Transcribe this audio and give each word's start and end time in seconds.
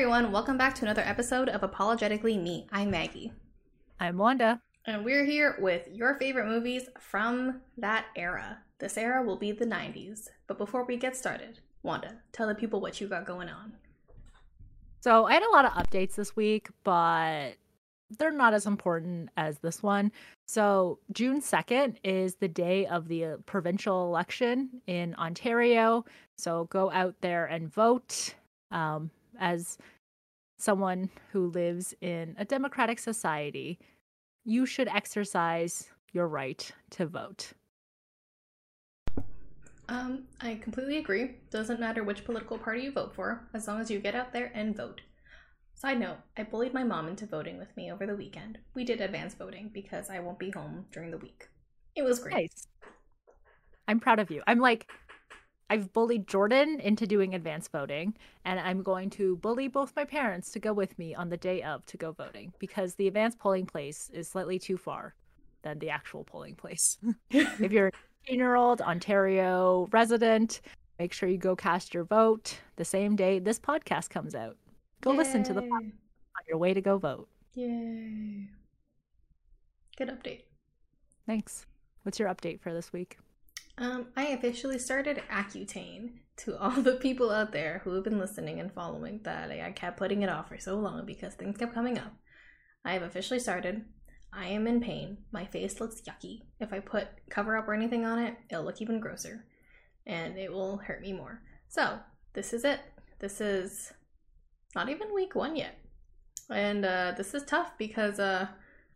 everyone, 0.00 0.32
welcome 0.32 0.56
back 0.56 0.74
to 0.74 0.82
another 0.82 1.02
episode 1.02 1.50
of 1.50 1.62
Apologetically 1.62 2.38
Me. 2.38 2.66
I'm 2.72 2.90
Maggie. 2.90 3.34
I'm 4.00 4.16
Wanda. 4.16 4.62
And 4.86 5.04
we're 5.04 5.26
here 5.26 5.56
with 5.58 5.88
your 5.92 6.14
favorite 6.14 6.46
movies 6.46 6.88
from 6.98 7.60
that 7.76 8.06
era. 8.16 8.60
This 8.78 8.96
era 8.96 9.22
will 9.22 9.36
be 9.36 9.52
the 9.52 9.66
90s. 9.66 10.30
But 10.46 10.56
before 10.56 10.86
we 10.86 10.96
get 10.96 11.18
started, 11.18 11.60
Wanda, 11.82 12.14
tell 12.32 12.48
the 12.48 12.54
people 12.54 12.80
what 12.80 12.98
you 12.98 13.08
got 13.08 13.26
going 13.26 13.50
on. 13.50 13.74
So 15.02 15.26
I 15.26 15.34
had 15.34 15.42
a 15.42 15.50
lot 15.50 15.66
of 15.66 15.72
updates 15.72 16.14
this 16.14 16.34
week, 16.34 16.70
but 16.82 17.56
they're 18.18 18.32
not 18.32 18.54
as 18.54 18.64
important 18.64 19.28
as 19.36 19.58
this 19.58 19.82
one. 19.82 20.12
So 20.46 20.98
June 21.12 21.42
2nd 21.42 21.96
is 22.02 22.36
the 22.36 22.48
day 22.48 22.86
of 22.86 23.06
the 23.06 23.24
uh, 23.26 23.36
provincial 23.44 24.06
election 24.06 24.80
in 24.86 25.14
Ontario. 25.16 26.06
So 26.38 26.64
go 26.70 26.90
out 26.90 27.16
there 27.20 27.44
and 27.44 27.70
vote. 27.70 28.34
Um, 28.70 29.10
as 29.40 29.78
someone 30.58 31.10
who 31.32 31.50
lives 31.50 31.94
in 32.00 32.36
a 32.38 32.44
democratic 32.44 32.98
society, 32.98 33.78
you 34.44 34.66
should 34.66 34.88
exercise 34.88 35.90
your 36.12 36.28
right 36.28 36.70
to 36.90 37.06
vote. 37.06 37.52
Um, 39.88 40.24
I 40.40 40.54
completely 40.54 40.98
agree. 40.98 41.36
Doesn't 41.50 41.80
matter 41.80 42.04
which 42.04 42.24
political 42.24 42.58
party 42.58 42.82
you 42.82 42.92
vote 42.92 43.12
for, 43.14 43.48
as 43.54 43.66
long 43.66 43.80
as 43.80 43.90
you 43.90 43.98
get 43.98 44.14
out 44.14 44.32
there 44.32 44.52
and 44.54 44.76
vote. 44.76 45.00
Side 45.74 45.98
note, 45.98 46.18
I 46.36 46.44
bullied 46.44 46.74
my 46.74 46.84
mom 46.84 47.08
into 47.08 47.26
voting 47.26 47.58
with 47.58 47.74
me 47.76 47.90
over 47.90 48.06
the 48.06 48.14
weekend. 48.14 48.58
We 48.74 48.84
did 48.84 49.00
advance 49.00 49.34
voting 49.34 49.70
because 49.72 50.10
I 50.10 50.20
won't 50.20 50.38
be 50.38 50.50
home 50.50 50.84
during 50.92 51.10
the 51.10 51.18
week. 51.18 51.48
It 51.96 52.02
was 52.02 52.18
great. 52.20 52.34
Nice. 52.34 52.68
I'm 53.88 53.98
proud 53.98 54.20
of 54.20 54.30
you. 54.30 54.42
I'm 54.46 54.60
like, 54.60 54.88
I've 55.70 55.92
bullied 55.92 56.26
Jordan 56.26 56.80
into 56.80 57.06
doing 57.06 57.32
advance 57.32 57.68
voting, 57.68 58.16
and 58.44 58.58
I'm 58.58 58.82
going 58.82 59.08
to 59.10 59.36
bully 59.36 59.68
both 59.68 59.94
my 59.94 60.04
parents 60.04 60.50
to 60.50 60.58
go 60.58 60.72
with 60.72 60.98
me 60.98 61.14
on 61.14 61.28
the 61.28 61.36
day 61.36 61.62
of 61.62 61.86
to 61.86 61.96
go 61.96 62.10
voting 62.10 62.52
because 62.58 62.96
the 62.96 63.06
advance 63.06 63.36
polling 63.36 63.66
place 63.66 64.10
is 64.12 64.26
slightly 64.26 64.58
too 64.58 64.76
far 64.76 65.14
than 65.62 65.78
the 65.78 65.88
actual 65.88 66.24
polling 66.24 66.56
place. 66.56 66.98
if 67.30 67.70
you're 67.70 67.92
18 68.26 68.38
year 68.40 68.56
old 68.56 68.80
Ontario 68.82 69.88
resident, 69.92 70.60
make 70.98 71.12
sure 71.12 71.28
you 71.28 71.38
go 71.38 71.54
cast 71.54 71.94
your 71.94 72.04
vote 72.04 72.58
the 72.74 72.84
same 72.84 73.14
day 73.14 73.38
this 73.38 73.60
podcast 73.60 74.10
comes 74.10 74.34
out. 74.34 74.56
Go 75.02 75.12
Yay. 75.12 75.18
listen 75.18 75.44
to 75.44 75.54
the 75.54 75.62
podcast 75.62 75.92
on 76.36 76.44
your 76.48 76.58
way 76.58 76.74
to 76.74 76.80
go 76.80 76.98
vote. 76.98 77.28
Yay. 77.54 78.48
Good 79.96 80.08
update. 80.08 80.42
Thanks. 81.28 81.66
What's 82.02 82.18
your 82.18 82.28
update 82.28 82.60
for 82.60 82.72
this 82.72 82.92
week? 82.92 83.18
Um, 83.80 84.08
I 84.14 84.26
officially 84.26 84.78
started 84.78 85.22
Accutane 85.32 86.10
to 86.36 86.58
all 86.60 86.70
the 86.70 86.96
people 86.96 87.30
out 87.30 87.50
there 87.50 87.80
who 87.82 87.94
have 87.94 88.04
been 88.04 88.18
listening 88.18 88.60
and 88.60 88.72
following 88.72 89.20
that 89.24 89.50
I 89.50 89.72
kept 89.72 89.96
putting 89.96 90.22
it 90.22 90.28
off 90.28 90.48
for 90.48 90.58
so 90.58 90.76
long 90.76 91.06
because 91.06 91.34
things 91.34 91.56
kept 91.56 91.74
coming 91.74 91.98
up. 91.98 92.12
I 92.84 92.92
have 92.92 93.02
officially 93.02 93.40
started. 93.40 93.84
I 94.32 94.46
am 94.48 94.66
in 94.66 94.80
pain. 94.80 95.18
My 95.32 95.46
face 95.46 95.80
looks 95.80 96.02
yucky. 96.02 96.42
If 96.60 96.72
I 96.72 96.78
put 96.78 97.08
cover 97.30 97.56
up 97.56 97.66
or 97.66 97.74
anything 97.74 98.04
on 98.04 98.18
it, 98.18 98.36
it'll 98.50 98.64
look 98.64 98.80
even 98.80 99.00
grosser 99.00 99.46
and 100.06 100.38
it 100.38 100.52
will 100.52 100.76
hurt 100.76 101.00
me 101.00 101.12
more. 101.12 101.42
So, 101.68 101.98
this 102.34 102.52
is 102.52 102.64
it. 102.64 102.80
This 103.18 103.40
is 103.40 103.92
not 104.74 104.88
even 104.88 105.14
week 105.14 105.34
one 105.34 105.56
yet. 105.56 105.78
And 106.50 106.84
uh, 106.84 107.14
this 107.16 107.34
is 107.34 107.44
tough 107.44 107.72
because 107.78 108.18
uh, 108.18 108.46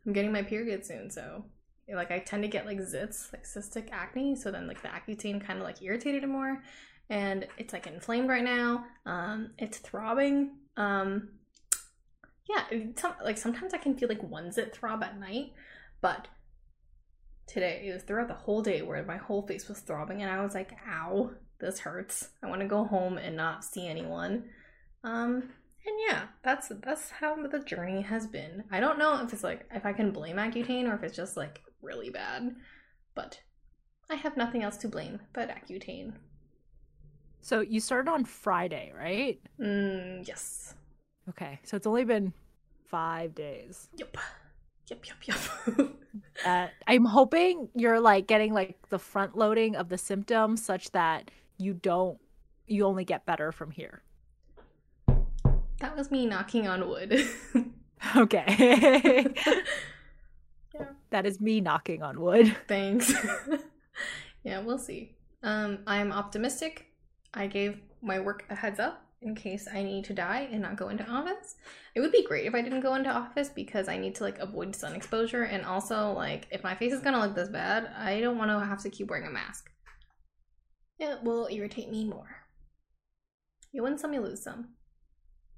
I'm 0.07 0.13
getting 0.13 0.33
my 0.33 0.43
period 0.43 0.85
soon. 0.85 1.11
So, 1.11 1.45
like, 1.93 2.11
I 2.11 2.19
tend 2.21 2.43
to 2.43 2.49
get 2.49 2.67
like 2.67 2.79
zits, 2.79 3.33
like 3.33 3.45
cystic 3.45 3.91
acne. 3.93 4.37
So 4.37 4.51
then, 4.51 4.67
like, 4.67 4.83
the 4.83 4.89
Accutane 4.89 5.45
kind 5.45 5.59
of 5.59 5.65
like 5.65 5.83
irritated 5.83 6.25
it 6.25 6.29
more. 6.29 6.63
And 7.11 7.47
it's 7.59 7.73
like 7.73 7.87
inflamed 7.87 8.29
right 8.29 8.45
now. 8.45 8.87
Um, 9.05 9.51
it's 9.59 9.79
throbbing. 9.79 10.57
Um, 10.77 11.29
yeah, 12.49 12.65
some, 12.97 13.15
like 13.23 13.39
sometimes 13.39 13.73
I 13.73 13.79
can 13.79 13.97
feel 13.97 14.09
like 14.09 14.23
one 14.23 14.53
zit 14.53 14.75
throb 14.75 15.03
at 15.03 15.19
night, 15.19 15.53
but 16.01 16.29
today 17.47 17.87
it 17.89 17.95
was 17.95 18.03
throughout 18.03 18.29
the 18.29 18.35
whole 18.35 18.63
day 18.63 18.83
where 18.83 19.03
my 19.05 19.17
whole 19.17 19.47
face 19.47 19.69
was 19.69 19.81
throbbing, 19.81 20.23
and 20.23 20.31
I 20.31 20.43
was 20.43 20.55
like, 20.55 20.73
"Ow, 20.89 21.31
this 21.61 21.81
hurts. 21.81 22.29
I 22.43 22.49
want 22.49 22.61
to 22.61 22.67
go 22.67 22.85
home 22.85 23.17
and 23.17 23.37
not 23.37 23.65
see 23.65 23.87
anyone." 23.87 24.45
Um, 25.03 25.35
and 25.87 25.97
yeah, 26.09 26.25
that's 26.43 26.71
that's 26.83 27.11
how 27.11 27.35
the 27.47 27.61
journey 27.61 28.03
has 28.03 28.27
been. 28.27 28.65
I 28.71 28.81
don't 28.81 28.99
know 28.99 29.23
if 29.23 29.33
it's 29.33 29.45
like 29.45 29.67
if 29.73 29.87
I 29.87 29.93
can 29.93 30.11
blame 30.11 30.37
Accutane 30.37 30.89
or 30.89 30.95
if 30.95 31.03
it's 31.03 31.17
just 31.17 31.37
like 31.37 31.63
really 31.85 32.11
bad, 32.11 32.57
but 33.15 33.41
I 34.11 34.17
have 34.17 34.37
nothing 34.37 34.63
else 34.63 34.77
to 34.79 34.89
blame 34.89 35.21
but 35.33 35.51
Accutane. 35.51 36.15
So 37.41 37.61
you 37.61 37.81
started 37.81 38.11
on 38.11 38.25
Friday, 38.25 38.93
right? 38.97 39.39
Mm, 39.61 40.27
yes. 40.27 40.75
Okay, 41.29 41.61
so 41.63 41.77
it's 41.77 41.87
only 41.87 42.05
been 42.05 42.33
five 42.87 43.35
days. 43.35 43.89
Yep. 43.97 44.17
Yep, 44.89 45.07
yep, 45.07 45.17
yep. 45.77 45.91
uh, 46.47 46.67
I'm 46.87 47.05
hoping 47.05 47.69
you're 47.75 48.01
like 48.01 48.27
getting 48.27 48.53
like 48.53 48.77
the 48.89 48.99
front 48.99 49.37
loading 49.37 49.77
of 49.77 49.89
the 49.89 49.99
symptoms 49.99 50.65
such 50.65 50.91
that 50.93 51.31
you 51.59 51.75
don't, 51.75 52.19
you 52.67 52.85
only 52.85 53.05
get 53.05 53.25
better 53.25 53.53
from 53.53 53.71
here. 53.71 54.03
That 55.81 55.97
was 55.97 56.11
me 56.11 56.27
knocking 56.27 56.69
on 56.69 56.89
wood. 56.89 57.27
okay. 58.17 59.27
yeah. 60.75 60.87
That 61.11 61.27
is 61.27 61.41
me 61.41 61.61
knocking 61.61 62.03
on 62.03 62.21
wood. 62.21 62.57
Thanks. 62.69 63.13
yeah, 64.45 64.61
we'll 64.61 64.79
see. 64.79 65.17
Um, 65.43 65.81
I'm 65.87 66.13
optimistic. 66.13 66.87
I 67.33 67.47
gave 67.47 67.81
my 68.03 68.21
work 68.21 68.45
a 68.51 68.55
heads 68.55 68.81
up 68.81 69.05
in 69.23 69.35
case 69.35 69.67
I 69.73 69.83
need 69.83 70.05
to 70.05 70.15
die 70.15 70.49
and 70.53 70.61
not 70.61 70.77
go 70.77 70.89
into 70.89 71.09
office. 71.09 71.57
It 71.95 72.01
would 72.01 72.13
be 72.13 72.25
great 72.25 72.47
if 72.47 72.55
I 72.55 72.61
didn't 72.61 72.81
go 72.81 72.95
into 72.95 73.11
office 73.11 73.49
because 73.49 73.89
I 73.89 73.97
need 73.97 74.15
to 74.17 74.25
like 74.25 74.39
avoid 74.39 74.77
sun 74.77 74.95
exposure 74.95 75.45
and 75.45 75.65
also 75.65 76.13
like 76.13 76.47
if 76.51 76.63
my 76.63 76.75
face 76.75 76.93
is 76.93 77.01
gonna 77.01 77.21
look 77.21 77.35
this 77.35 77.49
bad, 77.49 77.91
I 77.97 78.21
don't 78.21 78.39
want 78.39 78.51
to 78.51 78.65
have 78.65 78.83
to 78.83 78.91
keep 78.91 79.09
wearing 79.09 79.27
a 79.27 79.31
mask. 79.31 79.71
It 80.99 81.23
will 81.23 81.49
irritate 81.51 81.91
me 81.91 82.05
more. 82.05 82.37
You 83.73 83.83
win 83.83 83.99
some, 83.99 84.13
you 84.13 84.21
lose 84.21 84.43
some. 84.45 84.75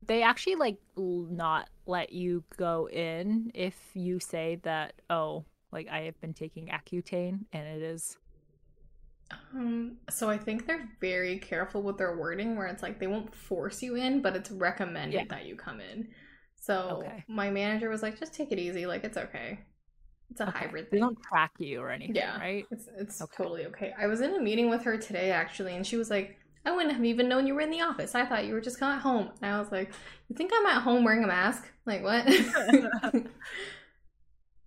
They 0.04 0.22
actually 0.22 0.56
like 0.56 0.78
not 0.96 1.68
let 1.86 2.12
you 2.12 2.44
go 2.56 2.88
in 2.88 3.50
if 3.54 3.76
you 3.94 4.18
say 4.20 4.60
that 4.62 4.94
oh 5.10 5.44
like 5.72 5.88
I 5.88 6.02
have 6.02 6.20
been 6.20 6.34
taking 6.34 6.68
Accutane 6.68 7.44
and 7.52 7.66
it 7.66 7.82
is 7.82 8.16
um, 9.54 9.96
so 10.08 10.30
I 10.30 10.38
think 10.38 10.66
they're 10.66 10.88
very 11.00 11.38
careful 11.38 11.82
with 11.82 11.98
their 11.98 12.16
wording 12.16 12.56
where 12.56 12.66
it's 12.66 12.82
like 12.82 13.00
they 13.00 13.06
won't 13.06 13.34
force 13.34 13.82
you 13.82 13.96
in, 13.96 14.22
but 14.22 14.36
it's 14.36 14.50
recommended 14.50 15.14
yeah. 15.14 15.24
that 15.28 15.46
you 15.46 15.56
come 15.56 15.80
in. 15.80 16.08
So 16.60 17.02
okay. 17.04 17.24
my 17.28 17.50
manager 17.50 17.88
was 17.88 18.02
like, 18.02 18.18
just 18.18 18.34
take 18.34 18.52
it 18.52 18.58
easy, 18.58 18.86
like 18.86 19.04
it's 19.04 19.16
okay. 19.16 19.60
It's 20.30 20.40
a 20.40 20.48
okay. 20.48 20.58
hybrid 20.58 20.90
thing. 20.90 21.00
They 21.00 21.06
don't 21.06 21.18
track 21.22 21.52
you 21.58 21.80
or 21.80 21.90
anything, 21.90 22.16
yeah, 22.16 22.38
right? 22.38 22.66
It's 22.70 22.88
it's 22.96 23.22
okay. 23.22 23.36
totally 23.36 23.66
okay. 23.66 23.94
I 23.98 24.06
was 24.06 24.20
in 24.20 24.34
a 24.34 24.40
meeting 24.40 24.68
with 24.68 24.82
her 24.82 24.96
today 24.96 25.30
actually, 25.30 25.74
and 25.74 25.86
she 25.86 25.96
was 25.96 26.10
like, 26.10 26.38
I 26.66 26.72
wouldn't 26.72 26.94
have 26.94 27.04
even 27.04 27.28
known 27.28 27.46
you 27.46 27.54
were 27.54 27.60
in 27.60 27.70
the 27.70 27.80
office. 27.80 28.14
I 28.14 28.26
thought 28.26 28.44
you 28.44 28.52
were 28.52 28.60
just 28.60 28.82
at 28.82 28.98
home. 28.98 29.30
And 29.40 29.54
I 29.54 29.58
was 29.58 29.70
like, 29.70 29.92
You 30.28 30.36
think 30.36 30.50
I'm 30.54 30.66
at 30.66 30.82
home 30.82 31.04
wearing 31.04 31.24
a 31.24 31.28
mask? 31.28 31.64
Like 31.86 32.02
what? 32.02 32.26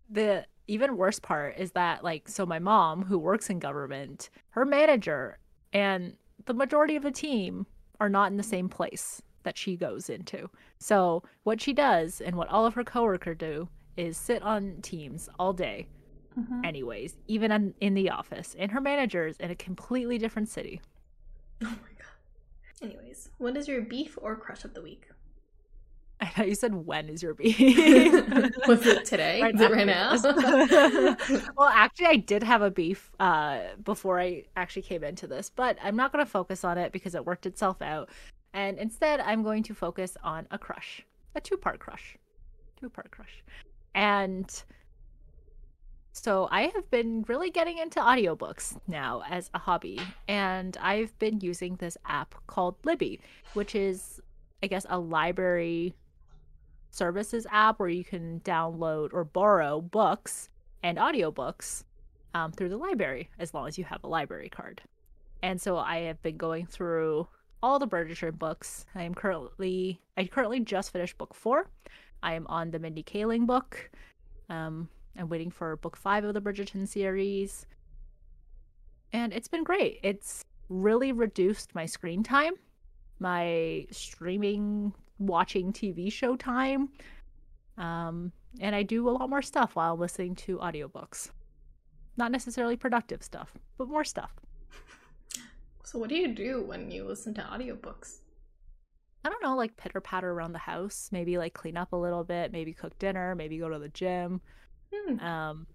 the 0.10 0.46
even 0.68 0.98
worse 0.98 1.20
part 1.20 1.58
is 1.58 1.72
that 1.72 2.04
like 2.04 2.28
so 2.30 2.46
my 2.46 2.60
mom 2.60 3.04
who 3.04 3.18
works 3.18 3.50
in 3.50 3.60
government 3.60 4.30
her 4.52 4.66
manager 4.66 5.38
and 5.74 6.13
the 6.46 6.54
majority 6.54 6.96
of 6.96 7.04
the 7.04 7.12
team 7.12 7.66
are 8.00 8.10
not 8.10 8.31
in 8.31 8.38
the 8.38 8.44
same 8.44 8.69
place 8.69 9.22
that 9.44 9.57
she 9.57 9.75
goes 9.75 10.10
into 10.10 10.50
so 10.80 11.24
what 11.44 11.60
she 11.60 11.74
does 11.74 12.22
and 12.22 12.36
what 12.36 12.48
all 12.50 12.66
of 12.66 12.74
her 12.75 12.84
coworkers 12.84 13.38
do 13.38 13.68
is 13.98 14.16
sit 14.18 14.42
on 14.44 14.75
teams 14.81 15.28
all 15.40 15.54
day 15.54 15.88
mm-hmm. 16.40 16.63
anyways 16.63 17.18
even 17.28 17.52
in, 17.52 17.74
in 17.81 17.94
the 17.94 18.10
office 18.10 18.56
and 18.57 18.72
her 18.72 18.81
manager's 18.81 19.38
in 19.38 19.52
a 19.52 19.56
completely 19.56 20.18
different 20.18 20.50
city 20.50 20.80
oh 21.63 21.75
anyways 22.81 23.30
what 23.38 23.56
is 23.58 23.68
your 23.68 23.81
beef 23.81 24.18
or 24.22 24.36
crush 24.36 24.64
of 24.64 24.74
the 24.74 24.81
week 24.81 25.08
I 26.22 26.26
thought 26.26 26.50
you 26.50 26.56
said 26.56 26.74
when 26.76 27.08
is 27.08 27.24
your 27.24 27.34
beef? 27.36 27.58
Was 28.68 28.86
it 28.86 29.06
today? 29.06 29.42
Right 29.42 29.56
is 29.56 29.62
it 29.62 29.72
right 29.72 29.88
now? 29.88 30.18
well, 31.58 31.70
actually, 31.70 32.08
I 32.08 32.18
did 32.18 32.44
have 32.44 32.62
a 32.62 32.70
beef 32.70 33.10
uh, 33.20 33.60
before 33.84 34.20
I 34.20 34.44
actually 34.58 34.81
came 34.81 35.04
into 35.04 35.28
this, 35.28 35.50
but 35.50 35.78
I'm 35.81 35.96
not 35.96 36.12
going 36.12 36.24
to 36.24 36.30
focus 36.30 36.66
on 36.66 36.78
it 36.78 36.92
because 36.92 37.16
it 37.16 37.26
worked 37.26 37.46
itself 37.46 37.81
out. 37.81 38.10
And 38.54 38.78
instead, 38.78 39.22
I'm 39.22 39.44
going 39.44 39.64
to 39.64 39.74
focus 39.74 40.18
on 40.24 40.48
a 40.52 40.58
crush, 40.58 41.06
a 41.36 41.42
two 41.42 41.56
part 41.56 41.80
crush. 41.80 42.18
Two 42.81 42.90
part 42.90 43.12
crush. 43.12 43.44
And 43.96 44.64
so 46.11 46.47
I 46.51 46.63
have 46.73 46.89
been 46.89 47.23
really 47.27 47.50
getting 47.50 47.77
into 47.77 48.00
audiobooks 48.00 48.77
now 48.88 49.23
as 49.29 49.50
a 49.53 49.59
hobby. 49.59 50.00
And 50.27 50.75
I've 50.81 51.17
been 51.19 51.39
using 51.39 51.75
this 51.75 51.97
app 52.06 52.35
called 52.47 52.75
Libby, 52.83 53.21
which 53.53 53.75
is, 53.75 54.19
I 54.63 54.67
guess, 54.67 54.85
a 54.89 55.00
library 55.00 55.95
services 56.91 57.45
app 57.51 57.79
where 57.79 57.89
you 57.89 58.03
can 58.03 58.41
download 58.41 59.13
or 59.13 59.23
borrow 59.23 59.79
books 59.79 60.50
and 60.83 60.97
audiobooks 60.97 61.83
um, 62.33 62.51
through 62.51 62.69
the 62.69 62.77
library 62.77 63.29
as 63.38 63.53
long 63.53 63.67
as 63.67 63.77
you 63.77 63.83
have 63.83 64.03
a 64.03 64.07
library 64.07 64.50
card. 64.50 64.81
And 65.41 65.61
so 65.61 65.77
I 65.77 66.00
have 66.01 66.21
been 66.21 66.38
going 66.38 66.65
through 66.65 67.27
all 67.61 67.79
the 67.79 67.88
Bridgerton 67.88 68.38
books. 68.38 68.85
I 68.95 69.03
am 69.03 69.13
currently 69.13 70.01
I 70.17 70.25
currently 70.25 70.59
just 70.61 70.91
finished 70.91 71.17
book 71.17 71.33
four. 71.33 71.69
I 72.21 72.33
am 72.33 72.47
on 72.47 72.71
the 72.71 72.79
Mindy 72.79 73.03
Kaling 73.03 73.45
book. 73.45 73.89
Um, 74.50 74.89
I'm 75.17 75.29
waiting 75.29 75.51
for 75.51 75.75
book 75.77 75.95
five 75.95 76.23
of 76.23 76.33
the 76.33 76.41
Bridgerton 76.41 76.88
series, 76.88 77.65
and 79.11 79.33
it's 79.33 79.47
been 79.47 79.63
great. 79.63 80.00
It's 80.03 80.45
really 80.69 81.11
reduced 81.11 81.73
my 81.75 81.85
screen 81.85 82.23
time, 82.23 82.53
my 83.19 83.88
streaming, 83.91 84.94
watching 85.17 85.73
TV 85.73 86.11
show 86.11 86.35
time. 86.35 86.89
Um, 87.77 88.31
and 88.59 88.75
I 88.75 88.83
do 88.83 89.09
a 89.09 89.11
lot 89.11 89.29
more 89.29 89.41
stuff 89.41 89.75
while 89.75 89.97
listening 89.97 90.35
to 90.35 90.57
audiobooks. 90.57 91.29
Not 92.17 92.31
necessarily 92.31 92.75
productive 92.75 93.23
stuff, 93.23 93.53
but 93.77 93.88
more 93.88 94.03
stuff. 94.03 94.31
So, 95.83 95.97
what 95.97 96.09
do 96.09 96.15
you 96.15 96.27
do 96.27 96.63
when 96.67 96.91
you 96.91 97.03
listen 97.03 97.33
to 97.35 97.41
audiobooks? 97.41 98.19
I 99.25 99.29
don't 99.29 99.41
know, 99.41 99.56
like 99.56 99.75
pitter 99.75 100.00
patter 100.00 100.31
around 100.31 100.53
the 100.53 100.59
house, 100.59 101.09
maybe 101.11 101.38
like 101.38 101.53
clean 101.53 101.77
up 101.77 101.94
a 101.94 101.97
little 101.97 102.23
bit, 102.23 102.51
maybe 102.51 102.73
cook 102.73 102.97
dinner, 103.00 103.35
maybe 103.35 103.57
go 103.57 103.69
to 103.69 103.79
the 103.79 103.89
gym. 103.89 104.41
Hmm. 104.94 105.19
Um, 105.19 105.68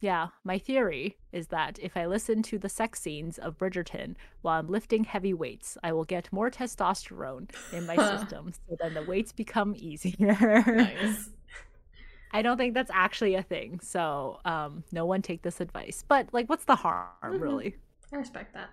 yeah, 0.00 0.28
my 0.44 0.58
theory 0.58 1.16
is 1.32 1.48
that 1.48 1.78
if 1.82 1.96
I 1.96 2.06
listen 2.06 2.42
to 2.44 2.58
the 2.58 2.68
sex 2.68 3.00
scenes 3.00 3.36
of 3.38 3.58
Bridgerton 3.58 4.14
while 4.42 4.58
I'm 4.60 4.68
lifting 4.68 5.04
heavy 5.04 5.34
weights, 5.34 5.76
I 5.82 5.92
will 5.92 6.04
get 6.04 6.32
more 6.32 6.50
testosterone 6.50 7.50
in 7.72 7.84
my 7.86 7.96
system, 8.18 8.52
so 8.52 8.76
then 8.80 8.94
the 8.94 9.02
weights 9.02 9.32
become 9.32 9.74
easier. 9.76 10.62
Nice. 10.66 11.30
I 12.30 12.42
don't 12.42 12.58
think 12.58 12.74
that's 12.74 12.90
actually 12.92 13.34
a 13.34 13.42
thing, 13.42 13.80
so 13.80 14.38
um, 14.44 14.84
no 14.92 15.04
one 15.06 15.22
take 15.22 15.42
this 15.42 15.60
advice. 15.60 16.04
But 16.06 16.28
like, 16.32 16.48
what's 16.48 16.64
the 16.64 16.76
harm, 16.76 17.08
Mhm. 17.24 17.40
really? 17.40 17.76
I 18.12 18.16
respect 18.16 18.54
that. 18.54 18.70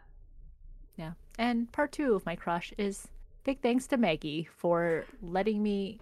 Yeah. 0.97 1.13
And 1.39 1.71
part 1.71 1.91
two 1.91 2.13
of 2.15 2.25
my 2.25 2.35
crush 2.35 2.73
is 2.77 3.07
big 3.43 3.61
thanks 3.61 3.87
to 3.87 3.97
Maggie 3.97 4.47
for 4.57 5.05
letting 5.21 5.63
me 5.63 5.99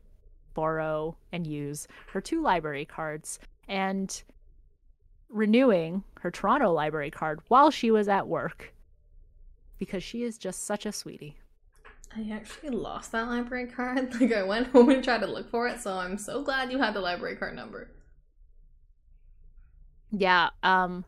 borrow 0.53 1.15
and 1.31 1.45
use 1.45 1.87
her 2.11 2.21
two 2.21 2.41
library 2.41 2.85
cards 2.85 3.39
and 3.67 4.23
renewing 5.29 6.03
her 6.19 6.31
Toronto 6.31 6.71
library 6.71 7.11
card 7.11 7.41
while 7.47 7.71
she 7.71 7.91
was 7.91 8.07
at 8.07 8.27
work 8.27 8.73
because 9.77 10.03
she 10.03 10.23
is 10.23 10.37
just 10.37 10.63
such 10.63 10.85
a 10.85 10.91
sweetie. 10.91 11.35
I 12.15 12.29
actually 12.31 12.69
lost 12.69 13.11
that 13.11 13.27
library 13.27 13.67
card. 13.67 14.13
Like, 14.21 14.31
I 14.33 14.43
went 14.43 14.67
home 14.67 14.89
and 14.89 15.03
tried 15.03 15.21
to 15.21 15.27
look 15.27 15.49
for 15.49 15.67
it, 15.67 15.81
so 15.81 15.93
I'm 15.93 16.17
so 16.17 16.43
glad 16.43 16.71
you 16.71 16.77
had 16.77 16.93
the 16.93 17.01
library 17.01 17.35
card 17.35 17.55
number. 17.55 17.89
Yeah, 20.11 20.49
um 20.61 21.05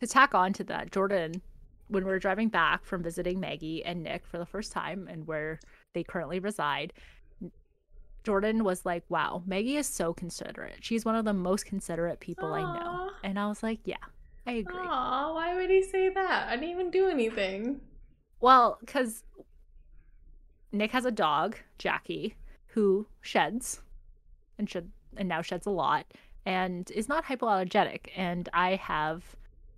to 0.00 0.06
tack 0.06 0.34
on 0.34 0.52
to 0.54 0.64
that, 0.64 0.92
Jordan, 0.92 1.42
when 1.88 2.04
we're 2.04 2.18
driving 2.18 2.48
back 2.48 2.84
from 2.84 3.02
visiting 3.02 3.38
Maggie 3.40 3.84
and 3.84 4.02
Nick 4.02 4.26
for 4.26 4.38
the 4.38 4.46
first 4.46 4.72
time 4.72 5.08
and 5.10 5.26
where 5.26 5.60
they 5.92 6.02
currently 6.02 6.38
reside, 6.38 6.92
Jordan 8.24 8.64
was 8.64 8.84
like, 8.84 9.04
Wow, 9.08 9.42
Maggie 9.46 9.76
is 9.76 9.86
so 9.86 10.12
considerate. 10.12 10.78
She's 10.80 11.04
one 11.04 11.14
of 11.14 11.24
the 11.24 11.32
most 11.32 11.66
considerate 11.66 12.20
people 12.20 12.52
I 12.52 12.60
know. 12.60 13.10
And 13.22 13.38
I 13.38 13.46
was 13.48 13.62
like, 13.62 13.80
Yeah, 13.84 13.96
I 14.46 14.52
agree. 14.52 14.76
Aw, 14.78 15.34
why 15.34 15.54
would 15.54 15.70
he 15.70 15.82
say 15.82 16.08
that? 16.08 16.48
I 16.48 16.56
didn't 16.56 16.70
even 16.70 16.90
do 16.90 17.08
anything. 17.08 17.80
Well, 18.40 18.78
because 18.80 19.24
Nick 20.72 20.92
has 20.92 21.04
a 21.04 21.10
dog, 21.10 21.56
Jackie, 21.78 22.36
who 22.66 23.06
sheds 23.20 23.82
and 24.58 24.68
shed 24.68 24.90
and 25.16 25.28
now 25.28 25.42
sheds 25.42 25.66
a 25.66 25.70
lot 25.70 26.06
and 26.46 26.90
is 26.92 27.08
not 27.08 27.24
hypoallergenic. 27.24 28.08
And 28.16 28.48
I 28.52 28.76
have 28.76 29.24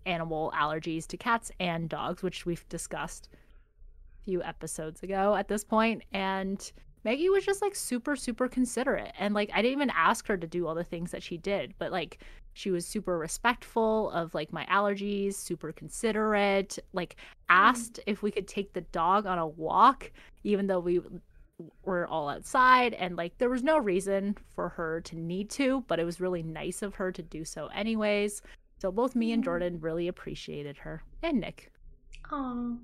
animal 0.06 0.52
allergies 0.56 1.06
to 1.08 1.16
cats 1.16 1.50
and 1.58 1.88
dogs, 1.88 2.22
which 2.22 2.44
we've 2.44 2.68
discussed 2.68 3.28
a 4.20 4.24
few 4.24 4.42
episodes 4.42 5.02
ago 5.02 5.34
at 5.34 5.48
this 5.48 5.64
point. 5.64 6.02
And 6.12 6.70
Maggie 7.04 7.28
was 7.30 7.44
just 7.44 7.62
like 7.62 7.74
super, 7.74 8.14
super 8.16 8.48
considerate. 8.48 9.12
And 9.18 9.34
like 9.34 9.50
I 9.52 9.62
didn't 9.62 9.78
even 9.78 9.90
ask 9.90 10.26
her 10.28 10.36
to 10.36 10.46
do 10.46 10.66
all 10.66 10.74
the 10.74 10.84
things 10.84 11.10
that 11.10 11.22
she 11.22 11.36
did, 11.36 11.74
but 11.78 11.90
like 11.92 12.18
she 12.54 12.70
was 12.70 12.86
super 12.86 13.18
respectful 13.18 14.10
of 14.10 14.34
like 14.34 14.52
my 14.52 14.64
allergies, 14.66 15.34
super 15.34 15.72
considerate, 15.72 16.78
like 16.92 17.16
asked 17.48 17.98
if 18.06 18.22
we 18.22 18.30
could 18.30 18.46
take 18.46 18.72
the 18.72 18.82
dog 18.82 19.26
on 19.26 19.38
a 19.38 19.46
walk, 19.46 20.12
even 20.44 20.66
though 20.66 20.80
we 20.80 21.00
were 21.84 22.06
all 22.08 22.28
outside 22.28 22.92
and 22.94 23.16
like 23.16 23.36
there 23.38 23.50
was 23.50 23.62
no 23.62 23.78
reason 23.78 24.36
for 24.54 24.68
her 24.70 25.00
to 25.02 25.16
need 25.16 25.48
to, 25.50 25.84
but 25.88 25.98
it 26.00 26.04
was 26.04 26.20
really 26.20 26.42
nice 26.42 26.82
of 26.82 26.94
her 26.94 27.12
to 27.12 27.22
do 27.22 27.44
so 27.44 27.66
anyways. 27.68 28.42
So 28.80 28.90
both 28.90 29.14
me 29.14 29.32
and 29.32 29.42
Mm. 29.42 29.44
Jordan 29.44 29.80
really 29.80 30.08
appreciated 30.08 30.76
her 30.78 31.02
and 31.22 31.40
Nick. 31.40 31.70
Aw. 32.30 32.74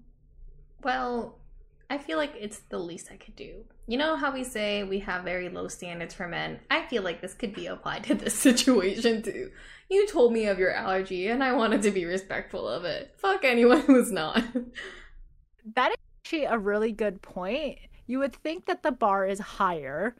Well, 0.82 1.38
I 1.90 1.96
feel 1.96 2.18
like 2.18 2.34
it's 2.38 2.58
the 2.68 2.78
least 2.78 3.08
I 3.10 3.16
could 3.16 3.34
do. 3.34 3.64
You 3.86 3.96
know 3.96 4.16
how 4.16 4.32
we 4.32 4.44
say 4.44 4.82
we 4.82 4.98
have 5.00 5.24
very 5.24 5.48
low 5.48 5.68
standards 5.68 6.12
for 6.12 6.28
men? 6.28 6.60
I 6.70 6.84
feel 6.86 7.02
like 7.02 7.22
this 7.22 7.32
could 7.32 7.54
be 7.54 7.66
applied 7.66 8.04
to 8.04 8.14
this 8.14 8.34
situation 8.38 9.22
too. 9.22 9.50
You 9.88 10.06
told 10.06 10.32
me 10.32 10.46
of 10.46 10.58
your 10.58 10.72
allergy 10.72 11.28
and 11.28 11.42
I 11.42 11.54
wanted 11.54 11.82
to 11.82 11.90
be 11.90 12.04
respectful 12.04 12.68
of 12.68 12.84
it. 12.84 13.14
Fuck 13.16 13.44
anyone 13.44 13.80
who's 13.80 14.12
not. 14.12 14.42
That 15.74 15.90
is 15.90 15.96
actually 16.22 16.44
a 16.44 16.58
really 16.58 16.92
good 16.92 17.22
point. 17.22 17.78
You 18.06 18.18
would 18.18 18.34
think 18.34 18.66
that 18.66 18.82
the 18.82 18.92
bar 18.92 19.26
is 19.26 19.38
higher, 19.38 20.14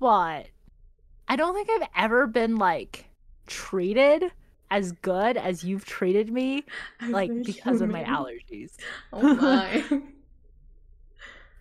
but 0.00 0.48
I 1.28 1.36
don't 1.36 1.54
think 1.54 1.68
I've 1.70 1.88
ever 1.96 2.26
been 2.26 2.56
like 2.56 3.06
treated 3.46 4.32
as 4.70 4.90
good 4.92 5.36
as 5.36 5.62
you've 5.62 5.84
treated 5.84 6.32
me, 6.32 6.64
like 7.08 7.30
because 7.44 7.80
of 7.80 7.88
my 7.88 8.02
allergies. 8.02 8.72
Oh 9.12 9.34
my. 9.34 9.84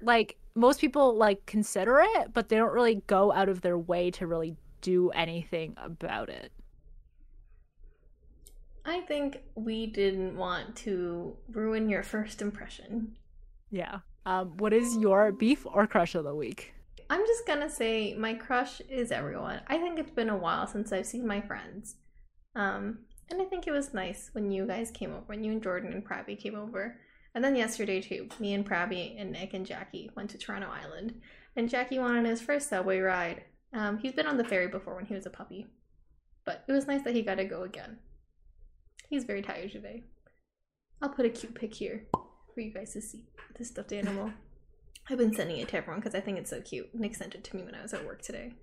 Like 0.05 0.37
most 0.55 0.79
people 0.79 1.15
like 1.15 1.45
consider 1.45 1.99
it, 2.01 2.33
but 2.33 2.49
they 2.49 2.55
don't 2.55 2.73
really 2.73 3.01
go 3.07 3.33
out 3.33 3.49
of 3.49 3.61
their 3.61 3.77
way 3.77 4.11
to 4.11 4.27
really 4.27 4.55
do 4.81 5.09
anything 5.09 5.73
about 5.77 6.29
it. 6.29 6.51
I 8.85 9.01
think 9.01 9.41
we 9.55 9.87
didn't 9.87 10.37
want 10.37 10.75
to 10.77 11.35
ruin 11.51 11.89
your 11.89 12.03
first 12.03 12.41
impression. 12.41 13.17
Yeah. 13.71 13.99
Um, 14.27 14.57
what 14.57 14.73
is 14.73 14.95
your 14.97 15.31
beef 15.31 15.65
or 15.65 15.87
crush 15.87 16.15
of 16.15 16.23
the 16.23 16.35
week? 16.35 16.73
I'm 17.09 17.25
just 17.25 17.45
gonna 17.45 17.69
say 17.69 18.15
my 18.15 18.33
crush 18.33 18.81
is 18.89 19.11
everyone. 19.11 19.61
I 19.67 19.77
think 19.77 19.99
it's 19.99 20.11
been 20.11 20.29
a 20.29 20.37
while 20.37 20.67
since 20.67 20.91
I've 20.91 21.05
seen 21.05 21.27
my 21.27 21.41
friends. 21.41 21.95
Um, 22.55 22.99
and 23.29 23.41
I 23.41 23.45
think 23.45 23.67
it 23.67 23.71
was 23.71 23.93
nice 23.93 24.29
when 24.33 24.51
you 24.51 24.65
guys 24.67 24.91
came 24.91 25.11
over, 25.11 25.23
when 25.25 25.43
you 25.43 25.51
and 25.51 25.61
Jordan 25.61 25.91
and 25.91 26.07
Prabby 26.07 26.39
came 26.39 26.55
over. 26.55 26.97
And 27.35 27.43
then 27.43 27.57
yesterday 27.57 28.01
too, 28.01 28.29
me 28.39 28.53
and 28.53 28.65
Prabby 28.65 29.19
and 29.19 29.33
Nick 29.33 29.53
and 29.53 29.65
Jackie 29.65 30.09
went 30.15 30.29
to 30.29 30.37
Toronto 30.37 30.69
Island. 30.69 31.21
And 31.57 31.69
Jackie 31.69 31.99
went 31.99 32.17
on 32.17 32.25
his 32.25 32.41
first 32.41 32.69
subway 32.69 32.99
ride. 32.99 33.43
Um, 33.73 33.97
he's 33.97 34.13
been 34.13 34.25
on 34.25 34.37
the 34.37 34.45
ferry 34.45 34.69
before 34.69 34.95
when 34.95 35.05
he 35.05 35.13
was 35.13 35.25
a 35.25 35.29
puppy. 35.29 35.67
But 36.45 36.63
it 36.67 36.71
was 36.71 36.87
nice 36.87 37.03
that 37.03 37.13
he 37.13 37.21
got 37.21 37.35
to 37.35 37.45
go 37.45 37.63
again. 37.63 37.97
He's 39.09 39.25
very 39.25 39.41
tired 39.41 39.71
today. 39.71 40.03
I'll 41.01 41.09
put 41.09 41.25
a 41.25 41.29
cute 41.29 41.55
pic 41.55 41.73
here 41.73 42.05
for 42.53 42.61
you 42.61 42.73
guys 42.73 42.93
to 42.93 43.01
see 43.01 43.25
this 43.57 43.67
stuffed 43.67 43.91
animal. 43.91 44.31
I've 45.09 45.17
been 45.17 45.35
sending 45.35 45.57
it 45.57 45.67
to 45.69 45.77
everyone 45.77 45.99
because 45.99 46.15
I 46.15 46.21
think 46.21 46.39
it's 46.39 46.49
so 46.49 46.61
cute. 46.61 46.95
Nick 46.95 47.15
sent 47.15 47.35
it 47.35 47.43
to 47.43 47.55
me 47.55 47.63
when 47.63 47.75
I 47.75 47.81
was 47.81 47.93
at 47.93 48.05
work 48.05 48.21
today. 48.21 48.53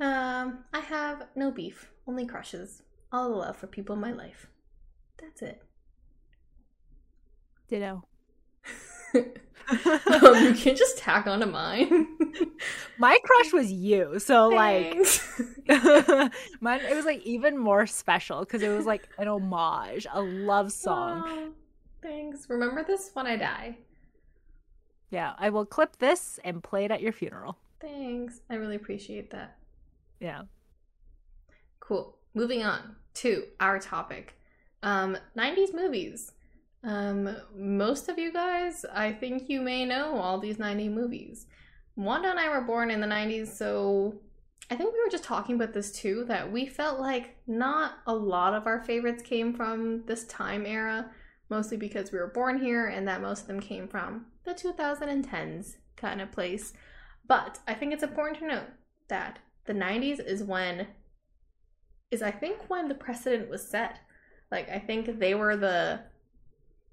Um, 0.00 0.64
I 0.72 0.80
have 0.80 1.26
no 1.34 1.50
beef, 1.50 1.90
only 2.06 2.24
crushes. 2.24 2.82
All 3.12 3.28
the 3.28 3.36
love 3.36 3.56
for 3.56 3.66
people 3.66 3.94
in 3.94 4.00
my 4.00 4.12
life. 4.12 4.46
That's 5.20 5.42
it. 5.42 5.67
Ditto. 7.68 8.04
um, 9.14 10.44
you 10.44 10.54
can't 10.54 10.76
just 10.76 10.98
tack 10.98 11.26
onto 11.26 11.46
mine. 11.46 12.06
My 12.98 13.18
crush 13.22 13.52
was 13.52 13.70
you, 13.70 14.18
so 14.18 14.48
like 14.48 14.94
mine 16.60 16.80
it 16.80 16.96
was 16.96 17.04
like 17.04 17.22
even 17.24 17.56
more 17.56 17.86
special 17.86 18.40
because 18.40 18.62
it 18.62 18.68
was 18.68 18.86
like 18.86 19.08
an 19.18 19.28
homage, 19.28 20.06
a 20.12 20.20
love 20.20 20.72
song. 20.72 21.22
Aw, 21.26 21.48
thanks. 22.02 22.48
Remember 22.48 22.82
this 22.82 23.10
when 23.12 23.26
I 23.26 23.36
die. 23.36 23.76
Yeah, 25.10 25.34
I 25.38 25.50
will 25.50 25.64
clip 25.64 25.98
this 25.98 26.38
and 26.44 26.62
play 26.62 26.84
it 26.84 26.90
at 26.90 27.00
your 27.00 27.12
funeral. 27.12 27.56
Thanks. 27.80 28.40
I 28.50 28.54
really 28.54 28.76
appreciate 28.76 29.30
that. 29.30 29.56
Yeah. 30.20 30.42
Cool. 31.80 32.16
Moving 32.34 32.62
on 32.62 32.96
to 33.14 33.44
our 33.60 33.78
topic. 33.78 34.34
Um 34.82 35.16
90s 35.36 35.74
movies. 35.74 36.32
Um 36.88 37.36
most 37.54 38.08
of 38.08 38.18
you 38.18 38.32
guys, 38.32 38.86
I 38.94 39.12
think 39.12 39.50
you 39.50 39.60
may 39.60 39.84
know 39.84 40.18
all 40.18 40.40
these 40.40 40.56
90s 40.56 40.90
movies. 40.90 41.46
Wanda 41.96 42.30
and 42.30 42.40
I 42.40 42.48
were 42.48 42.62
born 42.62 42.90
in 42.90 43.02
the 43.02 43.06
90s, 43.06 43.48
so 43.48 44.20
I 44.70 44.76
think 44.76 44.94
we 44.94 45.00
were 45.04 45.10
just 45.10 45.24
talking 45.24 45.56
about 45.56 45.74
this 45.74 45.92
too 45.92 46.24
that 46.28 46.50
we 46.50 46.64
felt 46.64 46.98
like 46.98 47.36
not 47.46 47.98
a 48.06 48.14
lot 48.14 48.54
of 48.54 48.66
our 48.66 48.82
favorites 48.82 49.22
came 49.22 49.52
from 49.52 50.06
this 50.06 50.24
time 50.24 50.64
era, 50.64 51.10
mostly 51.50 51.76
because 51.76 52.10
we 52.10 52.18
were 52.18 52.32
born 52.34 52.58
here 52.58 52.86
and 52.86 53.06
that 53.06 53.20
most 53.20 53.42
of 53.42 53.48
them 53.48 53.60
came 53.60 53.86
from 53.86 54.24
the 54.44 54.54
2010s 54.54 55.76
kind 55.96 56.22
of 56.22 56.32
place. 56.32 56.72
But 57.26 57.58
I 57.66 57.74
think 57.74 57.92
it's 57.92 58.02
important 58.02 58.38
to 58.38 58.46
note 58.46 58.70
that 59.08 59.40
the 59.66 59.74
90s 59.74 60.24
is 60.24 60.42
when 60.42 60.86
is 62.10 62.22
I 62.22 62.30
think 62.30 62.70
when 62.70 62.88
the 62.88 62.94
precedent 62.94 63.50
was 63.50 63.68
set. 63.68 64.00
Like 64.50 64.70
I 64.70 64.78
think 64.78 65.18
they 65.18 65.34
were 65.34 65.56
the 65.56 66.00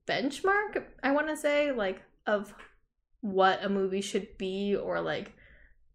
benchmark, 0.07 0.83
I 1.03 1.11
want 1.11 1.27
to 1.27 1.37
say, 1.37 1.71
like 1.71 2.01
of 2.27 2.53
what 3.21 3.63
a 3.63 3.69
movie 3.69 4.01
should 4.01 4.37
be 4.37 4.75
or 4.75 5.01
like 5.01 5.33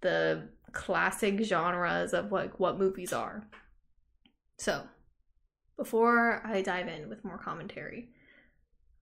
the 0.00 0.48
classic 0.72 1.42
genres 1.42 2.12
of 2.12 2.32
like 2.32 2.58
what 2.58 2.78
movies 2.78 3.12
are. 3.12 3.46
So, 4.58 4.82
before 5.76 6.42
I 6.44 6.62
dive 6.62 6.88
in 6.88 7.08
with 7.08 7.24
more 7.24 7.38
commentary, 7.38 8.10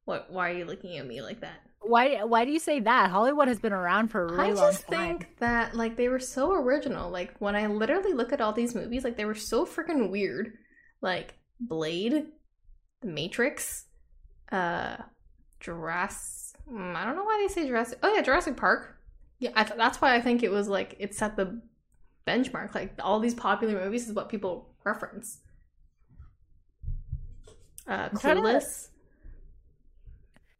what 0.04 0.30
why 0.30 0.50
are 0.50 0.54
you 0.54 0.64
looking 0.64 0.96
at 0.98 1.06
me 1.06 1.22
like 1.22 1.40
that? 1.40 1.60
Why 1.80 2.22
why 2.24 2.44
do 2.44 2.50
you 2.50 2.58
say 2.58 2.80
that? 2.80 3.10
Hollywood 3.10 3.48
has 3.48 3.58
been 3.58 3.72
around 3.72 4.08
for 4.08 4.24
a 4.24 4.32
really 4.32 4.52
I 4.52 4.54
just 4.54 4.86
think 4.86 5.36
that 5.38 5.74
like 5.74 5.96
they 5.96 6.08
were 6.08 6.18
so 6.18 6.52
original. 6.52 7.10
Like 7.10 7.34
when 7.40 7.56
I 7.56 7.66
literally 7.66 8.12
look 8.12 8.32
at 8.32 8.40
all 8.40 8.52
these 8.52 8.74
movies, 8.74 9.04
like 9.04 9.16
they 9.16 9.24
were 9.24 9.34
so 9.34 9.64
freaking 9.66 10.10
weird. 10.10 10.52
Like 11.00 11.34
Blade, 11.60 12.26
The 13.00 13.08
Matrix, 13.08 13.84
uh, 14.52 14.96
Jurassic. 15.60 16.60
mm, 16.70 16.94
I 16.94 17.04
don't 17.04 17.16
know 17.16 17.24
why 17.24 17.44
they 17.46 17.52
say 17.52 17.66
Jurassic. 17.66 17.98
Oh 18.02 18.12
yeah, 18.14 18.22
Jurassic 18.22 18.56
Park. 18.56 18.96
Yeah, 19.38 19.50
I 19.54 19.64
th- 19.64 19.76
that's 19.76 20.00
why 20.00 20.14
I 20.14 20.20
think 20.20 20.42
it 20.42 20.50
was 20.50 20.68
like 20.68 20.96
it 20.98 21.14
set 21.14 21.36
the 21.36 21.60
benchmark. 22.26 22.74
Like 22.74 22.94
all 23.00 23.20
these 23.20 23.34
popular 23.34 23.74
movies 23.84 24.08
is 24.08 24.14
what 24.14 24.28
people 24.28 24.74
reference. 24.84 25.40
Uh, 27.86 28.08
to- 28.08 28.16
Clueless. 28.16 28.88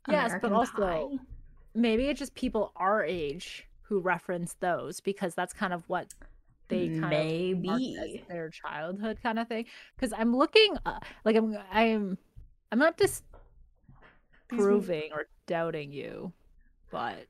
Yes, 0.09 0.33
but 0.41 0.53
also- 0.53 0.73
Pie. 0.77 1.19
Maybe 1.75 2.07
it's 2.09 2.19
just 2.19 2.35
people 2.35 2.73
our 2.77 3.05
age 3.05 3.69
who 3.83 4.01
reference 4.01 4.55
those 4.61 5.01
because 5.01 5.35
that's 5.35 5.53
kind 5.53 5.73
of 5.73 5.89
what 5.89 6.15
they 6.69 6.89
kind 6.89 7.05
of 7.05 7.11
maybe. 7.11 8.25
their 8.29 8.49
childhood 8.51 9.19
kind 9.23 9.39
of 9.39 9.49
thing. 9.49 9.67
Because 9.95 10.13
I'm 10.17 10.35
looking, 10.35 10.77
uh, 10.87 10.99
like 11.25 11.37
I'm, 11.37 11.57
I'm, 11.71 12.19
I'm 12.73 12.79
not 12.79 12.97
These 12.97 13.23
disproving 14.49 15.11
or 15.13 15.27
doubting 15.47 15.93
you, 15.93 16.33
but 16.91 17.27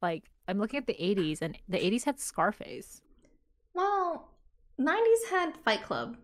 like 0.00 0.24
I'm 0.48 0.58
looking 0.58 0.78
at 0.78 0.86
the 0.86 0.94
'80s, 0.94 1.42
and 1.42 1.56
the 1.68 1.78
'80s 1.78 2.04
had 2.04 2.20
Scarface. 2.20 3.02
Well, 3.74 4.28
90s 4.78 5.30
had 5.30 5.56
Fight 5.64 5.82
Club, 5.82 6.16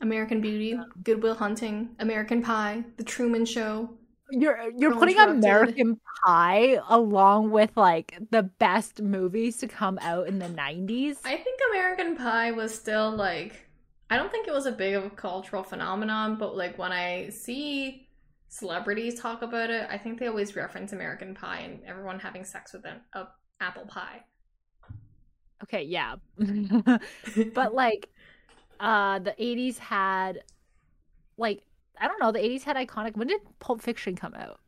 American 0.00 0.40
Beauty, 0.40 0.78
Good 1.02 1.22
Will 1.22 1.34
Hunting, 1.34 1.90
American 1.98 2.42
Pie, 2.42 2.84
The 2.96 3.04
Truman 3.04 3.44
Show. 3.44 3.90
You're 4.30 4.70
you're 4.76 4.90
Girl 4.90 5.00
putting 5.00 5.18
American 5.18 6.00
Pie 6.24 6.80
along 6.88 7.50
with 7.50 7.76
like 7.76 8.18
the 8.30 8.44
best 8.44 9.02
movies 9.02 9.58
to 9.58 9.68
come 9.68 9.98
out 10.00 10.26
in 10.26 10.38
the 10.38 10.48
'90s. 10.48 11.18
I 11.24 11.36
think 11.36 11.60
American 11.70 12.16
Pie 12.16 12.52
was 12.52 12.74
still 12.74 13.10
like, 13.10 13.68
I 14.08 14.16
don't 14.16 14.30
think 14.30 14.48
it 14.48 14.54
was 14.54 14.66
a 14.66 14.72
big 14.72 14.94
of 14.94 15.04
a 15.04 15.10
cultural 15.10 15.62
phenomenon, 15.62 16.36
but 16.36 16.56
like 16.56 16.78
when 16.78 16.92
I 16.92 17.28
see 17.28 18.03
celebrities 18.54 19.18
talk 19.18 19.42
about 19.42 19.68
it, 19.68 19.86
I 19.90 19.98
think 19.98 20.20
they 20.20 20.28
always 20.28 20.54
reference 20.54 20.92
American 20.92 21.34
Pie 21.34 21.58
and 21.60 21.80
everyone 21.86 22.20
having 22.20 22.44
sex 22.44 22.72
with 22.72 22.84
an 22.86 23.00
a 23.12 23.26
apple 23.60 23.86
pie. 23.86 24.22
Okay, 25.64 25.82
yeah. 25.82 26.16
but 27.54 27.74
like 27.74 28.08
uh 28.78 29.18
the 29.18 29.32
80s 29.32 29.78
had 29.78 30.44
like 31.36 31.62
I 32.00 32.06
don't 32.06 32.20
know, 32.20 32.30
the 32.30 32.38
80s 32.38 32.62
had 32.62 32.76
iconic 32.76 33.16
when 33.16 33.26
did 33.26 33.40
Pulp 33.58 33.82
Fiction 33.82 34.14
come 34.14 34.34
out? 34.34 34.60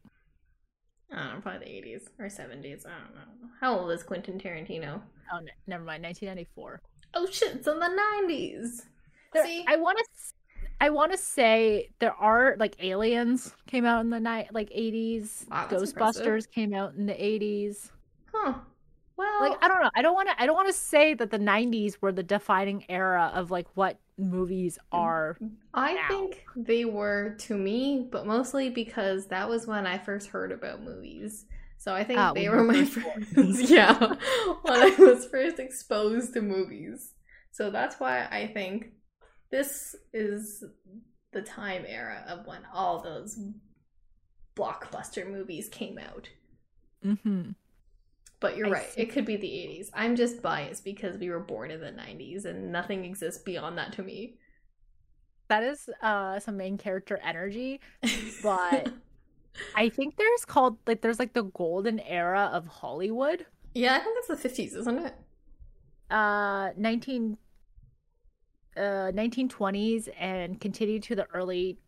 I 1.13 1.17
don't 1.23 1.35
know, 1.35 1.41
probably 1.41 1.81
the 1.81 1.89
80s 1.89 2.09
or 2.19 2.27
70s. 2.27 2.87
I 2.87 2.99
don't 2.99 3.15
know. 3.15 3.49
How 3.61 3.79
old 3.79 3.93
is 3.93 4.03
Quentin 4.03 4.41
Tarantino? 4.41 5.01
Oh, 5.33 5.39
ne- 5.39 5.53
never 5.69 5.85
mind, 5.85 6.03
1994. 6.03 6.83
Oh 7.15 7.27
shit, 7.27 7.55
it's 7.55 7.69
in 7.69 7.79
the 7.79 8.03
90s. 8.29 8.83
There, 9.33 9.47
See? 9.47 9.65
I 9.69 9.77
want 9.77 9.99
to 9.99 10.05
I 10.81 10.91
want 10.91 11.13
to 11.13 11.19
say 11.19 11.91
there 12.01 12.13
are 12.15 12.57
like 12.59 12.77
Aliens 12.83 13.55
came 13.67 13.85
out 13.85 14.01
in 14.03 14.11
the 14.11 14.21
night 14.21 14.53
like 14.53 14.71
80s. 14.71 15.47
Wow, 15.51 15.67
Ghostbusters 15.69 15.83
impressive. 15.83 16.51
came 16.51 16.75
out 16.75 16.95
in 16.95 17.07
the 17.07 17.15
80s. 17.23 17.93
Huh. 18.33 18.61
Well, 19.17 19.27
Like 19.39 19.59
I 19.63 19.69
don't 19.69 19.83
know. 19.83 19.91
I 19.95 20.03
don't 20.03 20.15
want 20.15 20.29
to 20.29 20.41
I 20.43 20.47
don't 20.47 20.55
want 20.57 20.69
to 20.69 20.73
say 20.75 21.15
that 21.15 21.31
the 21.31 21.39
90s 21.39 21.99
were 22.01 22.13
the 22.13 22.23
defining 22.23 22.85
era 22.91 23.31
of 23.35 23.51
like 23.51 23.67
what 23.75 23.99
movies 24.19 24.79
are. 24.93 25.39
I 25.75 25.95
now. 25.95 26.09
think 26.09 26.45
they 26.55 26.85
were 26.85 27.37
to 27.41 27.57
me, 27.57 28.09
but 28.11 28.27
mostly 28.27 28.71
because 28.71 29.27
that 29.29 29.49
was 29.49 29.67
when 29.67 29.87
I 29.87 29.99
first 29.99 30.29
heard 30.29 30.53
about 30.53 30.83
movies. 30.83 31.45
So 31.79 31.95
I 31.95 32.05
think 32.05 32.19
Ah, 32.19 32.33
they 32.33 32.49
were 32.49 32.65
my 32.65 32.81
were 32.81 32.87
first 32.87 33.35
first, 33.35 33.69
yeah, 33.71 33.99
when 34.63 34.83
I 34.83 34.95
was 34.99 35.27
first 35.27 35.59
exposed 35.59 36.33
to 36.35 36.41
movies. 36.43 37.13
So 37.53 37.71
that's 37.71 38.01
why 38.01 38.27
I 38.31 38.47
think 38.53 38.93
this 39.51 39.95
is 40.13 40.65
the 41.33 41.43
time 41.43 41.85
era 41.87 42.25
of 42.29 42.47
when 42.47 42.61
all 42.73 43.03
those 43.03 43.39
blockbuster 44.57 45.31
movies 45.31 45.69
came 45.69 45.99
out. 45.99 46.29
Mhm. 47.05 47.55
But 48.41 48.57
you're 48.57 48.67
I 48.69 48.71
right. 48.71 48.91
see. 48.91 49.01
It 49.03 49.11
could 49.11 49.25
be 49.25 49.37
the 49.37 49.47
80s. 49.51 49.91
I'm 49.95 50.17
just 50.17 50.43
biased 50.43 50.85
because 50.85 51.17
we 51.19 51.31
were 51.31 51.41
born 51.41 51.71
in 51.71 51.81
the 51.81 51.91
90s 51.93 52.45
and 52.45 52.71
nothing 52.73 53.05
exists 53.05 53.43
beyond 53.43 53.79
that 53.79 53.93
to 53.95 54.03
me. 54.03 54.39
That 55.49 55.63
is 55.63 55.89
uh 56.03 56.39
some 56.41 56.57
main 56.57 56.77
character 56.79 57.19
energy. 57.23 57.81
But- 58.43 58.93
I 59.75 59.89
think 59.89 60.17
there's 60.17 60.45
called 60.45 60.77
like 60.87 61.01
there's 61.01 61.19
like 61.19 61.33
the 61.33 61.45
golden 61.45 61.99
era 62.01 62.51
of 62.53 62.67
Hollywood. 62.67 63.47
yeah, 63.75 63.95
I 63.97 64.01
think 64.01 64.17
that's 64.29 64.43
the 64.43 64.49
50s, 64.49 64.77
isn't 64.77 64.99
it? 64.99 65.15
Uh 66.11 66.71
19 66.77 67.39
uh 68.77 69.11
1920s 69.13 70.09
and 70.19 70.61
continued 70.61 71.03
to 71.05 71.17
the 71.17 71.27
early 71.35 71.79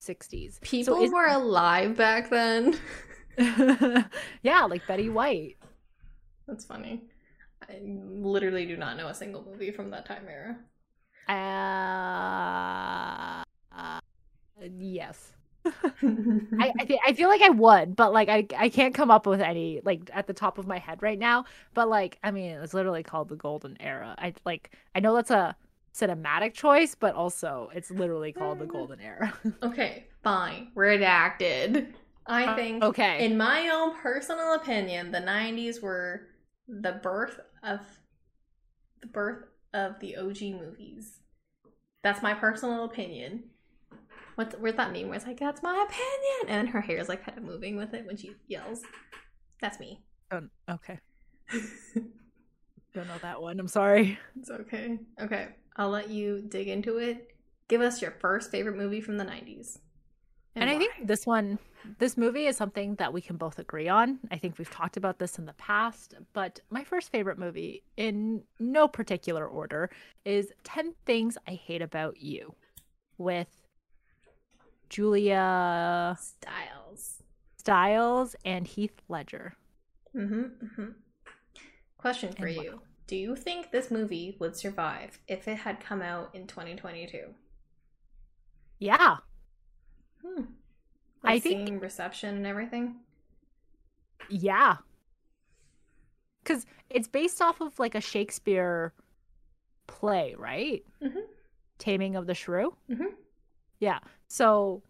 60s. 0.00 0.60
People 0.60 1.02
is- 1.02 1.12
were 1.12 1.26
alive 1.26 1.96
back 1.96 2.30
then. 2.30 2.78
yeah, 4.42 4.64
like 4.64 4.86
Betty 4.86 5.08
White. 5.08 5.56
That's 6.46 6.64
funny. 6.64 7.02
I 7.68 7.80
literally 7.82 8.66
do 8.66 8.76
not 8.76 8.96
know 8.96 9.08
a 9.08 9.14
single 9.14 9.44
movie 9.44 9.70
from 9.70 9.90
that 9.90 10.06
time 10.06 10.26
era. 10.28 10.56
Uh, 11.28 11.32
uh 13.76 14.00
yes. 14.78 15.32
I 15.66 16.72
I, 16.80 16.84
thi- 16.86 17.00
I 17.04 17.12
feel 17.12 17.28
like 17.28 17.42
I 17.42 17.50
would, 17.50 17.94
but 17.94 18.12
like 18.12 18.28
I 18.28 18.46
I 18.56 18.68
can't 18.70 18.94
come 18.94 19.10
up 19.10 19.26
with 19.26 19.40
any 19.40 19.82
like 19.84 20.10
at 20.14 20.26
the 20.26 20.32
top 20.32 20.56
of 20.56 20.66
my 20.66 20.78
head 20.78 21.02
right 21.02 21.18
now. 21.18 21.44
But 21.74 21.88
like 21.88 22.18
I 22.24 22.30
mean, 22.30 22.52
it's 22.52 22.72
literally 22.72 23.02
called 23.02 23.28
the 23.28 23.36
golden 23.36 23.76
era. 23.80 24.14
I 24.18 24.32
like 24.46 24.70
I 24.94 25.00
know 25.00 25.14
that's 25.14 25.30
a 25.30 25.54
cinematic 25.98 26.54
choice, 26.54 26.94
but 26.94 27.14
also 27.14 27.70
it's 27.74 27.90
literally 27.90 28.32
called 28.32 28.58
the 28.58 28.64
Mm. 28.66 28.72
golden 28.72 29.00
era. 29.00 29.32
okay, 29.62 30.06
fine. 30.22 30.70
Redacted. 30.76 31.92
I 32.26 32.44
Uh, 32.44 32.56
think, 32.56 32.84
okay. 32.84 33.24
in 33.24 33.36
my 33.38 33.68
own 33.70 33.96
personal 33.96 34.54
opinion, 34.54 35.10
the 35.12 35.20
90s 35.20 35.80
were 35.80 36.28
the 36.68 36.92
birth 37.02 37.40
of 37.62 37.80
the 39.00 39.06
birth 39.06 39.44
of 39.72 39.98
the 40.00 40.16
OG 40.16 40.52
movies. 40.52 41.20
That's 42.02 42.22
my 42.22 42.34
personal 42.34 42.84
opinion. 42.84 43.44
What's 44.34 44.54
where's 44.56 44.76
that 44.76 44.92
meme 44.92 45.08
where 45.08 45.16
it's 45.16 45.26
like, 45.26 45.40
that's 45.40 45.62
my 45.62 45.84
opinion? 45.88 46.58
And 46.58 46.68
her 46.68 46.80
hair 46.80 46.98
is 46.98 47.08
like 47.08 47.24
kind 47.24 47.38
of 47.38 47.44
moving 47.44 47.76
with 47.76 47.94
it 47.94 48.06
when 48.06 48.16
she 48.16 48.32
yells. 48.46 48.82
That's 49.60 49.80
me. 49.80 50.00
Oh, 50.30 50.42
okay, 50.70 50.98
don't 52.94 53.08
know 53.08 53.18
that 53.22 53.40
one. 53.40 53.58
I'm 53.58 53.68
sorry. 53.68 54.18
It's 54.38 54.50
okay. 54.50 54.98
Okay, 55.20 55.48
I'll 55.78 55.90
let 55.90 56.10
you 56.10 56.42
dig 56.46 56.68
into 56.68 56.98
it. 56.98 57.30
Give 57.68 57.80
us 57.80 58.02
your 58.02 58.10
first 58.10 58.50
favorite 58.50 58.76
movie 58.76 59.00
from 59.00 59.16
the 59.16 59.24
90s. 59.24 59.78
And, 60.56 60.68
I 60.68 60.76
think 60.76 60.92
this 61.04 61.24
one, 61.24 61.60
this 62.00 62.16
movie 62.16 62.46
is 62.46 62.56
something 62.56 62.96
that 62.96 63.12
we 63.12 63.20
can 63.20 63.36
both 63.36 63.60
agree 63.60 63.88
on. 63.88 64.18
I 64.32 64.38
think 64.38 64.58
we've 64.58 64.70
talked 64.70 64.96
about 64.96 65.20
this 65.20 65.38
in 65.38 65.44
the 65.44 65.52
past, 65.52 66.14
but 66.32 66.58
my 66.68 66.82
first 66.82 67.12
favorite 67.12 67.38
movie, 67.38 67.84
in 67.96 68.42
no 68.58 68.88
particular 68.88 69.46
order, 69.46 69.88
is 70.24 70.52
10 70.64 70.94
Things 71.06 71.38
I 71.46 71.52
Hate 71.52 71.82
About 71.82 72.20
You 72.20 72.54
with 73.18 73.48
Julia 74.88 76.18
Styles. 76.20 77.22
Stiles 77.58 78.34
and 78.44 78.66
Heath 78.66 79.00
Ledger. 79.08 79.54
Mm-hmm, 80.16 80.40
mm-hmm. 80.40 80.86
Question 81.98 82.32
for 82.32 82.46
And 82.46 82.56
you. 82.56 82.80
Do 83.08 83.16
you 83.16 83.34
think 83.34 83.70
this 83.70 83.90
movie 83.90 84.36
would 84.38 84.54
survive 84.54 85.18
if 85.26 85.48
it 85.48 85.56
had 85.56 85.80
come 85.80 86.02
out 86.02 86.34
in 86.34 86.46
2022? 86.46 87.34
Yeah. 88.78 89.16
Hmm. 90.24 90.42
I 91.24 91.40
think- 91.40 91.82
reception 91.82 92.36
and 92.36 92.46
everything? 92.46 93.00
Yeah. 94.28 94.76
Because 96.44 96.66
it's 96.90 97.08
based 97.08 97.40
off 97.42 97.60
of 97.60 97.78
like 97.78 97.94
a 97.94 98.00
Shakespeare 98.00 98.92
play, 99.86 100.34
right? 100.36 100.84
Mhm. 101.02 101.26
Taming 101.78 102.14
of 102.14 102.26
the 102.26 102.34
Shrew. 102.34 102.76
Mhm. 102.90 103.14
Yeah. 103.78 104.00
So 104.28 104.82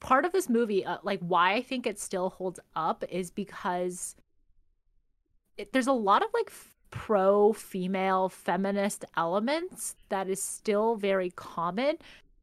part 0.00 0.24
of 0.24 0.32
this 0.32 0.48
movie, 0.48 0.84
uh, 0.84 0.98
like 1.04 1.20
why 1.20 1.54
I 1.54 1.62
think 1.62 1.86
it 1.86 1.98
still 2.00 2.30
holds 2.30 2.58
up, 2.74 3.04
is 3.08 3.30
because 3.30 4.16
it, 5.56 5.72
there's 5.72 5.86
a 5.86 5.92
lot 5.92 6.22
of 6.22 6.28
like 6.34 6.50
pro 6.90 7.52
female 7.52 8.28
feminist 8.28 9.04
elements 9.16 9.96
that 10.10 10.28
is 10.28 10.42
still 10.42 10.96
very 10.96 11.30
common 11.30 11.96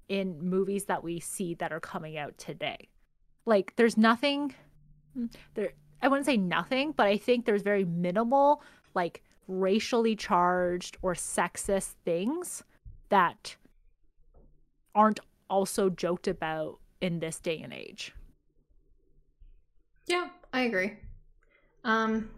in 0.10 0.42
movies 0.42 0.86
that 0.86 1.04
we 1.04 1.20
see 1.20 1.54
that 1.54 1.72
are 1.72 1.80
coming 1.80 2.18
out 2.18 2.38
today. 2.38 2.90
Like 3.46 3.74
there's 3.76 3.96
nothing 3.96 4.54
mm, 5.18 5.32
there 5.54 5.72
I 6.02 6.08
wouldn't 6.08 6.26
say 6.26 6.38
nothing, 6.38 6.94
but 6.94 7.08
I 7.08 7.18
think 7.18 7.46
there's 7.46 7.62
very 7.62 7.86
minimal 7.86 8.64
like 8.96 9.22
racially 9.48 10.16
charged 10.16 10.98
or 11.02 11.14
sexist 11.14 11.94
things 12.06 12.64
that 13.10 13.56
aren't 14.96 15.20
also 15.50 15.90
joked 15.90 16.28
about 16.28 16.80
in 17.02 17.20
this 17.20 17.40
day 17.40 17.60
and 17.60 17.74
age. 17.74 18.14
Yeah, 20.08 20.30
I 20.52 20.62
agree. 20.62 20.98
Um 21.84 22.32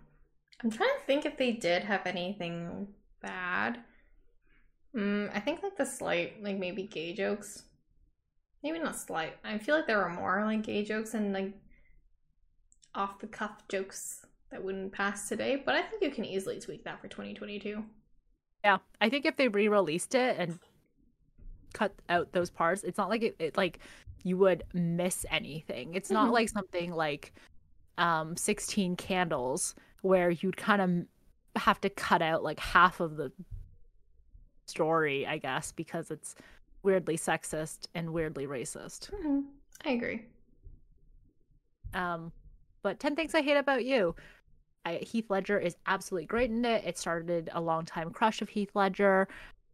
I'm 0.63 0.70
trying 0.72 0.89
to 0.98 1.06
think 1.06 1.25
if 1.25 1.38
they 1.38 1.51
did 1.53 1.84
have 1.84 2.06
anything 2.06 2.88
bad. 3.22 3.80
Mm, 4.96 5.32
I 5.34 5.39
think 5.39 5.63
like 5.63 5.77
the 5.77 5.86
slight, 5.86 6.41
like 6.44 6.58
maybe 6.58 6.84
gay 6.84 7.13
jokes. 7.13 7.63
Maybe 8.63 8.80
not 8.80 8.96
slight. 9.00 9.38
I 9.44 9.58
feel 9.58 9.75
like 9.75 9.88
there 9.88 9.98
were 9.98 10.10
more 10.10 10.44
like 10.46 10.63
gay 10.63 10.84
jokes 10.84 11.13
and 11.13 11.34
like 11.34 11.53
off 12.94 13.20
the 13.20 13.27
cuff 13.27 13.68
jokes 13.70 14.25
that 14.51 14.63
wouldn't 14.63 14.91
pass 14.91 15.30
today, 15.30 15.56
but 15.65 15.75
I 15.75 15.82
think 15.82 16.03
you 16.03 16.12
can 16.12 16.25
easily 16.25 16.60
tweak 16.60 16.84
that 16.84 17.01
for 17.01 17.08
2022. 17.08 17.84
Yeah, 18.63 18.77
I 19.00 19.10
think 19.10 19.25
if 19.25 19.38
they 19.38 19.48
re-released 19.48 20.13
it 20.13 20.38
and 20.38 20.60
cut 21.74 21.94
out 22.10 22.32
those 22.34 22.50
parts, 22.50 22.84
it's 22.84 22.98
not 22.98 23.10
like 23.10 23.24
it, 23.24 23.36
it 23.39 23.58
like 23.58 23.80
you 24.24 24.38
would 24.38 24.63
miss 24.74 25.25
anything. 25.32 25.94
It's 25.96 26.12
not 26.12 26.30
Mhm. 26.30 26.34
like 26.34 26.50
something 26.50 26.91
like 26.94 27.34
um 27.98 28.36
16 28.38 28.96
candles 28.96 29.75
where 30.01 30.29
you'd 30.29 30.58
kind 30.58 30.81
of 30.81 31.62
have 31.62 31.79
to 31.81 31.89
cut 31.89 32.22
out 32.22 32.43
like 32.43 32.60
half 32.60 33.00
of 33.00 33.17
the 33.17 33.31
story, 34.65 35.25
I 35.27 35.38
guess, 35.38 35.72
because 35.72 36.12
it's 36.12 36.36
weirdly 36.84 37.17
sexist 37.17 37.88
and 37.93 38.12
weirdly 38.13 38.48
racist. 38.48 39.12
Mhm. 39.12 39.46
I 39.86 39.89
agree. 39.91 40.25
Um, 41.93 42.31
but 42.81 43.00
10 43.00 43.15
Things 43.15 43.36
I 43.36 43.41
Hate 43.41 43.58
About 43.58 43.86
You. 43.86 44.15
I, 44.86 44.96
Heath 44.96 45.29
Ledger 45.29 45.60
is 45.60 45.75
absolutely 45.86 46.25
great 46.25 46.50
in 46.50 46.65
it. 46.65 46.84
It 46.86 46.98
started 46.98 47.50
a 47.53 47.62
long 47.62 47.86
time 47.86 48.12
crush 48.12 48.41
of 48.41 48.50
Heath 48.50 48.72
Ledger. 48.74 49.27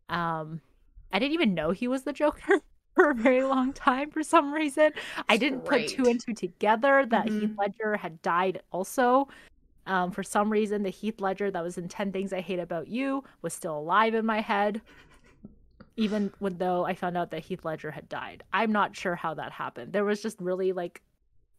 Um, 0.09 0.59
I 1.13 1.19
didn't 1.19 1.33
even 1.33 1.53
know 1.53 1.71
he 1.71 1.87
was 1.87 2.03
the 2.03 2.11
Joker 2.11 2.59
for 2.95 3.11
a 3.11 3.15
very 3.15 3.43
long 3.43 3.71
time 3.71 4.09
for 4.11 4.23
some 4.23 4.51
reason. 4.53 4.91
I 5.29 5.37
didn't 5.37 5.61
put 5.63 5.87
two 5.87 6.05
and 6.07 6.19
two 6.19 6.33
together 6.33 7.05
that 7.09 7.29
Heath 7.29 7.51
Mhm. 7.51 7.57
Ledger 7.57 7.95
had 7.97 8.21
died 8.21 8.61
also. 8.71 9.29
Um, 9.87 10.11
for 10.11 10.21
some 10.21 10.49
reason, 10.51 10.83
the 10.83 10.89
Heath 10.89 11.21
Ledger 11.21 11.49
that 11.49 11.63
was 11.63 11.77
in 11.77 11.87
10 11.87 12.11
Things 12.11 12.33
I 12.33 12.41
Hate 12.41 12.59
About 12.59 12.89
You 12.89 13.23
was 13.41 13.53
still 13.53 13.79
alive 13.79 14.13
in 14.13 14.25
my 14.25 14.41
head, 14.41 14.81
even 15.95 16.31
when 16.39 16.57
though 16.57 16.85
I 16.85 16.93
found 16.93 17.17
out 17.17 17.31
that 17.31 17.45
Heath 17.45 17.63
Ledger 17.63 17.91
had 17.91 18.09
died. 18.09 18.43
I'm 18.51 18.73
not 18.73 18.95
sure 18.95 19.15
how 19.15 19.33
that 19.35 19.53
happened. 19.53 19.93
There 19.93 20.03
was 20.03 20.21
just 20.21 20.41
really 20.41 20.73
like 20.73 21.01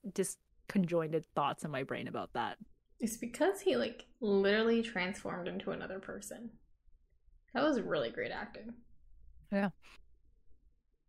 disconjointed 0.07 1.25
thoughts 1.35 1.65
in 1.65 1.71
my 1.71 1.85
brain 1.85 2.07
about 2.07 2.35
that. 2.35 2.59
It's 3.01 3.17
because 3.17 3.63
he 3.63 3.77
like 3.77 4.05
literally 4.21 4.83
transformed 4.83 5.49
into 5.49 5.71
another 5.71 5.99
person. 5.99 6.51
That 7.55 7.65
was 7.65 7.81
really 7.81 8.11
great 8.11 8.31
acting. 8.31 8.75
Yeah. 9.51 9.71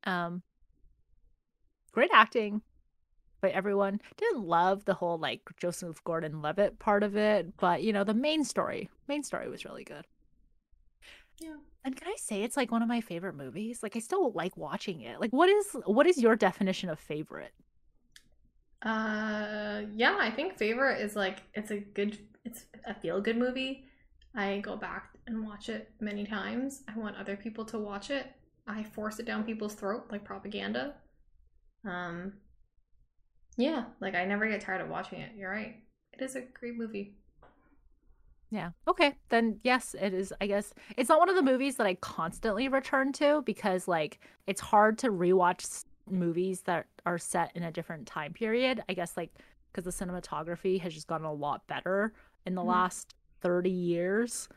Um, 0.05 0.41
great 1.91 2.11
acting 2.13 2.61
by 3.41 3.49
everyone. 3.49 3.99
Didn't 4.17 4.43
love 4.45 4.85
the 4.85 4.93
whole 4.93 5.17
like 5.17 5.41
Joseph 5.57 6.03
Gordon-Levitt 6.03 6.79
part 6.79 7.03
of 7.03 7.15
it, 7.15 7.57
but 7.57 7.83
you 7.83 7.93
know 7.93 8.03
the 8.03 8.13
main 8.13 8.43
story, 8.43 8.89
main 9.07 9.23
story 9.23 9.49
was 9.49 9.65
really 9.65 9.83
good. 9.83 10.05
Yeah. 11.39 11.55
And 11.85 11.95
can 11.95 12.07
I 12.07 12.15
say 12.17 12.43
it's 12.43 12.57
like 12.57 12.71
one 12.71 12.81
of 12.81 12.87
my 12.89 13.01
favorite 13.01 13.35
movies? 13.35 13.81
Like 13.81 13.95
I 13.95 13.99
still 13.99 14.31
like 14.33 14.57
watching 14.57 15.01
it. 15.01 15.19
Like 15.19 15.31
what 15.31 15.49
is 15.49 15.75
what 15.85 16.07
is 16.07 16.17
your 16.21 16.35
definition 16.35 16.89
of 16.89 16.99
favorite? 16.99 17.53
Uh 18.81 19.81
yeah, 19.93 20.17
I 20.19 20.31
think 20.31 20.57
favorite 20.57 21.01
is 21.01 21.15
like 21.15 21.43
it's 21.53 21.71
a 21.71 21.79
good 21.79 22.17
it's 22.45 22.65
a 22.85 22.93
feel 22.93 23.21
good 23.21 23.37
movie. 23.37 23.85
I 24.35 24.59
go 24.59 24.75
back 24.75 25.17
and 25.27 25.45
watch 25.45 25.69
it 25.69 25.91
many 25.99 26.25
times. 26.25 26.83
I 26.87 26.97
want 26.97 27.17
other 27.17 27.35
people 27.35 27.65
to 27.65 27.79
watch 27.79 28.09
it. 28.09 28.27
I 28.67 28.83
force 28.83 29.19
it 29.19 29.25
down 29.25 29.43
people's 29.43 29.73
throat 29.75 30.05
like 30.11 30.23
propaganda. 30.23 30.95
Um 31.85 32.33
yeah, 33.59 33.83
like 33.99 34.15
I 34.15 34.25
never 34.25 34.47
get 34.47 34.61
tired 34.61 34.81
of 34.81 34.89
watching 34.89 35.19
it. 35.19 35.31
You're 35.35 35.51
right. 35.51 35.75
It 36.13 36.21
is 36.23 36.35
a 36.35 36.41
great 36.41 36.75
movie. 36.77 37.13
Yeah. 38.51 38.71
Okay. 38.87 39.13
Then 39.29 39.59
yes, 39.63 39.95
it 39.99 40.13
is. 40.13 40.33
I 40.41 40.47
guess 40.47 40.73
it's 40.97 41.09
not 41.09 41.19
one 41.19 41.29
of 41.29 41.35
the 41.35 41.43
movies 41.43 41.75
that 41.75 41.85
I 41.85 41.93
constantly 41.95 42.67
return 42.67 43.11
to 43.13 43.43
because 43.45 43.87
like 43.87 44.19
it's 44.47 44.61
hard 44.61 44.97
to 44.99 45.09
rewatch 45.11 45.83
movies 46.09 46.61
that 46.61 46.87
are 47.05 47.19
set 47.19 47.51
in 47.55 47.63
a 47.63 47.71
different 47.71 48.07
time 48.07 48.33
period. 48.33 48.81
I 48.89 48.93
guess 48.93 49.15
like 49.17 49.31
because 49.71 49.83
the 49.83 50.05
cinematography 50.05 50.79
has 50.81 50.93
just 50.95 51.07
gotten 51.07 51.27
a 51.27 51.33
lot 51.33 51.67
better 51.67 52.13
in 52.47 52.55
the 52.55 52.61
Mhm. 52.63 52.67
last 52.67 53.13
30 53.41 53.69
years. 53.69 54.49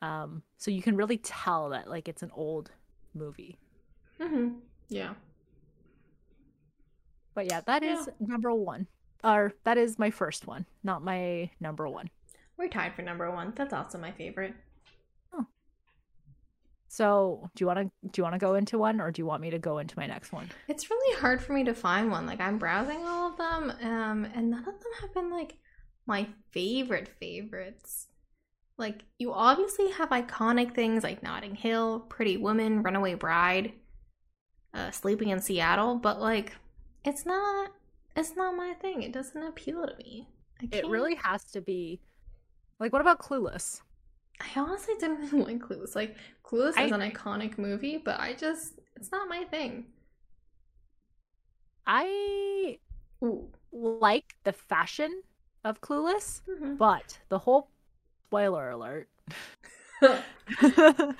Um 0.00 0.42
so 0.56 0.70
you 0.70 0.80
can 0.80 0.96
really 0.96 1.18
tell 1.18 1.70
that 1.70 1.90
like 1.90 2.08
it's 2.08 2.22
an 2.22 2.30
old 2.34 2.70
movie. 3.14 3.58
Mhm. 4.18 4.60
Yeah. 4.88 5.14
But 7.38 7.46
yeah, 7.46 7.60
that 7.66 7.84
is 7.84 8.08
number 8.18 8.52
1. 8.52 8.88
Or 9.22 9.52
that 9.62 9.78
is 9.78 9.96
my 9.96 10.10
first 10.10 10.48
one, 10.48 10.66
not 10.82 11.04
my 11.04 11.48
number 11.60 11.88
1. 11.88 12.10
We're 12.56 12.66
tied 12.66 12.96
for 12.96 13.02
number 13.02 13.30
1. 13.30 13.52
That's 13.54 13.72
also 13.72 13.96
my 13.96 14.10
favorite. 14.10 14.54
So, 16.88 17.48
do 17.54 17.62
you 17.62 17.66
want 17.68 17.78
to 17.78 18.08
do 18.08 18.18
you 18.18 18.24
want 18.24 18.34
to 18.34 18.40
go 18.40 18.56
into 18.56 18.76
one 18.78 19.00
or 19.00 19.12
do 19.12 19.22
you 19.22 19.26
want 19.26 19.40
me 19.40 19.50
to 19.50 19.58
go 19.60 19.78
into 19.78 19.96
my 19.96 20.06
next 20.06 20.32
one? 20.32 20.50
It's 20.66 20.90
really 20.90 21.20
hard 21.20 21.40
for 21.40 21.52
me 21.52 21.62
to 21.62 21.74
find 21.74 22.10
one. 22.10 22.26
Like 22.26 22.40
I'm 22.40 22.58
browsing 22.58 23.06
all 23.06 23.30
of 23.30 23.36
them, 23.36 23.72
um, 23.82 24.24
and 24.34 24.50
none 24.50 24.66
of 24.66 24.80
them 24.80 24.92
have 25.02 25.14
been 25.14 25.30
like 25.30 25.58
my 26.06 26.26
favorite 26.50 27.08
favorites. 27.20 28.08
Like 28.78 29.04
you 29.18 29.32
obviously 29.32 29.92
have 29.92 30.08
iconic 30.08 30.74
things 30.74 31.04
like 31.04 31.22
Notting 31.22 31.54
Hill, 31.54 32.00
Pretty 32.08 32.36
Woman, 32.36 32.82
Runaway 32.82 33.14
Bride, 33.14 33.74
uh, 34.74 34.90
Sleeping 34.90 35.28
in 35.28 35.40
Seattle, 35.40 35.94
but 35.94 36.20
like 36.20 36.54
it's 37.04 37.24
not 37.26 37.70
it's 38.16 38.34
not 38.36 38.56
my 38.56 38.74
thing. 38.74 39.02
It 39.02 39.12
doesn't 39.12 39.42
appeal 39.42 39.86
to 39.86 39.94
me. 39.96 40.28
It 40.72 40.86
really 40.86 41.14
has 41.16 41.44
to 41.52 41.60
be 41.60 42.00
like 42.80 42.92
what 42.92 43.00
about 43.02 43.20
Clueless? 43.20 43.80
I 44.40 44.60
honestly 44.60 44.94
didn't 44.98 45.24
even 45.24 45.40
like 45.44 45.58
Clueless. 45.60 45.94
Like 45.94 46.16
Clueless 46.44 46.80
is 46.84 46.92
an 46.92 47.00
iconic 47.00 47.58
movie, 47.58 47.98
but 47.98 48.18
I 48.20 48.34
just 48.34 48.74
it's 48.96 49.12
not 49.12 49.28
my 49.28 49.44
thing. 49.44 49.86
I 51.86 52.78
Ooh. 53.22 53.48
like 53.72 54.34
the 54.44 54.52
fashion 54.52 55.22
of 55.64 55.80
Clueless, 55.80 56.42
Mhm. 56.48 56.76
but 56.78 57.18
the 57.28 57.38
whole 57.38 57.70
spoiler 58.26 58.70
alert. 58.70 59.08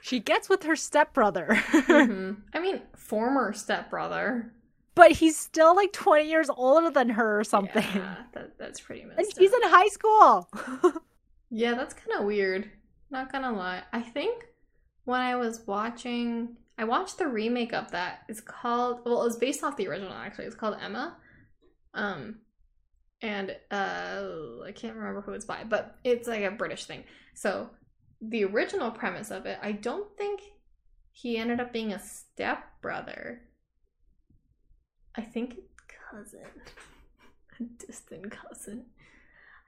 she 0.00 0.20
gets 0.20 0.48
with 0.48 0.62
her 0.64 0.76
stepbrother. 0.76 1.46
Mhm. 1.72 2.42
I 2.52 2.60
mean, 2.60 2.82
former 2.96 3.52
stepbrother. 3.52 4.52
But 4.94 5.12
he's 5.12 5.36
still 5.38 5.74
like 5.76 5.92
20 5.92 6.28
years 6.28 6.50
older 6.50 6.90
than 6.90 7.10
her 7.10 7.40
or 7.40 7.44
something. 7.44 7.84
Yeah, 7.94 8.16
that, 8.34 8.58
that's 8.58 8.80
pretty 8.80 9.04
messed 9.04 9.18
And 9.18 9.26
up. 9.28 9.34
she's 9.38 9.52
in 9.52 9.60
high 9.64 9.88
school. 9.88 10.48
Yeah, 11.50 11.74
that's 11.74 11.94
kind 11.94 12.18
of 12.18 12.24
weird. 12.26 12.70
Not 13.10 13.30
gonna 13.30 13.52
lie. 13.52 13.82
I 13.92 14.00
think 14.00 14.44
when 15.04 15.20
I 15.20 15.36
was 15.36 15.60
watching, 15.66 16.56
I 16.78 16.84
watched 16.84 17.18
the 17.18 17.26
remake 17.28 17.74
of 17.74 17.90
that. 17.90 18.20
It's 18.28 18.40
called. 18.40 19.00
Well, 19.04 19.20
it 19.20 19.24
was 19.26 19.36
based 19.36 19.62
off 19.62 19.76
the 19.76 19.86
original. 19.88 20.12
Actually, 20.12 20.46
it's 20.46 20.56
called 20.56 20.76
Emma. 20.82 21.16
Um, 21.92 22.36
and 23.20 23.54
uh, 23.70 24.62
I 24.64 24.72
can't 24.74 24.96
remember 24.96 25.20
who 25.20 25.32
it's 25.32 25.44
by, 25.44 25.64
but 25.64 25.96
it's 26.04 26.26
like 26.26 26.42
a 26.42 26.50
British 26.50 26.86
thing. 26.86 27.04
So 27.34 27.68
the 28.22 28.44
original 28.44 28.90
premise 28.90 29.30
of 29.30 29.44
it, 29.46 29.58
I 29.62 29.72
don't 29.72 30.16
think 30.16 30.40
he 31.10 31.36
ended 31.36 31.60
up 31.60 31.72
being 31.72 31.92
a 31.92 31.98
stepbrother. 32.00 33.42
I 35.16 35.20
think 35.22 35.56
cousin, 36.10 36.40
a 37.60 37.62
distant 37.86 38.30
cousin. 38.30 38.84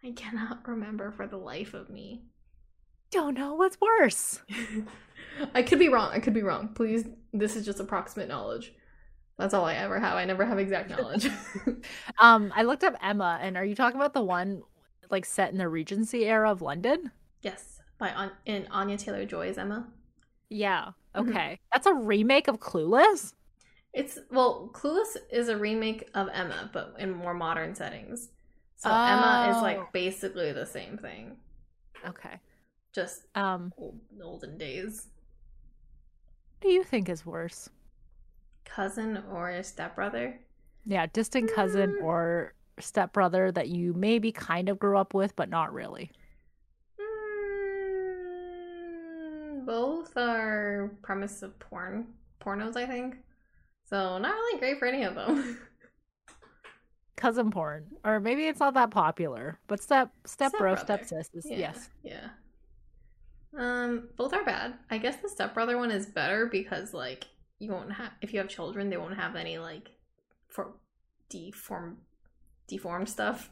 I 0.03 0.13
cannot 0.13 0.67
remember 0.69 1.11
for 1.11 1.27
the 1.27 1.37
life 1.37 1.75
of 1.75 1.89
me. 1.91 2.23
Don't 3.11 3.35
know 3.35 3.55
what's 3.55 3.81
worse. 3.81 4.41
I 5.55 5.63
could 5.63 5.79
be 5.79 5.89
wrong. 5.89 6.11
I 6.13 6.19
could 6.19 6.35
be 6.35 6.43
wrong. 6.43 6.69
Please, 6.75 7.05
this 7.33 7.57
is 7.57 7.65
just 7.65 7.81
approximate 7.81 8.29
knowledge. 8.29 8.73
That's 9.39 9.55
all 9.55 9.65
I 9.65 9.75
ever 9.75 9.99
have. 9.99 10.15
I 10.15 10.25
never 10.25 10.45
have 10.45 10.59
exact 10.59 10.91
knowledge. 10.91 11.29
Um, 12.19 12.53
I 12.55 12.63
looked 12.63 12.85
up 12.85 12.95
Emma, 13.03 13.39
and 13.43 13.57
are 13.57 13.65
you 13.65 13.75
talking 13.75 13.99
about 14.01 14.15
the 14.15 14.23
one 14.23 14.63
like 15.11 15.25
set 15.25 15.51
in 15.53 15.59
the 15.59 15.69
Regency 15.69 16.25
era 16.27 16.51
of 16.51 16.63
London? 16.63 17.11
yes, 17.43 17.81
by 17.99 18.09
An- 18.11 18.31
in 18.47 18.67
Anya 18.71 18.97
Taylor 18.97 19.25
Joy's 19.25 19.59
Emma. 19.59 19.87
Yeah. 20.49 20.91
Mhm. 21.15 21.29
Okay. 21.31 21.59
That's 21.73 21.87
a 21.87 21.93
remake 21.95 22.49
of 22.49 22.59
Clueless? 22.61 23.33
It's 23.95 24.19
well, 24.31 24.71
Clueless 24.75 25.17
is 25.31 25.49
a 25.49 25.57
remake 25.57 26.11
of 26.15 26.29
Emma, 26.33 26.69
but 26.73 26.97
in 26.99 27.13
more 27.13 27.33
modern 27.33 27.75
settings. 27.77 28.29
So 28.77 28.91
Emma 28.91 29.47
is 29.49 29.57
Oh. 29.57 29.63
like 29.63 29.93
basically 29.93 30.53
the 30.53 30.67
same 30.67 30.99
thing, 30.99 31.37
Okay. 32.07 32.41
just 32.93 33.27
Um, 33.37 33.73
old 33.79 34.01
olden 34.21 34.59
days. 34.59 35.07
what 36.61 36.61
do 36.61 36.69
you 36.71 36.83
think 36.85 37.09
is 37.09 37.25
worse? 37.25 37.71
cousin 38.65 39.23
or 39.31 39.51
a 39.51 39.63
stepbrother. 39.63 40.41
Yeah, 40.87 41.07
distant 41.07 41.53
cousin 41.55 41.93
Mm. 42.01 42.03
or 42.03 42.55
stepbrother 42.81 43.53
that 43.53 43.69
you 43.69 43.93
maybe 43.95 44.33
kind 44.33 44.69
of 44.69 44.79
grew 44.81 44.99
up 44.99 45.15
with, 45.15 45.37
but 45.37 45.49
not 45.49 45.73
really. 45.73 46.11
Mm, 48.65 49.65
both 49.67 50.17
are 50.17 50.91
premise 51.03 51.43
of 51.43 51.57
porn 51.61 52.13
pornos, 52.41 52.75
I 52.77 52.87
think. 52.87 53.19
So 53.87 54.19
not 54.19 54.35
really 54.35 54.59
great 54.59 54.79
for 54.79 54.87
any 54.87 55.05
of 55.05 55.15
them. 55.15 55.59
Cousin 57.17 57.51
porn, 57.51 57.87
or 58.05 58.19
maybe 58.21 58.47
it's 58.47 58.61
not 58.61 58.75
that 58.75 58.91
popular, 58.91 59.59
but 59.67 59.83
step 59.83 60.11
step 60.25 60.53
bro, 60.59 60.75
Stepbrother. 60.75 61.05
step 61.05 61.25
sis 61.25 61.45
is 61.45 61.51
Yeah, 61.51 61.59
yes. 61.59 61.89
Yeah. 62.03 62.29
Um, 63.57 64.09
both 64.17 64.33
are 64.33 64.45
bad. 64.45 64.75
I 64.91 64.99
guess 64.99 65.17
the 65.17 65.29
stepbrother 65.29 65.79
one 65.79 65.91
is 65.91 66.07
better 66.07 66.47
because 66.47 66.93
like 66.93 67.27
you 67.61 67.71
won't 67.71 67.93
have 67.93 68.11
if 68.21 68.33
you 68.33 68.41
have 68.41 68.49
children, 68.49 68.91
they 68.91 68.97
won't 68.97 69.17
have 69.17 69.37
any 69.37 69.59
like 69.59 69.91
for 70.49 70.73
deform 71.29 71.99
deformed 72.67 73.09
stuff. 73.09 73.51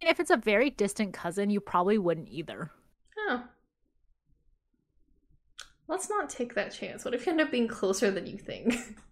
And 0.00 0.10
if 0.10 0.20
it's 0.20 0.30
a 0.30 0.36
very 0.36 0.70
distant 0.70 1.14
cousin, 1.14 1.50
you 1.50 1.60
probably 1.60 1.98
wouldn't 1.98 2.28
either. 2.28 2.70
Oh. 3.18 3.44
Let's 5.88 6.08
not 6.08 6.30
take 6.30 6.54
that 6.54 6.72
chance. 6.72 7.04
What 7.04 7.14
if 7.14 7.26
you 7.26 7.32
end 7.32 7.40
up 7.40 7.50
being 7.50 7.68
closer 7.68 8.10
than 8.10 8.26
you 8.26 8.38
think? 8.38 8.74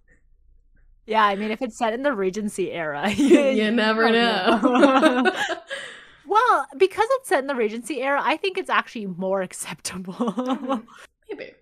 Yeah, 1.11 1.25
I 1.25 1.35
mean, 1.35 1.51
if 1.51 1.61
it's 1.61 1.77
set 1.77 1.93
in 1.93 2.03
the 2.05 2.13
Regency 2.13 2.71
era, 2.71 3.11
you 3.11 3.71
never 3.73 4.13
don't 4.13 4.63
know. 4.63 5.33
well, 6.25 6.67
because 6.77 7.07
it's 7.11 7.29
set 7.29 7.41
in 7.41 7.47
the 7.49 7.55
Regency 7.55 8.01
era, 8.01 8.21
I 8.23 8.37
think 8.37 8.57
it's 8.59 8.71
actually 8.71 9.07
more 9.07 9.43
acceptable. 9.43 10.85
Maybe. 11.29 11.53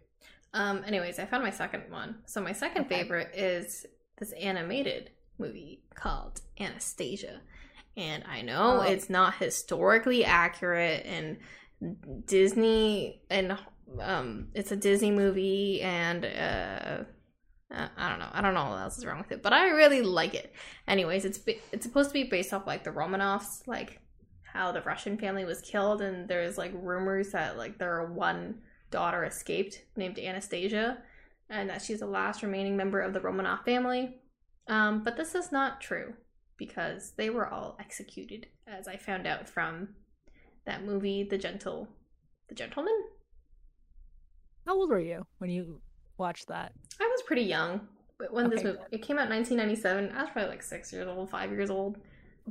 Um, 0.53 0.83
anyways, 0.87 1.19
I 1.19 1.25
found 1.27 1.43
my 1.43 1.51
second 1.51 1.85
one. 1.91 2.17
So 2.27 2.41
my 2.43 2.53
second 2.53 2.87
Okay. 2.87 2.97
favorite 3.03 3.31
is 3.35 3.87
this 4.19 4.33
animated 4.33 5.11
movie 5.39 5.81
called 5.95 6.41
Anastasia. 6.61 7.41
And 7.97 8.25
I 8.29 8.43
know 8.43 8.79
Oh. 8.81 8.83
it's 8.83 9.09
not 9.09 9.35
historically 9.37 10.25
accurate 10.25 11.07
and 11.07 11.39
Disney 12.27 13.23
and 13.31 13.57
um 14.01 14.49
it's 14.55 14.73
a 14.73 14.77
Disney 14.77 15.11
movie 15.13 15.81
and 15.81 16.25
uh 16.25 17.05
uh, 17.75 17.89
I 17.97 18.09
don't 18.09 18.19
know. 18.19 18.29
I 18.33 18.41
don't 18.41 18.55
know 18.55 18.71
what 18.71 18.81
else 18.81 18.97
is 18.99 19.05
wrong 19.05 19.19
with 19.19 19.33
it, 19.33 19.43
but 19.43 19.53
I 19.53 19.69
really 19.69 20.01
like 20.03 20.35
it. 20.35 20.55
Anyways, 20.87 21.25
it's 21.25 21.41
it's 21.73 21.85
supposed 21.85 22.11
to 22.11 22.15
be 22.15 22.25
based 22.25 22.53
off 22.55 22.67
like 22.67 22.85
the 22.85 22.91
Romanovs, 22.91 23.67
like 23.67 24.01
how 24.43 24.73
the 24.73 24.81
Russian 24.83 25.19
family 25.19 25.45
was 25.45 25.61
killed, 25.61 26.01
and 26.01 26.27
there's 26.29 26.57
like 26.57 26.73
rumors 26.75 27.33
that 27.33 27.59
like 27.59 27.79
their 27.79 28.07
one 28.07 28.61
daughter 28.91 29.25
escaped 29.25 29.85
named 29.97 30.19
Anastasia, 30.19 30.99
and 31.51 31.69
that 31.69 31.83
she's 31.83 32.01
the 32.01 32.07
last 32.07 32.43
remaining 32.43 32.77
member 32.77 33.01
of 33.01 33.13
the 33.13 33.21
Romanov 33.21 33.65
family. 33.65 34.17
Um, 34.67 35.03
but 35.05 35.17
this 35.17 35.35
is 35.35 35.53
not 35.53 35.81
true 35.81 36.15
because 36.57 37.13
they 37.17 37.29
were 37.29 37.49
all 37.49 37.77
executed, 37.79 38.47
as 38.67 38.89
I 38.89 38.97
found 38.97 39.27
out 39.27 39.49
from 39.49 39.91
that 40.65 40.85
movie, 40.85 41.23
The 41.23 41.39
Gentle, 41.39 41.89
The 42.49 42.55
Gentleman. 42.55 42.99
How 44.67 44.75
old 44.75 44.91
were 44.91 45.01
you 45.01 45.27
when 45.39 45.51
you 45.51 45.81
watched 46.19 46.49
that? 46.49 46.73
I 47.01 47.05
was 47.05 47.23
pretty 47.23 47.43
young, 47.43 47.89
when 48.31 48.51
this 48.51 48.65
movie 48.65 48.79
it 48.91 49.03
came 49.03 49.19
out 49.19 49.31
in 49.31 49.37
1997, 49.37 50.13
I 50.17 50.23
was 50.23 50.31
probably 50.31 50.51
like 50.51 50.63
six 50.63 50.93
years 50.93 51.07
old, 51.07 51.31
five 51.31 51.51
years 51.51 51.71
old. 51.71 51.99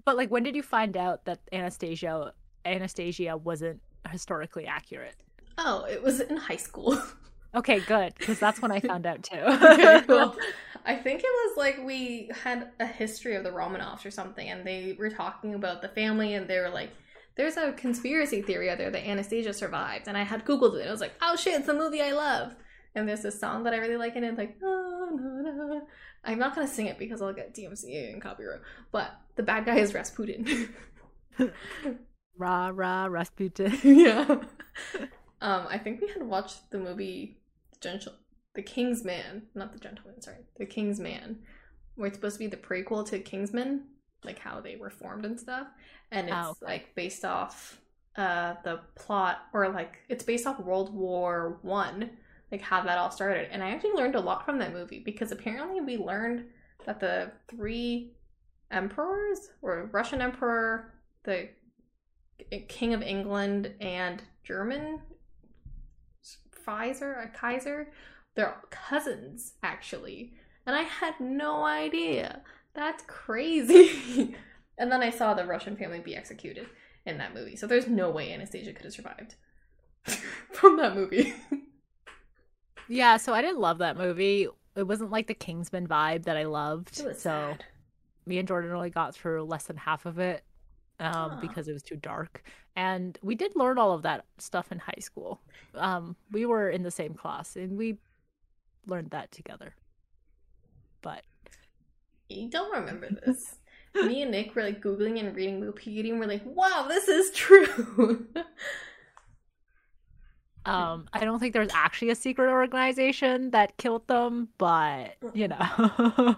But 0.05 0.15
like, 0.15 0.29
when 0.29 0.43
did 0.43 0.55
you 0.55 0.63
find 0.63 0.95
out 0.95 1.25
that 1.25 1.39
Anastasia 1.51 2.33
Anastasia 2.65 3.37
wasn't 3.37 3.81
historically 4.09 4.65
accurate? 4.65 5.15
Oh, 5.57 5.85
it 5.85 6.01
was 6.01 6.19
in 6.19 6.37
high 6.37 6.57
school. 6.57 7.01
Okay, 7.55 7.79
good, 7.79 8.13
because 8.19 8.39
that's 8.39 8.61
when 8.61 8.71
I 8.71 8.81
found 8.81 9.07
out 9.07 9.23
too. 9.23 9.37
okay, 9.39 10.01
cool. 10.07 10.35
I 10.85 10.95
think 10.95 11.21
it 11.21 11.25
was 11.25 11.57
like 11.57 11.79
we 11.83 12.29
had 12.43 12.71
a 12.79 12.85
history 12.85 13.35
of 13.35 13.43
the 13.43 13.49
Romanovs 13.49 14.05
or 14.05 14.11
something, 14.11 14.47
and 14.47 14.67
they 14.67 14.95
were 14.99 15.09
talking 15.09 15.55
about 15.55 15.81
the 15.81 15.87
family, 15.87 16.33
and 16.33 16.47
they 16.47 16.59
were 16.59 16.69
like, 16.69 16.91
"There's 17.35 17.55
a 17.55 17.71
conspiracy 17.71 18.41
theory 18.41 18.69
out 18.69 18.77
there 18.77 18.91
that 18.91 19.07
Anastasia 19.07 19.53
survived," 19.53 20.07
and 20.07 20.17
I 20.17 20.23
had 20.23 20.45
googled 20.45 20.75
it. 20.75 20.81
And 20.81 20.89
I 20.89 20.91
was 20.91 21.01
like, 21.01 21.13
"Oh 21.21 21.35
shit, 21.37 21.57
it's 21.57 21.69
a 21.69 21.73
movie 21.73 22.01
I 22.01 22.11
love." 22.11 22.53
And 22.95 23.07
there's 23.07 23.21
this 23.21 23.39
song 23.39 23.63
that 23.63 23.73
I 23.73 23.77
really 23.77 23.97
like, 23.97 24.15
and 24.15 24.25
it's 24.25 24.37
like, 24.37 24.57
"Oh 24.63 25.09
no 25.13 25.51
no." 25.51 25.87
I'm 26.23 26.39
not 26.39 26.55
gonna 26.55 26.67
sing 26.67 26.87
it 26.87 26.97
because 26.97 27.21
I'll 27.21 27.33
get 27.33 27.53
DMCA 27.53 28.11
and 28.11 28.21
copyright. 28.21 28.61
But 28.91 29.11
the 29.35 29.43
bad 29.43 29.65
guy 29.65 29.77
is 29.77 29.93
Rasputin. 29.93 30.73
Rah 32.37 32.69
rah 32.73 33.05
Rasputin. 33.07 33.79
yeah. 33.83 34.37
Um, 35.41 35.67
I 35.69 35.77
think 35.77 36.01
we 36.01 36.07
had 36.09 36.23
watched 36.23 36.71
the 36.71 36.79
movie 36.79 37.37
The 37.73 37.79
Gentle 37.79 38.13
The 38.55 38.63
King's 38.63 39.03
Man, 39.03 39.43
not 39.53 39.71
The 39.73 39.79
Gentleman, 39.79 40.21
sorry. 40.21 40.45
The 40.57 40.65
King's 40.65 40.99
Man, 40.99 41.39
where 41.95 42.07
it's 42.07 42.17
supposed 42.17 42.35
to 42.35 42.39
be 42.39 42.47
the 42.47 42.57
prequel 42.57 43.07
to 43.09 43.19
Kingsman, 43.19 43.83
like 44.23 44.39
how 44.39 44.61
they 44.61 44.75
were 44.77 44.89
formed 44.89 45.25
and 45.25 45.39
stuff. 45.39 45.67
And 46.11 46.29
it's 46.29 46.31
Oh, 46.31 46.51
okay. 46.51 46.65
like 46.65 46.95
based 46.95 47.23
off 47.25 47.79
uh 48.15 48.55
the 48.63 48.79
plot 48.95 49.43
or 49.53 49.69
like 49.69 49.99
it's 50.09 50.23
based 50.23 50.47
off 50.47 50.59
World 50.59 50.93
War 50.93 51.59
One, 51.61 52.09
like 52.51 52.61
how 52.61 52.81
that 52.81 52.97
all 52.97 53.11
started. 53.11 53.49
And 53.51 53.63
I 53.63 53.71
actually 53.71 53.93
learned 53.93 54.15
a 54.15 54.21
lot 54.21 54.45
from 54.45 54.59
that 54.59 54.73
movie 54.73 55.01
because 55.03 55.31
apparently 55.31 55.81
we 55.81 55.97
learned 55.97 56.45
that 56.85 56.99
the 56.99 57.31
three 57.49 58.13
emperors 58.71 59.49
or 59.61 59.89
Russian 59.91 60.21
emperor, 60.21 60.93
the 61.23 61.49
King 62.67 62.93
of 62.93 63.01
England 63.01 63.73
and 63.81 64.21
German 64.43 65.01
Pfizer, 66.65 67.25
a 67.25 67.29
Kaiser, 67.29 67.91
they're 68.35 68.55
cousins 68.69 69.53
actually. 69.63 70.33
And 70.65 70.75
I 70.75 70.83
had 70.83 71.19
no 71.19 71.63
idea. 71.63 72.41
That's 72.73 73.03
crazy. 73.07 74.35
and 74.77 74.91
then 74.91 75.01
I 75.01 75.09
saw 75.09 75.33
the 75.33 75.45
Russian 75.45 75.75
family 75.75 75.99
be 75.99 76.15
executed 76.15 76.67
in 77.05 77.17
that 77.17 77.33
movie. 77.33 77.55
So 77.55 77.67
there's 77.67 77.87
no 77.87 78.09
way 78.11 78.31
Anastasia 78.31 78.73
could 78.73 78.85
have 78.85 78.93
survived 78.93 79.35
from 80.53 80.77
that 80.77 80.95
movie. 80.95 81.33
yeah, 82.87 83.17
so 83.17 83.33
I 83.33 83.41
didn't 83.41 83.59
love 83.59 83.79
that 83.79 83.97
movie. 83.97 84.47
It 84.75 84.83
wasn't 84.87 85.11
like 85.11 85.27
the 85.27 85.33
Kingsman 85.33 85.87
vibe 85.87 86.23
that 86.25 86.37
I 86.37 86.43
loved. 86.43 86.95
So 86.95 87.13
sad. 87.13 87.65
me 88.25 88.37
and 88.37 88.47
Jordan 88.47 88.71
only 88.71 88.89
got 88.89 89.15
through 89.15 89.43
less 89.45 89.65
than 89.65 89.77
half 89.77 90.05
of 90.05 90.19
it 90.19 90.43
um, 90.99 91.39
because 91.39 91.67
it 91.67 91.73
was 91.73 91.83
too 91.83 91.95
dark. 91.95 92.43
And 92.75 93.17
we 93.23 93.35
did 93.35 93.55
learn 93.55 93.77
all 93.79 93.93
of 93.93 94.03
that 94.03 94.25
stuff 94.37 94.71
in 94.71 94.79
high 94.79 94.99
school. 94.99 95.41
Um, 95.75 96.15
we 96.31 96.45
were 96.45 96.69
in 96.69 96.83
the 96.83 96.91
same 96.91 97.13
class 97.15 97.55
and 97.55 97.77
we 97.77 97.97
learned 98.85 99.09
that 99.11 99.31
together. 99.31 99.75
But 101.01 101.23
You 102.29 102.49
don't 102.49 102.71
remember 102.71 103.09
this. 103.25 103.55
Me 103.95 104.21
and 104.21 104.31
Nick 104.31 104.55
were 104.55 104.63
like 104.63 104.81
Googling 104.81 105.19
and 105.19 105.35
reading 105.35 105.59
Wikipedia 105.61 106.11
and 106.11 106.19
we're 106.19 106.27
like, 106.27 106.43
wow, 106.45 106.85
this 106.87 107.07
is 107.07 107.31
true. 107.31 108.27
um, 110.67 111.07
I 111.13 111.25
don't 111.25 111.39
think 111.39 111.53
there's 111.53 111.69
actually 111.73 112.09
a 112.11 112.15
secret 112.15 112.51
organization 112.51 113.51
that 113.51 113.77
killed 113.77 114.07
them, 114.07 114.49
but 114.57 115.15
you 115.33 115.47
know. 115.47 116.35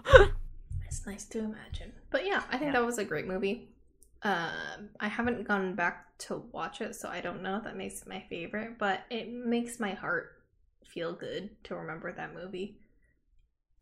It's 0.86 1.06
nice 1.06 1.24
to 1.26 1.38
imagine. 1.38 1.92
But 2.10 2.26
yeah, 2.26 2.42
I 2.50 2.58
think 2.58 2.68
Yeah. 2.68 2.72
that 2.72 2.84
was 2.84 2.98
a 2.98 3.04
great 3.04 3.26
movie. 3.26 3.68
Um, 4.22 4.90
I 4.98 5.08
haven't 5.08 5.44
gone 5.48 5.74
back 5.74 6.18
to 6.18 6.36
watch 6.52 6.80
it, 6.80 6.94
so 6.94 7.08
I 7.08 7.20
don't 7.20 7.42
know 7.42 7.56
if 7.56 7.64
that 7.64 7.76
makes 7.76 8.02
it 8.02 8.08
my 8.08 8.20
favorite, 8.28 8.78
but 8.78 9.00
it 9.10 9.32
makes 9.32 9.80
my 9.80 9.92
heart 9.94 10.42
feel 10.84 11.12
good 11.14 11.50
to 11.64 11.76
remember 11.76 12.12
that 12.12 12.34
movie. 12.34 12.76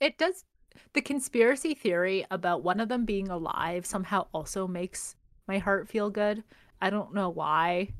It 0.00 0.18
does. 0.18 0.44
The 0.92 1.00
conspiracy 1.02 1.74
theory 1.74 2.24
about 2.30 2.62
one 2.62 2.80
of 2.80 2.88
them 2.88 3.04
being 3.04 3.28
alive 3.28 3.84
somehow 3.86 4.26
also 4.32 4.66
makes 4.66 5.16
my 5.46 5.58
heart 5.58 5.88
feel 5.88 6.10
good. 6.10 6.44
I 6.80 6.90
don't 6.90 7.14
know 7.14 7.28
why, 7.30 7.94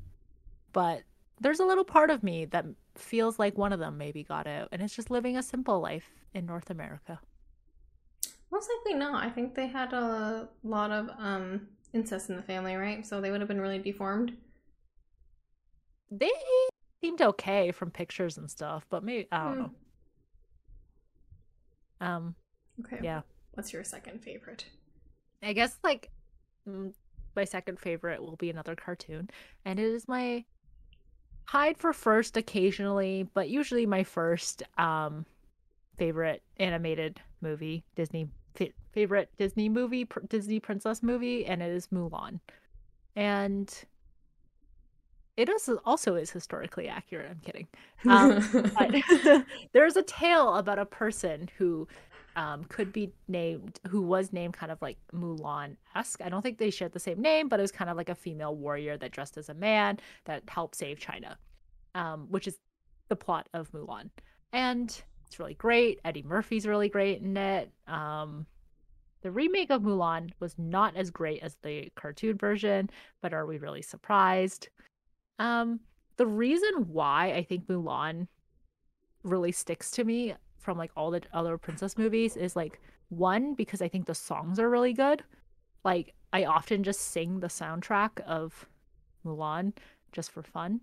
but 0.73 1.03
there's 1.39 1.59
a 1.59 1.65
little 1.65 1.83
part 1.85 2.09
of 2.09 2.23
me 2.23 2.45
that 2.45 2.65
feels 2.95 3.39
like 3.39 3.57
one 3.57 3.71
of 3.73 3.79
them 3.79 3.97
maybe 3.97 4.23
got 4.23 4.47
out 4.47 4.69
and 4.71 4.81
it's 4.81 4.95
just 4.95 5.09
living 5.09 5.37
a 5.37 5.43
simple 5.43 5.79
life 5.79 6.11
in 6.33 6.45
North 6.45 6.69
America. 6.69 7.19
Most 8.51 8.69
likely 8.77 8.99
not. 8.99 9.23
I 9.23 9.29
think 9.29 9.55
they 9.55 9.67
had 9.67 9.93
a 9.93 10.49
lot 10.63 10.91
of 10.91 11.09
um 11.17 11.67
incest 11.93 12.29
in 12.29 12.35
the 12.35 12.41
family, 12.43 12.75
right? 12.75 13.05
So 13.05 13.21
they 13.21 13.31
would 13.31 13.41
have 13.41 13.47
been 13.47 13.61
really 13.61 13.79
deformed. 13.79 14.35
They 16.11 16.31
seemed 17.01 17.21
okay 17.21 17.71
from 17.71 17.91
pictures 17.91 18.37
and 18.37 18.49
stuff, 18.49 18.85
but 18.89 19.03
maybe 19.03 19.27
I 19.31 19.43
don't 19.43 19.55
Hmm. 19.55 19.59
know. 19.59 19.71
Um, 22.01 22.35
Okay. 22.85 22.99
yeah. 23.03 23.21
What's 23.53 23.73
your 23.73 23.83
second 23.83 24.21
favorite? 24.23 24.65
I 25.43 25.53
guess 25.53 25.77
like 25.83 26.09
my 27.35 27.45
second 27.45 27.79
favorite 27.79 28.21
will 28.21 28.35
be 28.35 28.49
another 28.49 28.75
cartoon, 28.75 29.29
and 29.65 29.79
it 29.79 29.85
is 29.85 30.07
my 30.07 30.45
hide 31.49 31.79
for 31.79 31.93
first 31.93 32.37
occasionally, 32.37 33.27
but 33.33 33.49
usually 33.49 33.87
my 33.87 34.03
first 34.03 34.61
um 34.77 35.25
favorite 35.97 36.43
animated 36.57 37.19
movie, 37.41 37.83
Disney 37.95 38.29
fa- 38.53 38.69
favorite 38.91 39.31
Disney 39.37 39.67
movie, 39.67 40.05
pr- 40.05 40.19
Disney 40.29 40.59
princess 40.59 41.01
movie, 41.01 41.47
and 41.47 41.63
it 41.63 41.71
is 41.71 41.87
Mulan, 41.87 42.39
and 43.15 43.83
it 45.37 45.49
is 45.49 45.71
also 45.85 46.13
is 46.15 46.29
historically 46.29 46.87
accurate. 46.87 47.31
I'm 47.31 47.39
kidding. 47.39 47.67
Um, 48.07 48.71
but 48.77 49.43
there's 49.73 49.95
a 49.95 50.03
tale 50.03 50.53
about 50.55 50.77
a 50.77 50.85
person 50.85 51.49
who 51.57 51.87
um, 52.39 52.63
could 52.69 52.93
be 52.93 53.11
named, 53.27 53.81
who 53.89 54.01
was 54.01 54.31
named 54.31 54.53
kind 54.53 54.71
of 54.71 54.81
like 54.81 54.97
Mulan 55.13 55.75
esque. 55.93 56.21
I 56.21 56.29
don't 56.29 56.41
think 56.41 56.57
they 56.57 56.69
shared 56.69 56.93
the 56.93 56.99
same 56.99 57.21
name, 57.21 57.49
but 57.49 57.59
it 57.59 57.63
was 57.63 57.71
kind 57.71 57.89
of 57.89 57.97
like 57.97 58.07
a 58.07 58.15
female 58.15 58.55
warrior 58.55 58.97
that 58.97 59.11
dressed 59.11 59.37
as 59.37 59.49
a 59.49 59.53
man 59.53 59.99
that 60.23 60.43
helped 60.47 60.75
save 60.75 60.99
China, 60.99 61.37
um, 61.95 62.27
which 62.29 62.47
is 62.47 62.57
the 63.09 63.15
plot 63.17 63.49
of 63.53 63.69
Mulan. 63.73 64.09
And 64.53 64.89
it's 65.27 65.37
really 65.37 65.55
great. 65.55 65.99
Eddie 66.05 66.23
Murphy's 66.23 66.65
really 66.65 66.87
great 66.87 67.21
in 67.21 67.35
it. 67.35 67.73
Um, 67.87 68.45
the 69.21 69.31
remake 69.31 69.69
of 69.69 69.81
Mulan 69.81 70.29
was 70.39 70.55
not 70.57 70.95
as 70.95 71.09
great 71.09 71.43
as 71.43 71.57
the 71.61 71.91
cartoon 71.95 72.37
version, 72.37 72.89
but 73.21 73.33
are 73.33 73.45
we 73.45 73.57
really 73.57 73.81
surprised? 73.81 74.69
Um, 75.39 75.81
the 76.15 76.25
reason 76.25 76.87
why 76.87 77.33
I 77.33 77.43
think 77.43 77.67
Mulan 77.67 78.27
really 79.23 79.51
sticks 79.51 79.91
to 79.91 80.05
me 80.05 80.35
from 80.59 80.77
like 80.77 80.91
all 80.95 81.11
the 81.11 81.21
other 81.33 81.57
princess 81.57 81.97
movies 81.97 82.37
is 82.37 82.55
like 82.55 82.79
one 83.09 83.55
because 83.55 83.81
I 83.81 83.87
think 83.87 84.05
the 84.05 84.15
songs 84.15 84.59
are 84.59 84.69
really 84.69 84.93
good. 84.93 85.23
Like 85.83 86.13
I 86.31 86.45
often 86.45 86.83
just 86.83 87.01
sing 87.01 87.39
the 87.39 87.47
soundtrack 87.47 88.19
of 88.21 88.67
Mulan 89.25 89.73
just 90.11 90.31
for 90.31 90.43
fun. 90.43 90.81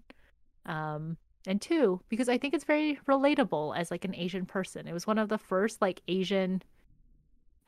Um 0.64 1.16
and 1.46 1.62
two 1.62 2.00
because 2.08 2.28
I 2.28 2.38
think 2.38 2.54
it's 2.54 2.64
very 2.64 2.98
relatable 3.06 3.76
as 3.76 3.90
like 3.90 4.04
an 4.04 4.14
Asian 4.14 4.46
person. 4.46 4.88
It 4.88 4.92
was 4.92 5.06
one 5.06 5.18
of 5.18 5.28
the 5.28 5.38
first 5.38 5.80
like 5.80 6.02
Asian 6.08 6.62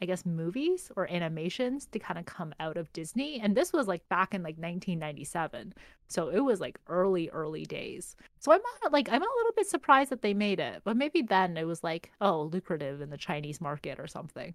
I 0.00 0.06
guess 0.06 0.24
movies 0.24 0.90
or 0.96 1.10
animations 1.10 1.86
to 1.86 1.98
kind 1.98 2.18
of 2.18 2.26
come 2.26 2.54
out 2.60 2.76
of 2.76 2.92
Disney 2.92 3.40
and 3.40 3.56
this 3.56 3.72
was 3.72 3.88
like 3.88 4.08
back 4.08 4.34
in 4.34 4.42
like 4.42 4.56
1997. 4.56 5.74
So 6.08 6.28
it 6.28 6.40
was 6.40 6.60
like 6.60 6.78
early 6.88 7.28
early 7.30 7.64
days. 7.64 8.16
So 8.38 8.52
I'm 8.52 8.60
not 8.82 8.92
like 8.92 9.08
I'm 9.08 9.22
a 9.22 9.36
little 9.36 9.52
bit 9.56 9.66
surprised 9.66 10.10
that 10.10 10.22
they 10.22 10.34
made 10.34 10.60
it, 10.60 10.82
but 10.84 10.96
maybe 10.96 11.22
then 11.22 11.56
it 11.56 11.66
was 11.66 11.82
like 11.82 12.12
oh 12.20 12.42
lucrative 12.42 13.00
in 13.00 13.10
the 13.10 13.16
Chinese 13.16 13.60
market 13.60 13.98
or 13.98 14.06
something. 14.06 14.54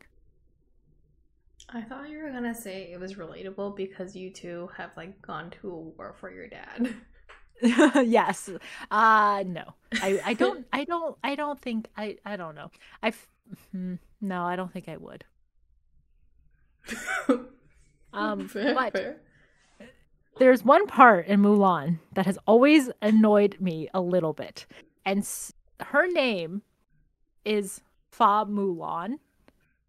I 1.70 1.82
thought 1.82 2.10
you 2.10 2.18
were 2.22 2.30
going 2.30 2.44
to 2.44 2.54
say 2.54 2.92
it 2.92 3.00
was 3.00 3.16
relatable 3.16 3.76
because 3.76 4.16
you 4.16 4.30
two 4.32 4.70
have 4.76 4.92
like 4.98 5.22
gone 5.22 5.50
to 5.62 5.70
a 5.72 5.80
war 5.80 6.16
for 6.20 6.32
your 6.32 6.48
dad. 6.48 6.94
yes. 7.62 8.50
Uh 8.92 9.44
no. 9.46 9.64
I 10.02 10.22
I 10.26 10.34
don't 10.34 10.66
I 10.74 10.84
don't 10.84 11.18
I 11.24 11.36
don't 11.36 11.60
think 11.62 11.88
I 11.96 12.18
I 12.26 12.36
don't 12.36 12.56
know. 12.56 12.72
I 13.02 13.14
hmm, 13.72 13.96
no, 14.22 14.44
I 14.44 14.56
don't 14.56 14.72
think 14.72 14.90
I 14.90 14.98
would. 14.98 15.24
um, 18.14 18.48
fair, 18.48 18.74
but 18.74 18.94
fair. 18.94 19.18
there's 20.40 20.64
one 20.64 20.86
part 20.88 21.28
in 21.28 21.42
Mulan 21.42 22.00
that 22.14 22.26
has 22.26 22.38
always 22.48 22.90
annoyed 23.02 23.58
me 23.60 23.90
a 23.94 24.02
little 24.02 24.34
bit, 24.34 24.66
and 25.06 25.20
s- 25.20 25.54
her 25.80 26.08
name 26.12 26.62
is 27.46 27.82
Fa 28.12 28.46
Mulan, 28.48 29.16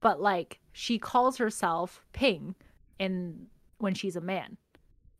but 0.00 0.20
like 0.20 0.60
she 0.72 0.98
calls 0.98 1.36
herself 1.38 2.04
Ping 2.12 2.54
in 2.98 3.46
when 3.78 3.94
she's 3.94 4.16
a 4.16 4.20
man, 4.20 4.56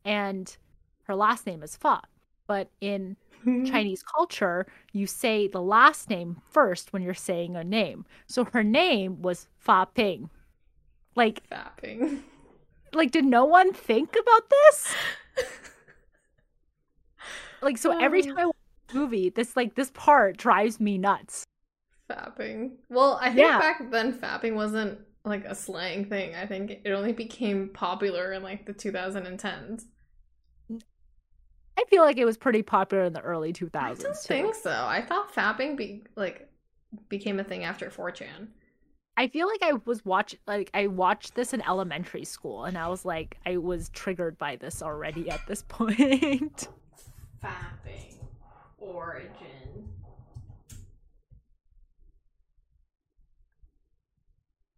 and 0.03 0.55
her 1.03 1.15
last 1.15 1.45
name 1.45 1.61
is 1.63 1.75
Fa. 1.75 2.01
But 2.47 2.69
in 2.79 3.17
Chinese 3.65 4.03
culture, 4.03 4.67
you 4.91 5.07
say 5.07 5.47
the 5.47 5.61
last 5.61 6.09
name 6.09 6.41
first 6.51 6.93
when 6.93 7.01
you're 7.01 7.13
saying 7.15 7.55
a 7.55 7.63
name. 7.63 8.05
So 8.27 8.45
her 8.45 8.63
name 8.63 9.21
was 9.21 9.47
Fa 9.57 9.87
Ping. 9.93 10.29
Like 11.15 11.47
fapping. 11.49 12.21
Like, 12.93 13.11
did 13.11 13.25
no 13.25 13.45
one 13.45 13.73
think 13.73 14.15
about 14.19 14.49
this? 14.49 14.95
like, 17.61 17.77
so 17.77 17.97
every 17.97 18.21
um. 18.23 18.29
time 18.29 18.39
I 18.39 18.45
watch 18.45 18.55
a 18.91 18.97
movie, 18.97 19.29
this 19.29 19.55
like 19.55 19.75
this 19.75 19.91
part 19.91 20.37
drives 20.37 20.79
me 20.79 20.97
nuts. 20.97 21.45
Fapping. 22.09 22.71
Well, 22.89 23.17
I 23.21 23.27
think 23.27 23.39
yeah. 23.39 23.59
back 23.59 23.91
then 23.91 24.13
fapping 24.13 24.53
wasn't 24.53 24.99
like 25.25 25.43
a 25.45 25.55
slang 25.55 26.05
thing. 26.05 26.35
I 26.35 26.45
think 26.45 26.79
it 26.83 26.91
only 26.91 27.11
became 27.11 27.69
popular 27.69 28.31
in 28.33 28.43
like 28.43 28.65
the 28.65 28.73
2010s. 28.73 29.85
I 31.77 31.83
feel 31.89 32.03
like 32.03 32.17
it 32.17 32.25
was 32.25 32.37
pretty 32.37 32.61
popular 32.61 33.03
in 33.03 33.13
the 33.13 33.21
early 33.21 33.51
2000s. 33.51 33.75
I 33.75 33.87
don't 33.93 33.99
too. 33.99 34.13
think 34.13 34.55
so. 34.55 34.71
I 34.71 35.01
thought 35.01 35.33
fapping 35.33 35.75
be 35.75 36.03
like 36.15 36.49
became 37.09 37.39
a 37.39 37.43
thing 37.43 37.63
after 37.63 37.89
4chan. 37.89 38.47
I 39.17 39.27
feel 39.27 39.47
like 39.47 39.63
I 39.63 39.73
was 39.85 40.03
watch 40.03 40.35
like 40.45 40.69
I 40.73 40.87
watched 40.87 41.35
this 41.35 41.53
in 41.53 41.61
elementary 41.61 42.25
school 42.25 42.65
and 42.65 42.77
I 42.77 42.89
was 42.89 43.05
like 43.05 43.37
I 43.45 43.57
was 43.57 43.89
triggered 43.89 44.37
by 44.37 44.57
this 44.57 44.81
already 44.83 45.29
at 45.29 45.39
this 45.47 45.63
point. 45.67 46.67
Fapping 47.41 48.15
origin. 48.77 49.89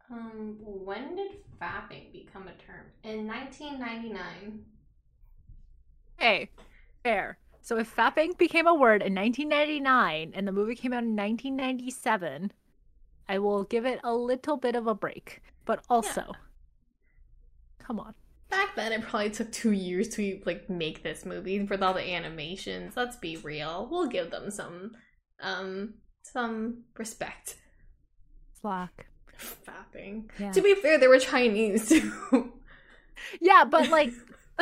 Um, 0.10 0.58
when 0.62 1.16
did 1.16 1.32
fapping 1.60 2.12
become 2.14 2.44
a 2.44 2.54
term? 2.64 2.86
In 3.04 3.28
1999. 3.28 4.66
Hey, 6.18 6.50
fair. 7.04 7.38
So 7.62 7.78
if 7.78 7.94
fapping 7.94 8.38
became 8.38 8.68
a 8.68 8.74
word 8.74 9.02
in 9.02 9.14
1999 9.14 10.32
and 10.34 10.48
the 10.48 10.52
movie 10.54 10.76
came 10.76 10.94
out 10.94 11.04
in 11.04 11.16
1997, 11.16 12.52
I 13.30 13.40
will 13.40 13.64
give 13.64 13.86
it 13.86 14.00
a 14.04 14.14
little 14.14 14.58
bit 14.58 14.76
of 14.76 14.88
a 14.88 14.96
break. 14.96 15.42
But 15.66 15.84
also, 15.90 16.24
yeah. 16.28 16.36
come 17.80 18.00
on. 18.00 18.14
Back 18.50 18.76
then, 18.76 18.94
it 18.94 19.02
probably 19.02 19.30
took 19.30 19.52
two 19.52 19.72
years 19.72 20.08
to 20.16 20.42
like 20.46 20.70
make 20.70 21.04
this 21.04 21.26
movie 21.26 21.62
with 21.62 21.84
all 21.84 21.94
the 21.94 22.14
animations. 22.14 22.94
Let's 22.96 23.18
be 23.18 23.36
real. 23.38 23.88
We'll 23.92 24.08
give 24.08 24.32
them 24.32 24.50
some, 24.50 24.92
um, 25.42 25.96
some 26.24 26.84
respect. 26.98 27.58
Slack. 28.62 29.08
Fapping. 29.38 30.30
Yeah. 30.40 30.52
To 30.52 30.62
be 30.62 30.76
fair, 30.76 30.98
they 30.98 31.08
were 31.08 31.20
Chinese 31.20 31.90
too. 31.90 32.54
yeah, 33.42 33.66
but 33.66 33.90
like 33.90 34.14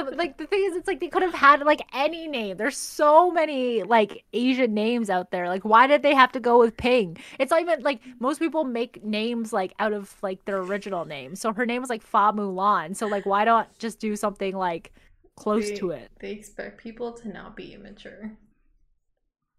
like 0.03 0.37
the 0.37 0.45
thing 0.45 0.63
is 0.65 0.75
it's 0.75 0.87
like 0.87 0.99
they 0.99 1.07
could 1.07 1.21
have 1.21 1.33
had 1.33 1.61
like 1.61 1.81
any 1.93 2.27
name. 2.27 2.57
There's 2.57 2.77
so 2.77 3.31
many 3.31 3.83
like 3.83 4.25
asian 4.33 4.73
names 4.73 5.09
out 5.09 5.31
there. 5.31 5.47
Like 5.47 5.63
why 5.63 5.87
did 5.87 6.01
they 6.03 6.13
have 6.13 6.31
to 6.33 6.39
go 6.39 6.59
with 6.59 6.75
ping? 6.75 7.17
It's 7.39 7.51
not 7.51 7.61
even 7.61 7.81
like 7.81 8.01
most 8.19 8.39
people 8.39 8.65
make 8.65 9.03
names 9.03 9.53
like 9.53 9.73
out 9.79 9.93
of 9.93 10.15
like 10.21 10.43
their 10.45 10.57
original 10.57 11.05
name. 11.05 11.35
So 11.35 11.53
her 11.53 11.65
name 11.65 11.81
was 11.81 11.89
like 11.89 12.01
fa 12.01 12.33
mulan. 12.35 12.95
So 12.95 13.07
like 13.07 13.25
why 13.25 13.45
don't 13.45 13.67
just 13.79 13.99
do 13.99 14.15
something 14.15 14.55
like 14.55 14.93
close 15.37 15.69
they, 15.69 15.75
to 15.77 15.91
it? 15.91 16.11
they 16.19 16.31
expect 16.31 16.81
people 16.81 17.13
to 17.13 17.29
not 17.29 17.55
be 17.55 17.73
immature. 17.73 18.37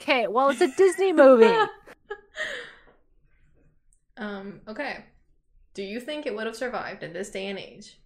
Okay 0.02 0.26
well 0.26 0.50
it's 0.50 0.60
a 0.60 0.68
disney 0.68 1.12
movie. 1.12 1.54
Um 4.18 4.60
okay. 4.66 5.04
Do 5.74 5.82
you 5.82 6.00
think 6.00 6.24
it 6.24 6.34
would 6.34 6.46
have 6.46 6.56
survived 6.56 7.02
in 7.02 7.12
this 7.12 7.30
day 7.30 7.46
and 7.48 7.58
age? 7.58 7.98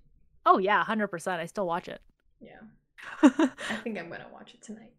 Oh 0.44 0.58
yeah, 0.58 0.82
hundred 0.84 1.08
percent. 1.08 1.40
I 1.40 1.46
still 1.46 1.66
watch 1.66 1.88
it. 1.88 2.00
Yeah. 2.40 2.60
I 3.22 3.28
think 3.82 3.98
I'm 3.98 4.10
gonna 4.10 4.26
watch 4.32 4.54
it 4.54 4.62
tonight. 4.62 4.92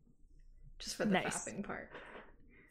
Just 0.80 0.96
for 0.96 1.06
the 1.06 1.12
nice. 1.12 1.46
fapping 1.46 1.64
part. 1.64 1.90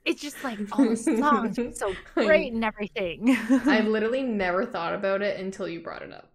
It's 0.04 0.22
just 0.22 0.42
like 0.42 0.58
all 0.72 0.88
the 0.88 0.96
songs 0.96 1.58
are 1.58 1.72
so 1.72 1.94
great 2.14 2.52
and 2.52 2.64
everything. 2.64 3.36
I 3.66 3.80
literally 3.86 4.22
never 4.22 4.64
thought 4.64 4.94
about 4.94 5.22
it 5.22 5.38
until 5.38 5.68
you 5.68 5.80
brought 5.80 6.02
it 6.02 6.12
up. 6.12 6.30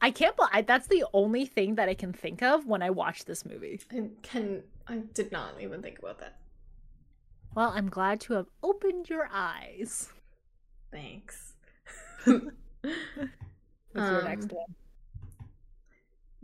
I 0.00 0.10
can't 0.10 0.36
believe 0.36 0.66
that's 0.66 0.86
the 0.86 1.04
only 1.12 1.46
thing 1.46 1.74
that 1.76 1.88
I 1.88 1.94
can 1.94 2.12
think 2.12 2.42
of 2.42 2.66
when 2.66 2.82
I 2.82 2.90
watch 2.90 3.24
this 3.24 3.44
movie. 3.44 3.80
I 3.90 4.08
can 4.22 4.62
I 4.86 4.98
did 5.12 5.32
not 5.32 5.54
even 5.60 5.82
think 5.82 5.98
about 5.98 6.20
that. 6.20 6.36
Well, 7.54 7.72
I'm 7.74 7.88
glad 7.88 8.20
to 8.22 8.34
have 8.34 8.46
opened 8.62 9.08
your 9.08 9.28
eyes. 9.32 10.10
Thanks. 10.90 11.54
What's 12.24 12.46
um, 13.94 14.14
your 14.14 14.24
next 14.24 14.52
one? 14.52 14.74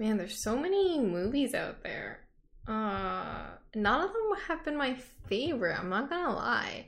Man, 0.00 0.16
there's 0.16 0.42
so 0.42 0.56
many 0.56 0.98
movies 0.98 1.52
out 1.52 1.82
there. 1.82 2.20
Uh, 2.66 3.48
none 3.74 4.00
of 4.00 4.10
them 4.14 4.32
have 4.48 4.64
been 4.64 4.78
my 4.78 4.96
favorite. 5.28 5.78
I'm 5.78 5.90
not 5.90 6.08
gonna 6.08 6.34
lie. 6.34 6.86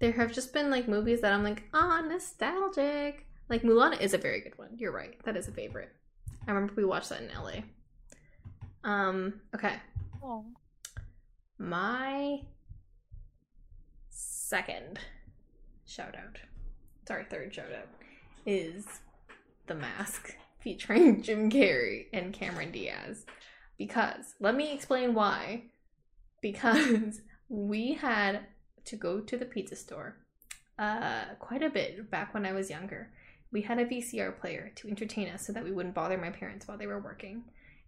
There 0.00 0.12
have 0.12 0.32
just 0.32 0.54
been 0.54 0.70
like 0.70 0.88
movies 0.88 1.20
that 1.20 1.34
I'm 1.34 1.44
like, 1.44 1.64
ah, 1.74 2.00
oh, 2.02 2.08
nostalgic. 2.08 3.26
Like 3.50 3.64
Mulan 3.64 4.00
is 4.00 4.14
a 4.14 4.18
very 4.18 4.40
good 4.40 4.56
one. 4.56 4.70
You're 4.78 4.92
right. 4.92 5.22
That 5.24 5.36
is 5.36 5.46
a 5.46 5.52
favorite. 5.52 5.90
I 6.46 6.52
remember 6.52 6.72
we 6.74 6.86
watched 6.86 7.10
that 7.10 7.20
in 7.20 7.28
LA. 7.28 7.60
Um, 8.82 9.42
okay. 9.54 9.74
My 11.58 12.40
second 14.08 14.98
shout 15.84 16.14
out, 16.16 16.38
sorry, 17.06 17.26
third 17.28 17.54
shout 17.54 17.74
out 17.74 17.88
is 18.46 18.86
The 19.66 19.74
Mask 19.74 20.34
featuring 20.68 21.22
Jim 21.22 21.50
Carrey 21.50 22.06
and 22.12 22.34
Cameron 22.34 22.70
Diaz. 22.70 23.24
Because, 23.78 24.34
let 24.38 24.54
me 24.54 24.74
explain 24.74 25.14
why. 25.14 25.62
Because 26.42 27.22
we 27.48 27.94
had 27.94 28.40
to 28.84 28.96
go 28.96 29.20
to 29.20 29.36
the 29.38 29.46
pizza 29.46 29.76
store 29.76 30.16
uh, 30.78 31.24
quite 31.38 31.62
a 31.62 31.70
bit 31.70 32.10
back 32.10 32.34
when 32.34 32.44
I 32.44 32.52
was 32.52 32.68
younger. 32.68 33.10
We 33.50 33.62
had 33.62 33.78
a 33.78 33.86
VCR 33.86 34.38
player 34.38 34.70
to 34.76 34.88
entertain 34.88 35.28
us 35.28 35.46
so 35.46 35.54
that 35.54 35.64
we 35.64 35.72
wouldn't 35.72 35.94
bother 35.94 36.18
my 36.18 36.28
parents 36.28 36.68
while 36.68 36.76
they 36.76 36.86
were 36.86 37.00
working. 37.00 37.44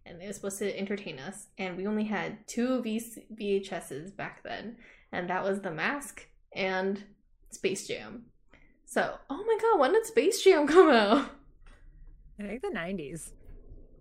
And 0.06 0.22
it 0.22 0.26
was 0.26 0.36
supposed 0.36 0.58
to 0.60 0.78
entertain 0.78 1.18
us. 1.18 1.48
And 1.58 1.76
we 1.76 1.86
only 1.86 2.04
had 2.04 2.48
two 2.48 2.82
VHSs 2.82 4.16
back 4.16 4.42
then. 4.42 4.76
And 5.12 5.28
that 5.28 5.44
was 5.44 5.60
The 5.60 5.70
Mask 5.70 6.26
and 6.54 7.04
Space 7.50 7.86
Jam. 7.86 8.24
So, 8.86 9.16
oh 9.28 9.44
my 9.46 9.58
god, 9.60 9.80
when 9.80 9.92
did 9.92 10.06
Space 10.06 10.42
Jam 10.42 10.66
come 10.66 10.88
out? 10.88 11.30
I 12.40 12.46
think 12.48 12.62
the 12.62 12.68
90s. 12.68 13.32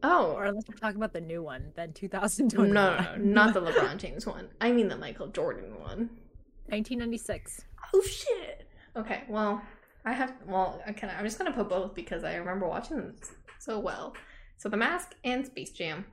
Oh, 0.02 0.32
Or 0.32 0.46
unless 0.46 0.64
we're 0.70 0.76
talking 0.76 0.96
about 0.98 1.12
the 1.14 1.20
new 1.22 1.44
one, 1.44 1.74
then 1.76 1.92
2020. 1.94 2.72
no, 2.72 2.96
no, 2.96 3.02
no, 3.02 3.16
not 3.18 3.54
the 3.54 3.62
LeBron 3.72 3.98
James 3.98 4.26
one. 4.26 4.48
I 4.62 4.72
mean 4.72 4.88
the 4.88 4.96
Michael 4.98 5.28
Jordan 5.28 5.72
one. 5.80 6.10
1996. 6.68 7.62
Oh 7.94 8.02
shit. 8.02 8.68
Okay, 8.96 9.24
well, 9.28 9.62
I 10.06 10.14
have. 10.14 10.34
Well, 10.48 10.82
I 10.88 10.94
can. 10.94 11.10
I'm 11.10 11.26
just 11.26 11.38
gonna 11.38 11.52
put 11.52 11.68
both 11.70 11.94
because 11.96 12.24
I 12.24 12.36
remember 12.36 12.68
watching 12.68 12.98
them 12.98 13.16
so 13.60 13.80
well. 13.80 14.14
So, 14.58 14.70
The 14.70 14.78
Mask 14.78 15.16
and 15.24 15.46
Space 15.46 15.72
Jam. 15.72 16.06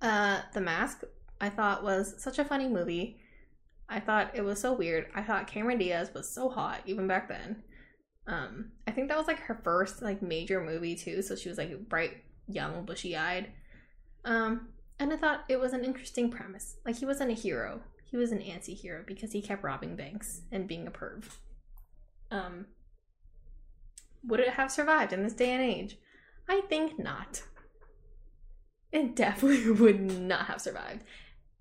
Uh, 0.00 0.40
The 0.54 0.60
Mask, 0.60 1.02
I 1.40 1.48
thought 1.48 1.82
was 1.84 2.14
such 2.18 2.38
a 2.38 2.44
funny 2.44 2.68
movie. 2.68 3.18
I 3.88 4.00
thought 4.00 4.32
it 4.34 4.42
was 4.42 4.60
so 4.60 4.72
weird. 4.72 5.06
I 5.14 5.22
thought 5.22 5.46
Cameron 5.46 5.78
Diaz 5.78 6.10
was 6.14 6.28
so 6.32 6.48
hot 6.48 6.80
even 6.86 7.06
back 7.06 7.28
then. 7.28 7.62
Um, 8.26 8.72
I 8.86 8.90
think 8.90 9.08
that 9.08 9.18
was 9.18 9.26
like 9.26 9.40
her 9.40 9.60
first 9.62 10.02
like 10.02 10.22
major 10.22 10.60
movie 10.60 10.96
too. 10.96 11.22
So 11.22 11.36
she 11.36 11.48
was 11.48 11.58
like 11.58 11.88
bright, 11.88 12.16
young, 12.48 12.84
bushy-eyed. 12.84 13.52
Um, 14.24 14.68
and 14.98 15.12
I 15.12 15.16
thought 15.16 15.44
it 15.48 15.60
was 15.60 15.72
an 15.72 15.84
interesting 15.84 16.30
premise. 16.30 16.76
Like 16.84 16.96
he 16.96 17.06
wasn't 17.06 17.30
a 17.30 17.34
hero. 17.34 17.80
He 18.04 18.16
was 18.16 18.32
an 18.32 18.42
anti-hero 18.42 19.04
because 19.06 19.32
he 19.32 19.42
kept 19.42 19.64
robbing 19.64 19.96
banks 19.96 20.42
and 20.50 20.68
being 20.68 20.86
a 20.86 20.90
perv. 20.90 21.24
Um, 22.30 22.66
would 24.24 24.40
it 24.40 24.50
have 24.50 24.70
survived 24.72 25.12
in 25.12 25.22
this 25.22 25.32
day 25.32 25.50
and 25.52 25.62
age? 25.62 25.98
I 26.48 26.62
think 26.68 26.98
not. 26.98 27.42
It 28.92 29.14
definitely 29.14 29.70
would 29.80 30.00
not 30.00 30.46
have 30.46 30.60
survived. 30.60 31.04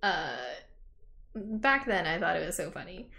Uh, 0.01 0.37
back 1.35 1.85
then, 1.85 2.05
I 2.05 2.19
thought 2.19 2.37
it 2.37 2.45
was 2.45 2.55
so 2.55 2.71
funny. 2.71 3.09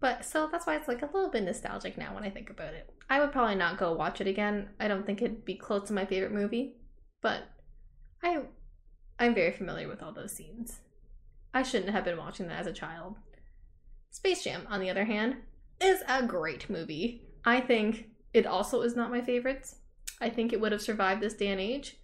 But 0.00 0.24
so 0.24 0.48
that's 0.50 0.66
why 0.66 0.76
it's 0.76 0.88
like 0.88 1.02
a 1.02 1.06
little 1.06 1.28
bit 1.28 1.44
nostalgic 1.44 1.98
now 1.98 2.14
when 2.14 2.24
I 2.24 2.30
think 2.30 2.48
about 2.48 2.74
it. 2.74 2.90
I 3.08 3.20
would 3.20 3.32
probably 3.32 3.54
not 3.54 3.78
go 3.78 3.92
watch 3.92 4.20
it 4.20 4.26
again. 4.26 4.70
I 4.80 4.88
don't 4.88 5.04
think 5.04 5.20
it'd 5.20 5.44
be 5.44 5.54
close 5.54 5.88
to 5.88 5.92
my 5.92 6.06
favorite 6.06 6.32
movie, 6.32 6.76
but 7.20 7.42
I 8.22 8.40
I'm 9.18 9.34
very 9.34 9.52
familiar 9.52 9.88
with 9.88 10.02
all 10.02 10.12
those 10.12 10.32
scenes. 10.32 10.80
I 11.52 11.62
shouldn't 11.62 11.90
have 11.92 12.04
been 12.04 12.16
watching 12.16 12.48
that 12.48 12.60
as 12.60 12.66
a 12.66 12.72
child. 12.72 13.16
Space 14.10 14.42
Jam, 14.42 14.66
on 14.70 14.80
the 14.80 14.88
other 14.88 15.04
hand, 15.04 15.36
is 15.80 16.02
a 16.08 16.26
great 16.26 16.70
movie. 16.70 17.22
I 17.44 17.60
think 17.60 18.08
it 18.32 18.46
also 18.46 18.80
is 18.80 18.96
not 18.96 19.10
my 19.10 19.20
favorite. 19.20 19.74
I 20.20 20.30
think 20.30 20.52
it 20.52 20.60
would 20.60 20.72
have 20.72 20.82
survived 20.82 21.20
this 21.20 21.34
day 21.34 21.48
and 21.48 21.60
age. 21.60 21.98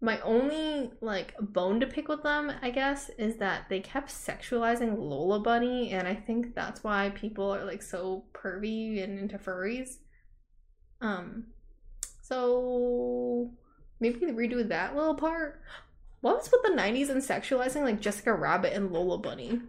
My 0.00 0.20
only 0.20 0.90
like 1.00 1.34
bone 1.40 1.80
to 1.80 1.86
pick 1.86 2.08
with 2.08 2.22
them, 2.22 2.52
I 2.60 2.70
guess, 2.70 3.10
is 3.18 3.38
that 3.38 3.68
they 3.70 3.80
kept 3.80 4.10
sexualizing 4.10 4.98
Lola 4.98 5.40
Bunny, 5.40 5.90
and 5.90 6.06
I 6.06 6.14
think 6.14 6.54
that's 6.54 6.84
why 6.84 7.10
people 7.14 7.54
are 7.54 7.64
like 7.64 7.82
so 7.82 8.24
pervy 8.34 9.02
and 9.02 9.18
into 9.18 9.38
furries. 9.38 9.96
Um, 11.00 11.46
so 12.22 13.50
maybe 13.98 14.26
redo 14.26 14.68
that 14.68 14.94
little 14.94 15.14
part. 15.14 15.62
What 16.20 16.36
was 16.36 16.50
with 16.52 16.62
the 16.62 16.78
'90s 16.78 17.08
and 17.08 17.22
sexualizing 17.22 17.82
like 17.82 18.00
Jessica 18.00 18.34
Rabbit 18.34 18.74
and 18.74 18.92
Lola 18.92 19.16
Bunny? 19.16 19.62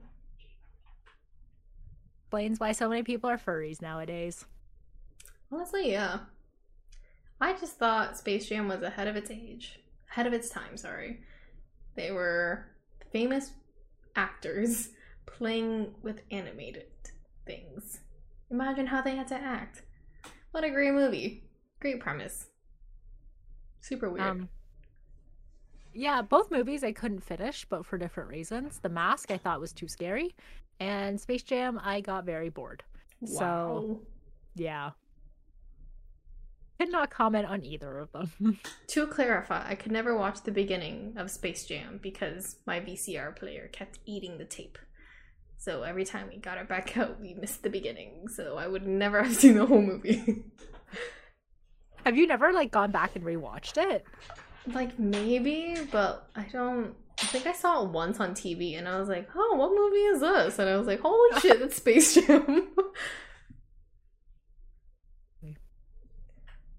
Explains 2.24 2.60
why 2.60 2.74
so 2.74 2.90
many 2.90 3.04
people 3.04 3.30
are 3.30 3.38
furries 3.38 3.82
nowadays. 3.82 4.46
Honestly, 5.50 5.92
yeah. 5.92 6.20
I 7.40 7.54
just 7.54 7.78
thought 7.78 8.18
Space 8.18 8.50
Jam 8.50 8.68
was 8.68 8.82
ahead 8.82 9.08
of 9.08 9.16
its 9.16 9.32
age. 9.32 9.80
Ahead 10.12 10.28
of 10.28 10.34
its 10.34 10.50
time, 10.50 10.78
sorry. 10.78 11.22
They 11.96 12.12
were 12.12 12.66
famous 13.12 13.52
actors 14.16 14.90
playing 15.26 15.94
with 16.02 16.22
animated 16.32 16.88
things. 17.46 18.00
Imagine 18.50 18.88
how 18.88 19.02
they 19.02 19.16
had 19.16 19.28
to 19.28 19.36
act. 19.36 19.84
What 20.52 20.64
a 20.64 20.70
great 20.70 20.94
movie. 20.94 21.44
Great 21.80 22.00
premise. 22.00 22.48
Super 23.82 24.10
weird. 24.10 24.26
Um, 24.26 24.50
yeah, 25.94 26.22
both 26.22 26.52
movies 26.52 26.84
I 26.84 26.92
couldn't 26.92 27.22
finish, 27.22 27.66
but 27.66 27.86
for 27.86 27.98
different 27.98 28.30
reasons. 28.30 28.80
The 28.80 28.90
Mask 28.90 29.32
I 29.32 29.38
thought 29.38 29.60
was 29.60 29.74
too 29.74 29.88
scary, 29.88 30.36
and 30.80 31.20
Space 31.20 31.44
Jam 31.44 31.80
I 31.84 32.02
got 32.02 32.26
very 32.26 32.50
bored. 32.50 32.84
Wow. 33.22 33.40
So 33.40 34.02
yeah, 34.56 34.92
could 36.78 36.92
not 36.92 37.10
comment 37.10 37.46
on 37.48 37.64
either 37.66 37.98
of 38.00 38.12
them. 38.12 38.60
To 38.88 39.08
clarify, 39.08 39.68
I 39.68 39.76
could 39.76 39.92
never 39.92 40.16
watch 40.18 40.42
the 40.44 40.52
beginning 40.52 41.14
of 41.18 41.30
Space 41.30 41.66
Jam 41.66 42.00
because 42.02 42.58
my 42.66 42.80
VCR 42.80 43.36
player 43.36 43.70
kept 43.72 44.00
eating 44.06 44.38
the 44.38 44.46
tape. 44.46 44.78
So 45.58 45.84
every 45.84 46.06
time 46.06 46.30
we 46.30 46.38
got 46.38 46.58
it 46.58 46.70
back 46.70 46.96
out, 46.98 47.20
we 47.20 47.34
missed 47.34 47.64
the 47.64 47.70
beginning. 47.70 48.28
So 48.28 48.58
I 48.58 48.68
would 48.68 48.86
never 48.88 49.24
have 49.24 49.36
seen 49.36 49.56
the 49.56 49.66
whole 49.66 49.82
movie. 49.82 50.44
Have 52.06 52.16
you 52.16 52.28
never 52.28 52.54
like 52.54 52.72
gone 52.72 52.92
back 52.92 53.16
and 53.16 53.26
rewatched 53.26 53.78
it? 53.78 54.06
like 54.74 55.00
maybe, 55.00 55.76
but 55.92 56.30
I 56.36 56.44
don't. 56.52 56.94
I 57.22 57.26
think 57.28 57.48
I 57.48 57.54
saw 57.54 57.84
it 57.84 57.90
once 57.90 58.20
on 58.20 58.32
TV, 58.36 58.78
and 58.78 58.88
I 58.88 59.00
was 59.00 59.08
like, 59.10 59.30
"Oh, 59.36 59.56
what 59.56 59.72
movie 59.72 60.06
is 60.06 60.20
this?" 60.20 60.60
And 60.60 60.70
I 60.70 60.76
was 60.78 60.88
like, 60.88 61.00
"Holy 61.00 61.40
shit, 61.40 61.62
it's 61.62 61.78
Space 61.78 62.14
Jam!" 62.16 62.68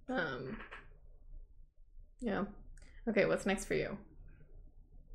Um. 0.09 0.57
Yeah. 2.21 2.45
Okay, 3.09 3.25
what's 3.27 3.47
next 3.47 3.67
for 3.67 3.75
you? 3.75 3.97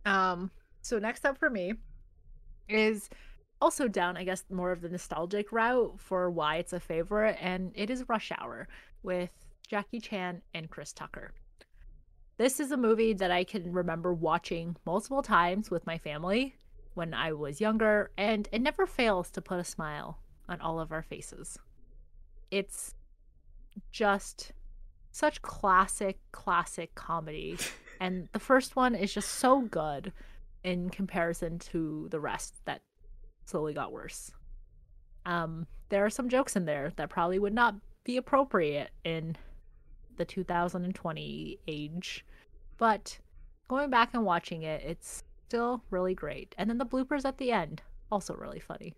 Um, 0.06 0.52
so 0.82 1.00
next 1.00 1.26
up 1.26 1.38
for 1.38 1.50
me 1.50 1.74
is 2.68 3.10
also 3.62 3.88
down, 3.88 4.18
I 4.18 4.24
guess, 4.24 4.44
more 4.50 4.72
of 4.72 4.82
the 4.82 4.90
nostalgic 4.90 5.52
route 5.52 6.00
for 6.00 6.30
why 6.30 6.58
it's 6.58 6.74
a 6.74 6.80
favorite, 6.80 7.38
and 7.40 7.72
it 7.76 7.90
is 7.90 8.10
Rush 8.10 8.32
Hour 8.38 8.68
with 9.04 9.30
Jackie 9.68 10.00
Chan 10.00 10.42
and 10.54 10.70
Chris 10.70 10.92
Tucker. 10.92 11.34
This 12.38 12.60
is 12.60 12.72
a 12.72 12.78
movie 12.78 13.14
that 13.14 13.32
I 13.32 13.44
can 13.44 13.72
remember 13.72 14.14
watching 14.14 14.76
multiple 14.86 15.22
times 15.22 15.70
with 15.70 15.86
my 15.86 15.98
family 15.98 16.56
when 16.94 17.14
I 17.14 17.34
was 17.34 17.62
younger, 17.62 18.12
and 18.18 18.50
it 18.52 18.62
never 18.62 18.86
fails 18.86 19.30
to 19.32 19.42
put 19.42 19.60
a 19.60 19.64
smile 19.64 20.20
on 20.50 20.60
all 20.60 20.80
of 20.80 20.92
our 20.92 21.04
faces. 21.04 21.58
It's 22.52 22.96
just 23.92 24.52
such 25.14 25.42
classic, 25.44 26.20
classic 26.32 26.94
comedy. 26.96 27.58
and 28.02 28.28
the 28.34 28.40
first 28.40 28.76
one 28.76 28.96
is 28.96 29.14
just 29.14 29.30
so 29.30 29.62
good 29.62 30.12
in 30.64 30.90
comparison 30.90 31.60
to 31.60 32.08
the 32.10 32.20
rest 32.20 32.56
that 32.66 32.82
slowly 33.46 33.74
got 33.74 33.94
worse. 33.94 34.32
Um, 35.26 35.68
there 35.90 36.04
are 36.04 36.10
some 36.10 36.30
jokes 36.30 36.56
in 36.56 36.66
there 36.66 36.92
that 36.96 37.10
probably 37.10 37.40
would 37.40 37.54
not 37.54 37.76
be 38.04 38.18
appropriate 38.18 38.90
in 39.06 39.38
the 40.18 40.26
2020 40.26 41.60
age. 41.68 42.26
But 42.78 43.20
going 43.68 43.92
back 43.92 44.10
and 44.14 44.26
watching 44.26 44.64
it, 44.64 44.82
it's 44.84 45.24
still 45.48 45.84
really 45.92 46.16
great. 46.16 46.56
And 46.58 46.70
then 46.70 46.80
the 46.80 46.86
bloopers 46.86 47.24
at 47.24 47.38
the 47.38 47.52
end, 47.52 47.84
also 48.12 48.34
really 48.34 48.60
funny. 48.60 48.96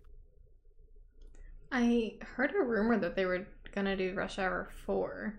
I 1.70 2.14
heard 2.22 2.54
a 2.54 2.62
rumor 2.62 2.98
that 2.98 3.16
they 3.16 3.26
were 3.26 3.46
gonna 3.74 3.96
do 3.96 4.14
Rush 4.14 4.38
Hour 4.38 4.70
4. 4.86 5.34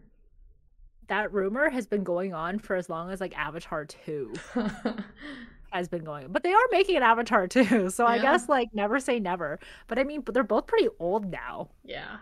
That 1.07 1.31
rumor 1.33 1.69
has 1.69 1.87
been 1.87 2.03
going 2.03 2.33
on 2.33 2.59
for 2.59 2.75
as 2.75 2.89
long 2.89 3.11
as 3.11 3.21
like 3.21 3.37
Avatar 3.37 3.85
2 3.85 4.33
has 5.71 5.87
been 5.87 6.03
going. 6.03 6.27
But 6.31 6.43
they 6.43 6.51
are 6.53 6.67
making 6.71 6.97
an 6.97 7.03
Avatar 7.03 7.47
2, 7.47 7.89
so 7.91 8.05
I 8.05 8.19
guess 8.19 8.49
like 8.49 8.73
never 8.73 8.99
say 8.99 9.19
never. 9.19 9.59
But 9.87 9.99
I 9.99 10.03
mean, 10.03 10.21
but 10.21 10.33
they're 10.33 10.43
both 10.43 10.67
pretty 10.67 10.89
old 10.99 11.31
now. 11.31 11.69
yeah. 11.83 12.17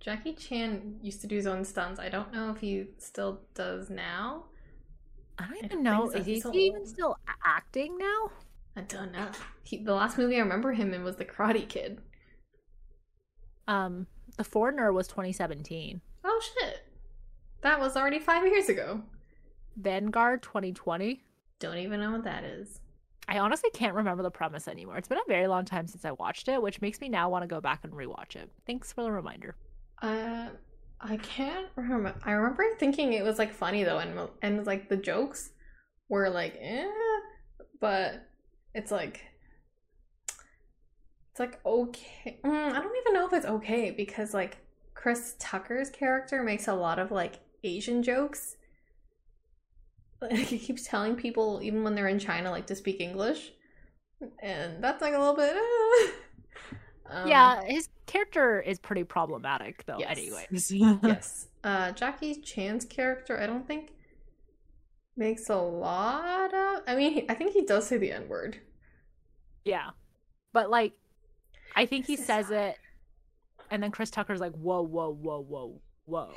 Jackie 0.00 0.32
Chan 0.32 1.00
used 1.02 1.20
to 1.22 1.26
do 1.26 1.34
his 1.34 1.46
own 1.48 1.64
stunts. 1.64 1.98
I 1.98 2.08
don't 2.08 2.32
know 2.32 2.50
if 2.52 2.58
he 2.58 2.86
still 2.98 3.40
does 3.54 3.90
now. 3.90 4.44
I 5.36 5.44
don't 5.46 5.56
even 5.56 5.68
don't 5.70 5.82
know. 5.82 6.08
so. 6.08 6.18
Is 6.18 6.26
he 6.26 6.40
so 6.40 6.54
even 6.54 6.86
still 6.86 7.16
acting 7.44 7.98
now? 7.98 8.30
I 8.76 8.82
don't 8.82 9.10
know. 9.10 9.28
He, 9.64 9.78
the 9.78 9.92
last 9.94 10.16
movie 10.16 10.36
I 10.36 10.38
remember 10.38 10.72
him 10.72 10.94
in 10.94 11.02
was 11.02 11.16
The 11.16 11.24
Karate 11.24 11.68
Kid. 11.68 12.00
Um, 13.66 14.06
The 14.36 14.44
Foreigner 14.44 14.92
was 14.92 15.08
2017. 15.08 16.00
Oh 16.24 16.40
shit. 16.60 16.84
That 17.62 17.80
was 17.80 17.96
already 17.96 18.18
five 18.18 18.46
years 18.46 18.68
ago. 18.68 19.02
Vanguard 19.76 20.42
2020. 20.42 21.22
Don't 21.58 21.78
even 21.78 22.00
know 22.00 22.12
what 22.12 22.24
that 22.24 22.44
is. 22.44 22.80
I 23.28 23.40
honestly 23.40 23.70
can't 23.74 23.94
remember 23.94 24.22
the 24.22 24.30
premise 24.30 24.68
anymore. 24.68 24.96
It's 24.96 25.08
been 25.08 25.18
a 25.18 25.28
very 25.28 25.46
long 25.48 25.64
time 25.64 25.86
since 25.86 26.04
I 26.04 26.12
watched 26.12 26.48
it, 26.48 26.62
which 26.62 26.80
makes 26.80 27.00
me 27.00 27.08
now 27.08 27.28
want 27.28 27.42
to 27.42 27.46
go 27.46 27.60
back 27.60 27.80
and 27.84 27.92
rewatch 27.92 28.36
it. 28.36 28.50
Thanks 28.66 28.92
for 28.92 29.02
the 29.02 29.12
reminder. 29.12 29.54
Uh, 30.00 30.48
I 31.00 31.16
can't 31.18 31.66
remember. 31.76 32.14
I 32.24 32.32
remember 32.32 32.64
thinking 32.78 33.12
it 33.12 33.22
was 33.22 33.38
like 33.38 33.52
funny 33.52 33.84
though, 33.84 33.98
and 33.98 34.28
and 34.40 34.66
like 34.66 34.88
the 34.88 34.96
jokes 34.96 35.50
were 36.08 36.30
like, 36.30 36.56
eh, 36.60 36.86
but 37.80 38.28
it's 38.74 38.90
like 38.90 39.20
it's 41.30 41.40
like 41.40 41.60
okay. 41.66 42.40
Mm, 42.44 42.72
I 42.72 42.80
don't 42.80 42.96
even 42.96 43.12
know 43.12 43.26
if 43.26 43.32
it's 43.32 43.46
okay 43.46 43.90
because 43.90 44.32
like 44.32 44.56
Chris 44.94 45.36
Tucker's 45.38 45.90
character 45.90 46.42
makes 46.42 46.66
a 46.66 46.74
lot 46.74 46.98
of 46.98 47.10
like 47.10 47.40
Asian 47.64 48.02
jokes. 48.02 48.56
Like 50.20 50.32
he 50.36 50.58
keeps 50.58 50.86
telling 50.86 51.16
people 51.16 51.60
even 51.62 51.82
when 51.84 51.94
they're 51.94 52.08
in 52.08 52.18
China 52.18 52.50
like 52.50 52.66
to 52.66 52.74
speak 52.76 53.00
English, 53.00 53.52
and 54.42 54.82
that's 54.82 55.00
like 55.02 55.14
a 55.14 55.18
little 55.18 55.36
bit. 55.36 55.54
eh. 55.56 56.10
Um, 57.10 57.26
yeah, 57.26 57.62
his 57.64 57.88
character 58.04 58.60
is 58.60 58.78
pretty 58.78 59.02
problematic 59.02 59.82
though. 59.86 59.96
Yes. 59.98 60.18
Anyways, 60.18 60.70
yes. 61.02 61.46
Uh, 61.64 61.90
Jackie 61.92 62.34
Chan's 62.42 62.84
character, 62.84 63.40
I 63.40 63.46
don't 63.46 63.66
think 63.66 63.92
makes 65.16 65.48
a 65.48 65.56
lot 65.56 66.52
of. 66.52 66.82
I 66.86 66.94
mean, 66.96 67.24
I 67.30 67.34
think 67.34 67.54
he 67.54 67.64
does 67.64 67.86
say 67.86 67.96
the 67.96 68.12
N 68.12 68.28
word. 68.28 68.58
yeah, 69.64 69.88
but 70.52 70.68
like, 70.68 70.92
I 71.74 71.86
think 71.86 72.04
he 72.04 72.16
This 72.16 72.20
is 72.20 72.26
says 72.26 72.46
hard. 72.48 72.58
it, 72.58 72.76
and 73.70 73.82
then 73.82 73.90
Chris 73.90 74.10
Tucker's 74.10 74.40
like, 74.40 74.52
"Whoa, 74.52 74.82
whoa, 74.82 75.10
whoa, 75.10 75.40
whoa, 75.40 75.80
whoa." 76.04 76.34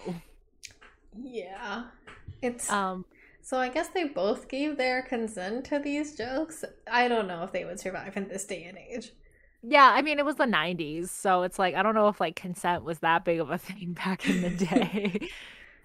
Yeah. 1.16 1.86
It's 2.42 2.70
Um, 2.70 3.06
so 3.42 3.58
I 3.58 3.70
guess 3.70 3.90
they 3.90 4.06
both 4.06 4.48
gave 4.48 4.78
their 4.78 5.02
consent 5.02 5.66
to 5.66 5.80
these 5.80 6.16
jokes. 6.16 6.64
I 6.92 7.08
don't 7.08 7.28
know 7.28 7.44
if 7.44 7.52
they 7.52 7.66
would 7.66 7.80
survive 7.80 8.18
in 8.18 8.28
this 8.28 8.46
day 8.46 8.64
and 8.64 8.78
age. 8.78 9.12
yeah, 9.64 9.92
I 9.94 10.02
mean, 10.02 10.18
it 10.20 10.26
was 10.26 10.38
the 10.38 10.46
'90s, 10.46 11.10
so 11.10 11.44
it's 11.44 11.60
like 11.60 11.76
I 11.76 11.84
don't 11.84 11.94
know 11.96 12.08
if 12.08 12.20
like 12.20 12.36
consent 12.36 12.84
was 12.84 13.00
that 13.00 13.26
big 13.26 13.40
of 13.40 13.50
a 13.52 13.58
thing 13.60 13.94
back 13.94 14.28
in 14.28 14.42
the 14.42 14.50
day. 14.66 15.30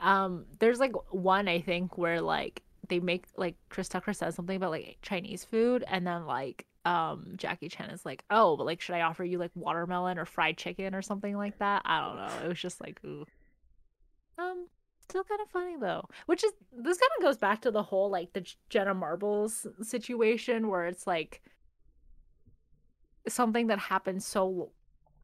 um, 0.01 0.47
there's 0.61 0.79
like 0.81 0.93
one 1.13 1.49
I 1.49 1.61
think 1.61 1.99
where 1.99 2.21
like 2.21 2.63
they 2.89 3.01
make 3.01 3.27
like 3.37 3.57
Chris 3.69 3.89
Tucker 3.89 4.13
says 4.13 4.35
something 4.35 4.57
about 4.57 4.71
like 4.71 4.99
Chinese 5.03 5.45
food, 5.45 5.85
and 5.89 6.07
then 6.07 6.27
like 6.27 6.67
um 6.85 7.33
Jackie 7.37 7.69
Chan 7.69 7.91
is 7.91 8.05
like, 8.07 8.25
"Oh, 8.31 8.57
but 8.57 8.65
like 8.67 8.81
should 8.81 8.95
I 8.95 9.03
offer 9.03 9.25
you 9.25 9.39
like 9.39 9.51
watermelon 9.55 10.19
or 10.19 10.25
fried 10.25 10.57
chicken 10.57 10.95
or 10.95 11.03
something 11.03 11.37
like 11.37 11.59
that?" 11.59 11.83
I 11.85 12.01
don't 12.01 12.17
know. 12.17 12.45
It 12.45 12.49
was 12.49 12.61
just 12.61 12.81
like, 12.81 13.01
ooh. 13.05 13.27
Um, 14.39 14.67
still 15.09 15.25
kind 15.25 15.41
of 15.41 15.49
funny 15.51 15.77
though. 15.81 16.09
Which 16.27 16.45
is 16.45 16.53
this 16.73 16.99
kind 16.99 17.11
of 17.19 17.25
goes 17.25 17.39
back 17.39 17.63
to 17.63 17.71
the 17.71 17.83
whole 17.83 18.11
like 18.11 18.33
the 18.33 18.47
Jenna 18.69 18.95
Marbles 18.95 19.67
situation 19.83 20.69
where 20.69 20.87
it's 20.87 21.07
like 21.07 21.43
something 23.29 23.69
that 23.69 23.79
happened 23.79 24.23
so 24.23 24.73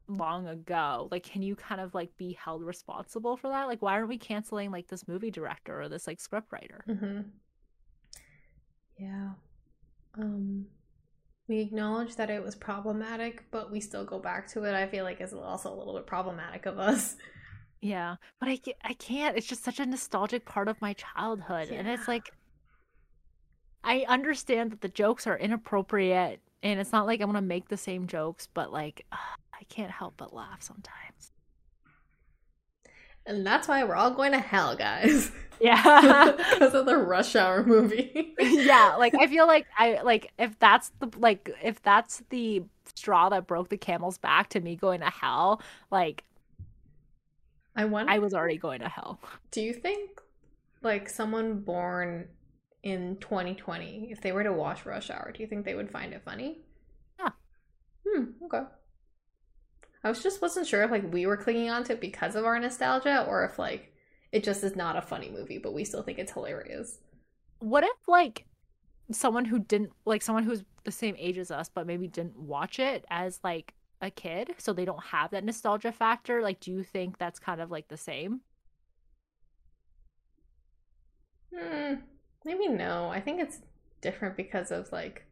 long 0.07 0.47
ago. 0.47 1.07
Like, 1.11 1.23
can 1.23 1.41
you 1.41 1.55
kind 1.55 1.81
of 1.81 1.93
like 1.93 2.15
be 2.17 2.33
held 2.33 2.63
responsible 2.63 3.37
for 3.37 3.49
that? 3.49 3.67
Like, 3.67 3.81
why 3.81 3.93
aren't 3.93 4.09
we 4.09 4.17
canceling 4.17 4.71
like 4.71 4.87
this 4.87 5.07
movie 5.07 5.31
director 5.31 5.81
or 5.81 5.89
this 5.89 6.07
like 6.07 6.19
script 6.19 6.51
writer? 6.51 6.83
Mm-hmm. 6.87 7.21
Yeah. 8.97 9.29
Um, 10.17 10.67
we 11.47 11.59
acknowledge 11.59 12.15
that 12.15 12.29
it 12.29 12.43
was 12.43 12.55
problematic, 12.55 13.45
but 13.51 13.71
we 13.71 13.79
still 13.79 14.05
go 14.05 14.19
back 14.19 14.47
to 14.49 14.63
it. 14.63 14.75
I 14.75 14.87
feel 14.87 15.03
like 15.03 15.19
it's 15.19 15.33
also 15.33 15.73
a 15.73 15.75
little 15.75 15.95
bit 15.95 16.05
problematic 16.05 16.65
of 16.65 16.79
us. 16.79 17.15
Yeah, 17.83 18.15
but 18.39 18.47
I 18.47 18.55
ca- 18.55 18.77
I 18.81 18.93
can't. 18.93 19.35
It's 19.37 19.45
just 19.45 19.63
such 19.63 19.79
a 19.81 19.85
nostalgic 19.85 20.45
part 20.45 20.69
of 20.69 20.81
my 20.81 20.93
childhood, 20.93 21.69
and 21.69 21.85
it's 21.85 22.07
like 22.07 22.31
I 23.83 24.05
understand 24.07 24.71
that 24.71 24.79
the 24.79 24.87
jokes 24.87 25.27
are 25.27 25.37
inappropriate, 25.37 26.39
and 26.63 26.79
it's 26.79 26.93
not 26.93 27.05
like 27.05 27.19
I'm 27.19 27.27
gonna 27.27 27.41
make 27.41 27.67
the 27.67 27.75
same 27.75 28.07
jokes, 28.07 28.47
but 28.53 28.71
like 28.71 29.05
I 29.11 29.63
can't 29.67 29.91
help 29.91 30.13
but 30.15 30.33
laugh 30.33 30.61
sometimes. 30.61 31.33
And 33.25 33.45
that's 33.45 33.67
why 33.67 33.83
we're 33.83 33.95
all 33.95 34.11
going 34.11 34.33
to 34.33 34.39
hell, 34.39 34.75
guys. 34.75 35.31
Yeah. 35.61 36.31
because 36.53 36.73
of 36.73 36.85
the 36.85 36.97
Rush 36.97 37.37
Hour 37.37 37.63
movie. 37.63 38.33
yeah, 38.39 38.95
like 38.97 39.13
I 39.15 39.27
feel 39.27 39.47
like 39.47 39.65
I 39.77 40.01
like 40.01 40.33
if 40.37 40.59
that's 40.59 40.91
the 40.99 41.09
like 41.17 41.49
if 41.63 41.81
that's 41.83 42.21
the 42.31 42.63
straw 42.95 43.29
that 43.29 43.47
broke 43.47 43.69
the 43.69 43.77
camel's 43.77 44.17
back 44.17 44.49
to 44.49 44.59
me 44.59 44.75
going 44.75 44.99
to 44.99 45.09
hell, 45.09 45.61
like 45.89 46.25
I 47.75 47.85
wonder. 47.85 48.11
I 48.11 48.19
was 48.19 48.33
already 48.33 48.57
going 48.57 48.81
to 48.81 48.89
hell. 48.89 49.19
Do 49.51 49.61
you 49.61 49.73
think, 49.73 50.21
like, 50.81 51.09
someone 51.09 51.61
born 51.61 52.27
in 52.83 53.17
2020, 53.17 54.09
if 54.11 54.21
they 54.21 54.31
were 54.31 54.43
to 54.43 54.53
watch 54.53 54.85
Rush 54.85 55.09
Hour, 55.09 55.31
do 55.33 55.41
you 55.41 55.47
think 55.47 55.63
they 55.63 55.73
would 55.73 55.89
find 55.89 56.13
it 56.13 56.21
funny? 56.21 56.59
Yeah. 57.17 57.29
Hmm. 58.05 58.23
Okay. 58.43 58.63
I 60.03 60.09
was 60.09 60.21
just 60.21 60.41
wasn't 60.41 60.67
sure 60.67 60.83
if 60.83 60.91
like 60.91 61.13
we 61.13 61.25
were 61.25 61.37
clinging 61.37 61.69
onto 61.69 61.93
it 61.93 62.01
because 62.01 62.35
of 62.35 62.43
our 62.43 62.59
nostalgia, 62.59 63.25
or 63.27 63.45
if 63.45 63.57
like 63.57 63.93
it 64.33 64.43
just 64.43 64.63
is 64.63 64.75
not 64.75 64.97
a 64.97 65.01
funny 65.01 65.29
movie, 65.29 65.59
but 65.59 65.73
we 65.73 65.85
still 65.85 66.03
think 66.03 66.19
it's 66.19 66.33
hilarious. 66.33 66.99
What 67.59 67.85
if 67.85 68.07
like 68.07 68.45
someone 69.11 69.45
who 69.45 69.59
didn't 69.59 69.91
like 70.05 70.21
someone 70.21 70.43
who's 70.43 70.63
the 70.83 70.91
same 70.91 71.15
age 71.17 71.37
as 71.37 71.51
us 71.51 71.69
but 71.73 71.87
maybe 71.87 72.07
didn't 72.07 72.37
watch 72.37 72.79
it 72.79 73.05
as 73.09 73.39
like 73.43 73.73
a 74.03 74.11
kid 74.11 74.53
so 74.57 74.73
they 74.73 74.85
don't 74.85 75.03
have 75.03 75.31
that 75.31 75.43
nostalgia 75.43 75.91
factor 75.91 76.41
like 76.41 76.59
do 76.59 76.71
you 76.71 76.83
think 76.83 77.17
that's 77.17 77.39
kind 77.39 77.59
of 77.61 77.71
like 77.71 77.87
the 77.87 77.97
same 77.97 78.41
Hmm. 81.55 81.95
Maybe 82.45 82.67
no. 82.67 83.09
I 83.09 83.21
think 83.21 83.39
it's 83.39 83.59
different 84.01 84.35
because 84.35 84.71
of 84.71 84.91
like. 84.91 85.25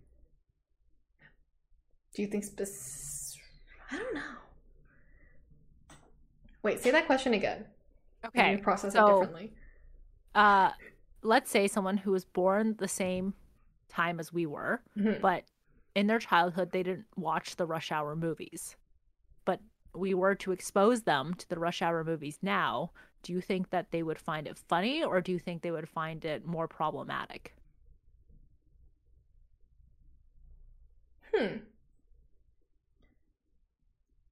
Do 2.13 2.21
you 2.21 2.27
think 2.27 2.43
spec? 2.43 2.67
I 3.91 3.97
don't 3.97 4.13
know. 4.13 4.21
Wait, 6.63 6.79
say 6.81 6.91
that 6.91 7.05
question 7.07 7.33
again. 7.33 7.65
Okay 8.23 8.57
process 8.57 8.93
so- 8.93 9.07
it 9.07 9.19
differently. 9.21 9.53
uh 10.35 10.71
let's 11.23 11.49
say 11.49 11.67
someone 11.67 11.97
who 11.97 12.11
was 12.11 12.23
born 12.23 12.75
the 12.77 12.87
same 12.87 13.33
time 13.89 14.19
as 14.19 14.31
we 14.31 14.45
were 14.45 14.81
Mhm. 14.97 15.19
but 15.21 15.43
in 15.95 16.07
their 16.07 16.19
childhood 16.19 16.71
they 16.71 16.83
didn't 16.83 17.05
watch 17.15 17.55
the 17.55 17.65
rush 17.65 17.91
hour 17.91 18.15
movies 18.15 18.75
but 19.45 19.59
we 19.93 20.13
were 20.13 20.35
to 20.35 20.51
expose 20.51 21.03
them 21.03 21.33
to 21.33 21.47
the 21.49 21.59
rush 21.59 21.81
hour 21.81 22.03
movies 22.03 22.39
now 22.41 22.91
do 23.23 23.33
you 23.33 23.41
think 23.41 23.69
that 23.69 23.91
they 23.91 24.03
would 24.03 24.19
find 24.19 24.47
it 24.47 24.57
funny 24.57 25.03
or 25.03 25.21
do 25.21 25.31
you 25.31 25.39
think 25.39 25.61
they 25.61 25.71
would 25.71 25.89
find 25.89 26.25
it 26.25 26.45
more 26.45 26.67
problematic 26.67 27.53
Hmm. 31.33 31.57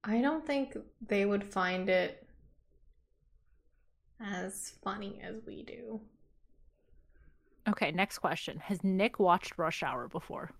I 0.04 0.20
don't 0.20 0.46
think 0.46 0.76
they 1.06 1.24
would 1.24 1.44
find 1.52 1.88
it 1.88 2.26
as 4.20 4.74
funny 4.82 5.20
as 5.22 5.36
we 5.46 5.62
do. 5.62 6.00
okay 7.68 7.90
next 7.90 8.18
question 8.18 8.58
has 8.58 8.82
nick 8.84 9.18
watched 9.18 9.58
rush 9.58 9.82
hour 9.82 10.08
before 10.08 10.50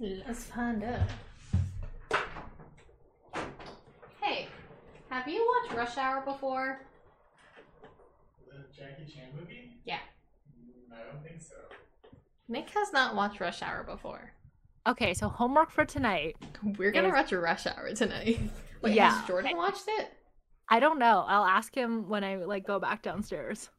Let's 0.00 0.44
find 0.44 0.84
out. 0.84 2.20
Hey, 4.20 4.48
have 5.10 5.28
you 5.28 5.46
watched 5.64 5.76
Rush 5.76 5.96
Hour 5.96 6.20
before? 6.22 6.80
The 8.48 8.64
Jackie 8.76 9.10
Chan 9.12 9.28
movie? 9.38 9.78
Yeah. 9.84 9.98
Mm, 10.58 10.92
I 10.94 11.10
don't 11.12 11.22
think 11.22 11.40
so. 11.40 11.54
Nick 12.48 12.70
has 12.70 12.92
not 12.92 13.14
watched 13.14 13.40
Rush 13.40 13.62
Hour 13.62 13.82
before. 13.84 14.32
okay 14.86 15.14
so 15.14 15.28
homework 15.28 15.70
for 15.70 15.84
tonight 15.84 16.36
We're 16.78 16.92
gonna 16.92 17.08
Is- 17.08 17.14
watch 17.14 17.32
Rush 17.32 17.66
Hour 17.66 17.92
tonight. 17.94 18.38
Wait, 18.82 18.94
Yeah. 18.94 19.10
has 19.18 19.26
Jordan 19.26 19.56
watched 19.56 19.84
it? 19.88 20.12
i 20.68 20.78
don't 20.80 20.98
know 20.98 21.24
i'll 21.28 21.44
ask 21.44 21.72
him 21.76 22.08
when 22.08 22.22
i 22.24 22.34
like 22.36 22.66
go 22.66 22.78
back 22.80 23.00
downstairs 23.02 23.70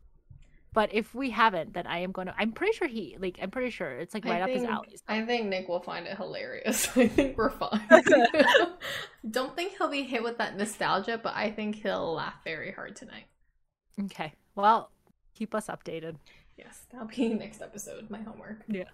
but 0.77 0.93
if 0.93 1.15
we 1.15 1.31
haven't 1.31 1.73
then 1.73 1.87
i 1.87 1.97
am 1.97 2.11
going 2.11 2.27
to 2.27 2.35
i'm 2.37 2.51
pretty 2.51 2.71
sure 2.71 2.87
he 2.87 3.17
like 3.19 3.39
i'm 3.41 3.49
pretty 3.49 3.71
sure 3.71 3.89
it's 3.93 4.13
like 4.13 4.23
right 4.25 4.41
I 4.41 4.43
up 4.43 4.49
his 4.49 4.63
alley 4.63 4.95
I 5.07 5.23
think 5.23 5.47
Nick 5.47 5.67
will 5.67 5.79
find 5.79 6.05
it 6.05 6.15
hilarious. 6.15 6.87
I 6.95 7.07
think 7.07 7.35
we're 7.35 7.49
fine. 7.49 7.81
Don't 9.31 9.55
think 9.55 9.75
he'll 9.75 9.89
be 9.89 10.03
hit 10.03 10.21
with 10.21 10.37
that 10.37 10.55
nostalgia, 10.55 11.19
but 11.21 11.35
I 11.35 11.49
think 11.49 11.77
he'll 11.77 12.13
laugh 12.13 12.35
very 12.43 12.71
hard 12.71 12.95
tonight. 12.95 13.25
okay 14.03 14.33
well 14.55 14.91
keep 15.33 15.55
us 15.55 15.65
updated 15.65 16.17
Yes, 16.57 16.85
that'll 16.91 17.07
be 17.07 17.33
next 17.35 17.61
episode, 17.61 18.09
my 18.09 18.19
homework. 18.19 18.63
Yeah. 18.67 18.85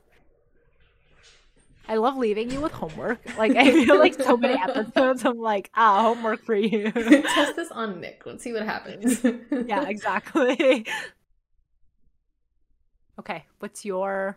I 1.87 1.95
love 1.95 2.17
leaving 2.17 2.51
you 2.51 2.59
with 2.59 2.73
homework. 2.73 3.19
Like 3.37 3.55
I 3.55 3.71
feel 3.71 3.97
like 3.97 4.15
so 4.15 4.35
many 4.35 4.55
episodes 4.61 5.23
I'm 5.23 5.37
like, 5.37 5.69
ah, 5.73 6.01
homework 6.01 6.43
for 6.43 6.55
you. 6.55 6.91
Test 6.91 7.55
this 7.55 7.71
on 7.71 8.01
Nick. 8.01 8.23
Let's 8.25 8.43
see 8.43 8.51
what 8.51 8.63
happens. 8.63 9.23
yeah, 9.49 9.87
exactly. 9.87 10.85
Okay, 13.23 13.45
what's 13.59 13.85
your 13.85 14.35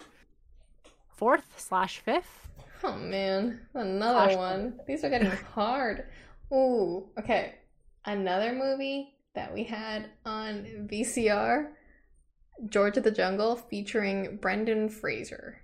fourth 1.09 1.55
slash 1.57 1.99
fifth? 1.99 2.49
Oh 2.85 2.97
man, 2.97 3.61
another 3.75 4.35
Flash 4.35 4.37
one. 4.37 4.81
These 4.87 5.05
are 5.05 5.11
getting 5.11 5.31
hard. 5.55 6.05
Ooh, 6.53 7.09
okay. 7.19 7.57
Another 8.05 8.53
movie 8.53 9.15
that 9.35 9.53
we 9.53 9.65
had 9.65 10.11
on 10.25 10.89
VCR 10.91 11.71
George 12.69 12.97
of 12.97 13.03
the 13.03 13.11
Jungle 13.11 13.57
featuring 13.57 14.37
Brendan 14.37 14.89
Fraser. 14.89 15.61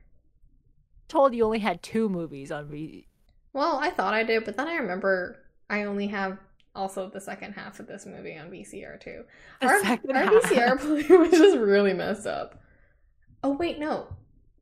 Told 1.09 1.35
you 1.35 1.45
only 1.45 1.61
had 1.61 1.83
two 1.83 2.09
movies 2.09 2.51
on 2.51 2.69
V. 2.69 3.07
Well, 3.53 3.77
I 3.77 3.91
thought 3.91 4.15
I 4.15 4.25
did, 4.25 4.45
but 4.45 4.57
then 4.57 4.67
I 4.67 4.77
remember 4.77 5.39
I 5.71 5.85
only 5.85 6.09
have 6.09 6.39
also 6.75 7.09
the 7.09 7.21
second 7.21 7.53
half 7.53 7.79
of 7.81 7.87
this 7.87 8.05
movie 8.05 8.37
on 8.37 8.51
VCR 8.51 9.01
too. 9.01 9.25
The 9.61 9.67
our 9.67 9.75
our. 9.75 9.97
VCR 9.97 10.81
player 10.81 11.19
was 11.21 11.31
just 11.31 11.59
really 11.59 11.93
messed 11.93 12.27
up. 12.27 12.62
Oh 13.43 13.57
wait, 13.57 13.79
no, 13.79 14.09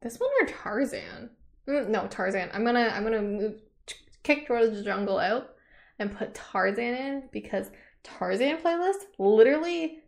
this 0.03 0.18
one 0.18 0.31
or 0.41 0.47
Tarzan? 0.47 1.31
Mm, 1.68 1.89
no, 1.89 2.07
Tarzan. 2.09 2.51
I'm 2.53 2.64
gonna 2.64 2.91
I'm 2.95 3.05
gonna 3.05 3.22
move 3.22 3.61
kick 4.22 4.47
George 4.47 4.72
the 4.72 4.83
Jungle 4.83 5.18
out 5.18 5.51
and 5.99 6.16
put 6.16 6.35
Tarzan 6.35 6.95
in 6.95 7.28
because 7.33 7.70
Tarzan 8.03 8.59
playlist 8.59 9.07
literally 9.18 9.99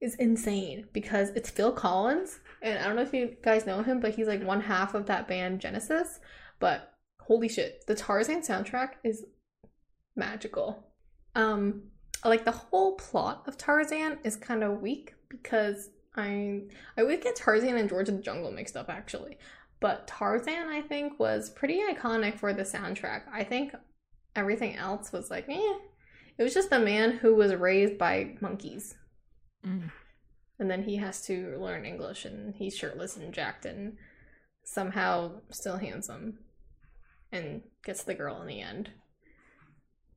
is 0.00 0.14
insane 0.16 0.86
because 0.92 1.30
it's 1.30 1.50
Phil 1.50 1.72
Collins 1.72 2.40
and 2.62 2.78
I 2.78 2.84
don't 2.84 2.96
know 2.96 3.02
if 3.02 3.14
you 3.14 3.36
guys 3.42 3.66
know 3.66 3.82
him, 3.82 4.00
but 4.00 4.14
he's 4.14 4.26
like 4.26 4.42
one 4.42 4.60
half 4.60 4.94
of 4.94 5.06
that 5.06 5.28
band 5.28 5.60
Genesis. 5.60 6.20
But 6.58 6.92
holy 7.20 7.48
shit, 7.48 7.84
the 7.86 7.94
Tarzan 7.94 8.42
soundtrack 8.42 8.94
is 9.04 9.24
magical. 10.16 10.84
Um, 11.34 11.84
like 12.24 12.44
the 12.44 12.50
whole 12.50 12.96
plot 12.96 13.44
of 13.46 13.56
Tarzan 13.56 14.18
is 14.24 14.36
kind 14.36 14.62
of 14.62 14.80
weak 14.80 15.14
because 15.28 15.90
I 16.20 16.62
I 16.96 17.02
always 17.02 17.22
get 17.22 17.36
Tarzan 17.36 17.76
and 17.76 17.88
George 17.88 18.08
of 18.08 18.16
the 18.16 18.22
Jungle 18.22 18.52
mixed 18.52 18.76
up 18.76 18.88
actually. 18.88 19.38
But 19.80 20.06
Tarzan, 20.06 20.68
I 20.68 20.82
think, 20.82 21.18
was 21.18 21.48
pretty 21.48 21.80
iconic 21.80 22.38
for 22.38 22.52
the 22.52 22.62
soundtrack. 22.62 23.22
I 23.32 23.44
think 23.44 23.74
everything 24.36 24.76
else 24.76 25.10
was 25.10 25.30
like, 25.30 25.48
eh. 25.48 25.74
It 26.38 26.42
was 26.42 26.54
just 26.54 26.72
a 26.72 26.78
man 26.78 27.12
who 27.12 27.34
was 27.34 27.54
raised 27.54 27.98
by 27.98 28.36
monkeys. 28.40 28.94
Mm. 29.66 29.90
And 30.58 30.70
then 30.70 30.82
he 30.82 30.96
has 30.96 31.22
to 31.26 31.56
learn 31.58 31.86
English 31.86 32.26
and 32.26 32.54
he's 32.54 32.76
shirtless 32.76 33.16
and 33.16 33.32
jacked 33.32 33.64
and 33.64 33.96
somehow 34.64 35.40
still 35.50 35.78
handsome 35.78 36.38
and 37.32 37.62
gets 37.84 38.04
the 38.04 38.14
girl 38.14 38.40
in 38.42 38.46
the 38.46 38.60
end. 38.60 38.90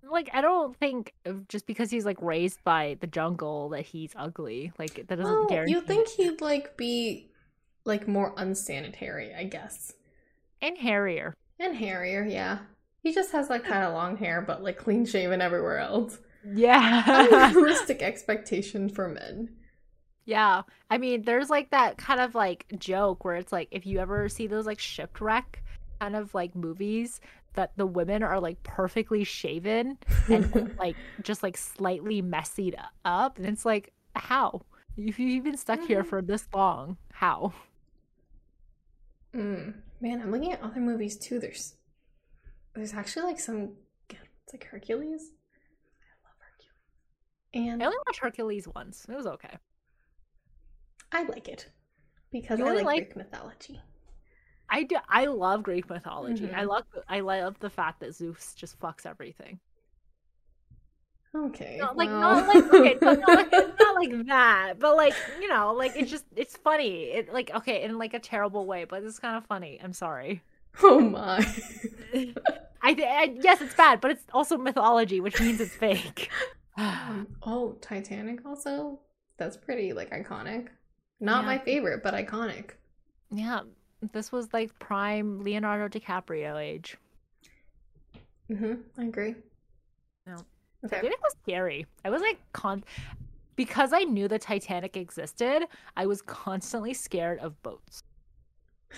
Like 0.10 0.30
I 0.34 0.41
don't 0.41 0.76
think 0.78 1.14
just 1.47 1.66
because 1.66 1.89
he's 1.89 2.06
like 2.06 2.22
raised 2.22 2.64
by 2.64 2.97
the 2.99 3.08
jungle 3.08 3.70
that 3.70 3.82
he's 3.86 4.12
ugly. 4.16 4.72
Like 4.78 4.95
that 4.95 5.08
doesn't 5.08 5.24
Well, 5.24 5.45
guarantee. 5.47 5.74
you 5.74 5.82
think 5.82 6.08
he'd 6.10 6.41
like 6.41 6.76
be 6.78 7.32
like 7.86 8.08
more 8.08 8.34
unsanitary, 8.38 9.34
I 9.34 9.43
guess. 9.45 9.93
and 10.62 10.78
hairier. 10.78 11.34
And 11.60 11.76
hairier, 11.76 12.24
yeah. 12.26 12.60
He 13.01 13.14
just 13.14 13.32
has 13.34 13.49
like 13.49 13.64
kind 13.66 13.84
of 13.84 13.93
long 13.93 14.18
hair, 14.18 14.41
but 14.41 14.64
like 14.64 14.78
clean 14.78 15.06
shaven 15.06 15.41
everywhere 15.41 15.80
else. 15.80 16.20
Yeah. 16.54 17.04
Unrealistic 17.49 18.01
expectation 18.01 18.89
for 18.89 19.08
men. 19.10 19.56
Yeah. 20.26 20.62
I 20.89 20.97
mean, 20.97 21.24
there's 21.24 21.49
like 21.49 21.72
that 21.72 21.97
kind 21.97 22.22
of 22.22 22.34
like 22.36 22.66
joke 22.80 23.26
where 23.26 23.36
it's 23.36 23.51
like 23.51 23.68
if 23.72 23.86
you 23.86 23.99
ever 23.99 24.30
see 24.30 24.47
those 24.47 24.66
like 24.66 24.80
shipwreck 24.80 25.62
kind 25.99 26.16
of 26.16 26.34
like 26.34 26.56
movies 26.56 27.20
that 27.54 27.72
the 27.78 27.86
women 27.86 28.24
are 28.24 28.39
like 28.39 28.62
perfectly 28.64 29.24
shaven 29.24 29.97
and 30.30 30.76
like 30.78 30.95
just 31.22 31.43
like 31.43 31.56
slightly 31.58 32.22
messied 32.22 32.76
up 33.06 33.38
and 33.38 33.45
it's 33.47 33.66
like 33.66 33.93
how? 34.16 34.62
If 34.97 35.18
you've 35.20 35.43
been 35.43 35.58
stuck 35.58 35.82
here 35.88 36.04
Mhm. 36.04 36.08
for 36.08 36.22
this 36.22 36.47
long, 36.54 36.97
how? 37.12 37.54
Mm. 39.36 39.74
Man, 40.01 40.22
I'm 40.22 40.32
looking 40.32 40.51
at 40.54 40.62
other 40.62 40.80
movies 40.80 41.18
too. 41.18 41.39
There's 41.39 41.76
there's 42.76 42.93
actually 42.93 43.24
like 43.24 43.39
some 43.39 43.68
good 44.08 44.20
it's 44.43 44.54
like 44.54 44.64
Hercules. 44.66 45.32
I 46.01 46.28
love 46.28 46.36
Hercules. 46.39 47.72
And 47.72 47.82
I 47.82 47.86
only 47.88 47.97
watched 48.06 48.20
Hercules 48.20 48.68
once. 48.76 49.06
It 49.10 49.16
was 49.16 49.26
okay. 49.26 49.58
I 51.12 51.24
like 51.24 51.47
it 51.47 51.70
because 52.32 52.60
You 52.60 52.68
I 52.68 52.74
like, 52.74 52.86
like- 52.86 53.04
Greek 53.14 53.16
mythology. 53.16 53.82
I 54.70 54.84
do 54.84 54.97
I 55.07 55.26
love 55.26 55.64
Greek 55.64 55.89
mythology. 55.89 56.51
I 56.51 56.64
Mhm. 56.64 56.68
love 56.68 56.86
I 57.07 57.20
love 57.20 57.59
the 57.59 57.70
fact 57.70 57.99
that 57.99 58.14
Zeus 58.16 58.53
just 58.55 58.80
fucks 58.80 59.05
everything. 59.05 59.59
Okay. 61.36 61.78
No, 61.82 61.91
like 61.93 62.09
well. 62.09 62.20
not 62.20 62.47
like 62.47 62.74
okay, 62.74 62.97
not, 63.01 63.20
not, 63.20 63.51
like, 63.51 63.51
not 63.80 63.95
like 63.95 64.28
that, 64.28 64.74
but 64.80 64.95
like 64.95 65.16
you 65.41 65.47
know, 65.47 65.74
like 65.74 65.93
it's 65.95 66.11
just 66.11 66.26
it's 66.36 66.55
funny. 66.57 67.05
It 67.05 67.34
like 67.34 67.51
okay 67.55 67.84
in 67.84 67.97
like 67.97 68.14
a 68.14 68.20
terrible 68.20 68.66
way, 68.68 68.86
but 68.86 69.03
it's 69.03 69.18
kind 69.20 69.36
of 69.36 69.45
funny. 69.45 69.80
I'm 69.84 69.93
sorry. 69.93 70.43
oh 70.84 70.99
my. 70.99 71.38
I, 72.86 72.91
I 72.99 73.36
yes, 73.41 73.61
it's 73.61 73.74
bad, 73.76 73.99
but 74.01 74.11
it's 74.11 74.26
also 74.34 74.57
mythology, 74.57 75.20
which 75.22 75.39
means 75.39 75.59
it's 75.61 75.76
fake. 75.76 76.30
Um, 76.76 77.28
oh, 77.43 77.74
Titanic 77.82 78.43
also. 78.47 78.99
That's 79.38 79.55
pretty 79.55 79.93
like 79.93 80.09
iconic. 80.09 80.70
Not 81.20 81.41
Yeah. 81.43 81.45
my 81.45 81.57
favorite, 81.59 82.01
but 82.01 82.16
iconic. 82.16 82.72
yeah, 83.30 83.59
this 84.12 84.32
was 84.32 84.51
like 84.54 84.78
prime 84.80 85.43
Leonardo 85.43 85.88
DiCaprio 85.88 86.62
age. 86.62 86.97
Mm-hmm. 88.51 88.74
I 88.99 89.04
agree. 89.06 89.36
No. 90.28 90.36
Okay. 90.86 90.97
Titanic 90.97 91.22
was 91.22 91.36
scary. 91.41 91.86
I 92.04 92.10
was 92.10 92.22
like 92.22 92.39
con 92.51 92.84
because 93.56 93.93
I 93.93 94.04
knew 94.04 94.28
the 94.28 94.39
Titanic 94.39 94.97
existed. 94.97 95.66
I 95.95 96.06
was 96.06 96.22
constantly 96.22 96.93
scared 96.93 97.39
of 97.39 97.62
boats. 97.64 98.04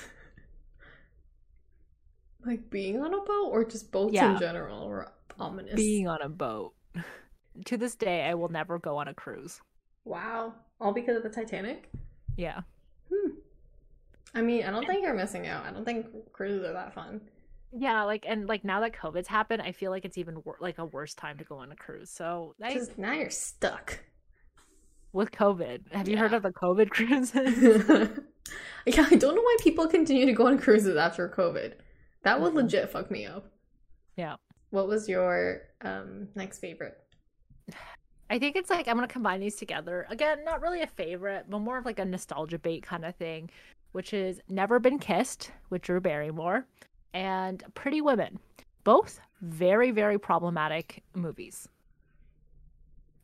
Like 2.45 2.69
being 2.69 3.01
on 3.01 3.11
a 3.11 3.17
boat 3.21 3.49
or 3.51 3.65
just 3.65 3.91
boats 3.91 4.13
Yeah. 4.13 4.33
in 4.33 4.39
general 4.39 4.87
were 4.87 5.11
ominous. 5.39 5.73
Being 5.73 6.07
on 6.07 6.21
a 6.21 6.29
boat. 6.29 6.73
to 7.65 7.75
this 7.75 7.95
day, 7.95 8.21
I 8.23 8.35
will 8.35 8.49
never 8.49 8.77
go 8.77 8.97
on 8.97 9.07
a 9.07 9.15
cruise. 9.15 9.59
Wow. 10.03 10.53
All 10.79 10.93
because 10.93 11.17
of 11.17 11.23
the 11.23 11.29
Titanic? 11.29 11.89
Yeah. 12.37 12.61
I 14.35 14.41
mean, 14.41 14.63
I 14.65 14.69
don't 14.71 14.85
think 14.85 15.01
you're 15.03 15.13
missing 15.15 15.47
out. 15.47 15.65
I 15.65 15.71
don't 15.71 15.85
think 15.85 16.07
cruises 16.33 16.63
are 16.65 16.73
that 16.73 16.93
fun. 16.93 17.21
Yeah, 17.77 18.03
like 18.03 18.25
and 18.27 18.47
like 18.47 18.63
now 18.63 18.79
that 18.81 18.93
COVID's 18.93 19.27
happened, 19.27 19.61
I 19.61 19.71
feel 19.71 19.91
like 19.91 20.05
it's 20.05 20.17
even 20.17 20.41
wor- 20.43 20.57
like 20.61 20.77
a 20.77 20.85
worse 20.85 21.13
time 21.13 21.37
to 21.39 21.43
go 21.43 21.57
on 21.57 21.71
a 21.71 21.75
cruise. 21.75 22.09
So 22.09 22.53
I, 22.61 22.79
now 22.97 23.13
you're 23.13 23.29
stuck. 23.29 23.99
with 25.13 25.31
COVID, 25.31 25.91
have 25.93 26.07
you 26.09 26.17
heard 26.17 26.33
of 26.33 26.43
the 26.43 26.51
COVID 26.51 26.89
cruises? 26.89 27.57
yeah, 28.85 29.07
I 29.09 29.15
don't 29.15 29.35
know 29.35 29.41
why 29.41 29.57
people 29.61 29.87
continue 29.87 30.25
to 30.25 30.33
go 30.33 30.47
on 30.47 30.57
cruises 30.59 30.95
after 30.97 31.27
COVID. 31.29 31.73
That 32.23 32.41
would 32.41 32.53
Mhm. 32.53 32.57
legit 32.57 32.89
fuck 32.91 33.09
me 33.11 33.25
up. 33.25 33.51
Yeah. 34.17 34.35
What 34.71 34.87
was 34.87 35.07
your 35.09 35.61
um 35.81 36.27
next 36.35 36.59
favorite? 36.59 36.97
I 38.29 38.39
think 38.39 38.55
it's 38.55 38.69
like 38.69 38.87
I'm 38.87 38.95
gonna 38.95 39.07
combine 39.07 39.39
these 39.39 39.55
together. 39.55 40.05
Again, 40.09 40.43
not 40.43 40.61
really 40.61 40.81
a 40.81 40.87
favorite, 40.87 41.45
but 41.49 41.59
more 41.59 41.77
of 41.77 41.85
like 41.85 41.99
a 41.99 42.05
nostalgia 42.05 42.57
bait 42.59 42.83
kind 42.83 43.05
of 43.05 43.15
thing, 43.15 43.49
which 43.95 44.13
is 44.13 44.41
Never 44.49 44.77
Been 44.77 44.99
Kissed 44.99 45.51
with 45.69 45.81
Drew 45.81 46.01
Barrymore 46.01 46.67
and 47.13 47.63
Pretty 47.75 48.01
Women. 48.01 48.39
Both 48.83 49.21
very, 49.39 49.91
very 49.91 50.19
problematic 50.19 51.01
movies. 51.13 51.69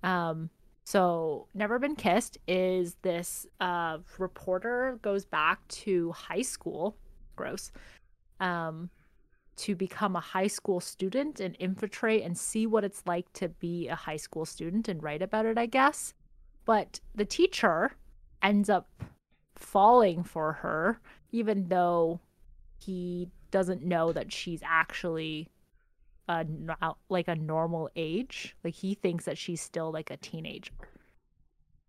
Um, 0.01 0.49
so 0.85 1.49
Never 1.53 1.77
Been 1.77 1.97
Kissed 1.97 2.37
is 2.47 2.95
this 3.01 3.45
uh 3.59 3.97
reporter 4.17 4.97
goes 5.01 5.25
back 5.25 5.67
to 5.83 6.13
high 6.13 6.41
school, 6.41 6.95
gross, 7.35 7.73
um, 8.39 8.89
to 9.57 9.75
become 9.75 10.15
a 10.15 10.21
high 10.21 10.47
school 10.47 10.79
student 10.79 11.41
and 11.41 11.57
infiltrate 11.59 12.23
and 12.23 12.37
see 12.37 12.65
what 12.65 12.85
it's 12.85 13.03
like 13.05 13.31
to 13.33 13.49
be 13.49 13.89
a 13.89 13.95
high 13.95 14.15
school 14.15 14.45
student 14.45 14.87
and 14.87 15.03
write 15.03 15.21
about 15.21 15.45
it, 15.45 15.57
I 15.57 15.65
guess. 15.65 16.13
But 16.63 17.01
the 17.13 17.25
teacher 17.25 17.91
ends 18.41 18.69
up 18.69 18.87
falling 19.61 20.23
for 20.23 20.53
her, 20.53 20.99
even 21.31 21.67
though 21.67 22.19
he 22.77 23.29
doesn't 23.51 23.83
know 23.83 24.11
that 24.11 24.31
she's 24.31 24.61
actually 24.63 25.47
a 26.27 26.45
like 27.09 27.27
a 27.27 27.35
normal 27.35 27.89
age. 27.95 28.55
Like 28.63 28.73
he 28.73 28.93
thinks 28.93 29.25
that 29.25 29.37
she's 29.37 29.61
still 29.61 29.91
like 29.91 30.09
a 30.09 30.17
teenager. 30.17 30.73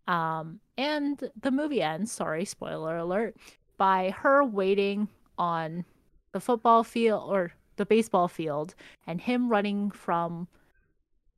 Um, 0.08 0.60
and 0.76 1.30
the 1.40 1.50
movie 1.50 1.82
ends. 1.82 2.10
Sorry, 2.10 2.44
spoiler 2.44 2.96
alert. 2.96 3.36
By 3.76 4.10
her 4.10 4.44
waiting 4.44 5.08
on 5.38 5.84
the 6.32 6.40
football 6.40 6.82
field 6.82 7.30
or 7.30 7.52
the 7.76 7.86
baseball 7.86 8.28
field 8.28 8.74
and 9.06 9.20
him 9.20 9.48
running 9.48 9.90
from 9.90 10.48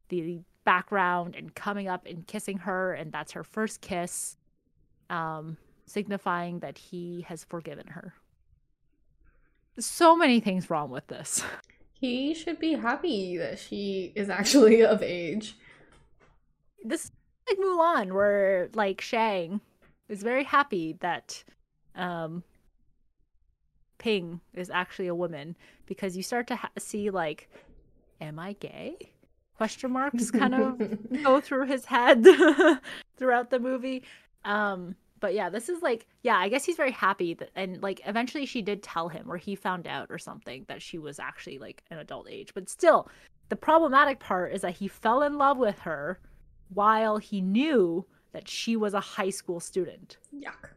the 0.09 0.41
background 0.65 1.35
and 1.37 1.55
coming 1.55 1.89
up 1.89 2.07
and 2.07 2.27
kissing 2.27 2.59
her 2.59 2.93
and 2.95 3.13
that's 3.13 3.33
her 3.33 3.45
first 3.45 3.81
kiss 3.81 4.37
um 5.11 5.57
signifying 5.87 6.61
that 6.61 6.79
he 6.79 7.25
has 7.29 7.45
forgiven 7.45 7.87
her 7.89 8.15
so 9.79 10.17
many 10.17 10.41
things 10.41 10.71
wrong 10.71 10.91
with 10.91 11.07
this 11.09 11.43
He 12.01 12.35
should 12.35 12.59
be 12.59 12.75
happy 12.75 13.39
that 13.39 13.59
she 13.59 14.13
is 14.15 14.29
actually 14.29 14.85
of 14.85 15.03
age. 15.03 15.57
this 16.85 17.05
is 17.07 17.13
like 17.49 17.59
Mulan 17.59 18.13
where 18.13 18.69
like 18.75 19.01
Shang 19.01 19.61
is 20.09 20.23
very 20.23 20.45
happy 20.45 20.97
that 21.01 21.43
um 21.95 22.43
Ping 23.97 24.41
is 24.53 24.69
actually 24.69 25.07
a 25.07 25.15
woman 25.15 25.57
because 25.87 26.15
you 26.15 26.23
start 26.23 26.47
to 26.49 26.57
ha- 26.57 26.71
see 26.79 27.09
like 27.09 27.49
am 28.21 28.39
I 28.39 28.53
gay? 28.55 28.97
question 29.57 29.93
marks 29.93 30.31
kind 30.31 30.55
of 30.55 31.23
go 31.23 31.41
through 31.41 31.67
his 31.67 31.87
head 31.87 32.23
throughout 33.17 33.51
the 33.51 33.59
movie. 33.59 34.03
Um, 34.45 34.97
but 35.25 35.33
yeah, 35.33 35.49
this 35.49 35.71
is 35.71 35.81
like, 35.81 36.07
yeah, 36.23 36.37
I 36.37 36.51
guess 36.51 36.67
he's 36.67 36.77
very 36.77 36.91
happy 36.91 37.33
that, 37.33 37.49
and 37.57 37.83
like, 37.83 38.03
eventually 38.05 38.45
she 38.45 38.61
did 38.61 38.83
tell 38.83 39.09
him, 39.09 39.25
or 39.27 39.39
he 39.39 39.55
found 39.55 39.87
out, 39.87 40.09
or 40.11 40.19
something, 40.19 40.67
that 40.69 40.83
she 40.83 40.99
was 40.99 41.19
actually 41.19 41.59
like 41.59 41.83
an 41.91 41.97
adult 41.97 42.29
age. 42.29 42.53
But 42.53 42.69
still, 42.69 43.09
the 43.49 43.57
problematic 43.57 44.21
part 44.21 44.53
is 44.53 44.61
that 44.61 44.75
he 44.75 44.87
fell 44.87 45.23
in 45.23 45.39
love 45.39 45.57
with 45.57 45.79
her 45.79 46.21
while 46.69 47.17
he 47.17 47.41
knew 47.41 48.05
that 48.33 48.47
she 48.47 48.77
was 48.77 48.93
a 48.93 49.01
high 49.01 49.31
school 49.31 49.61
student. 49.61 50.19
Yuck. 50.37 50.69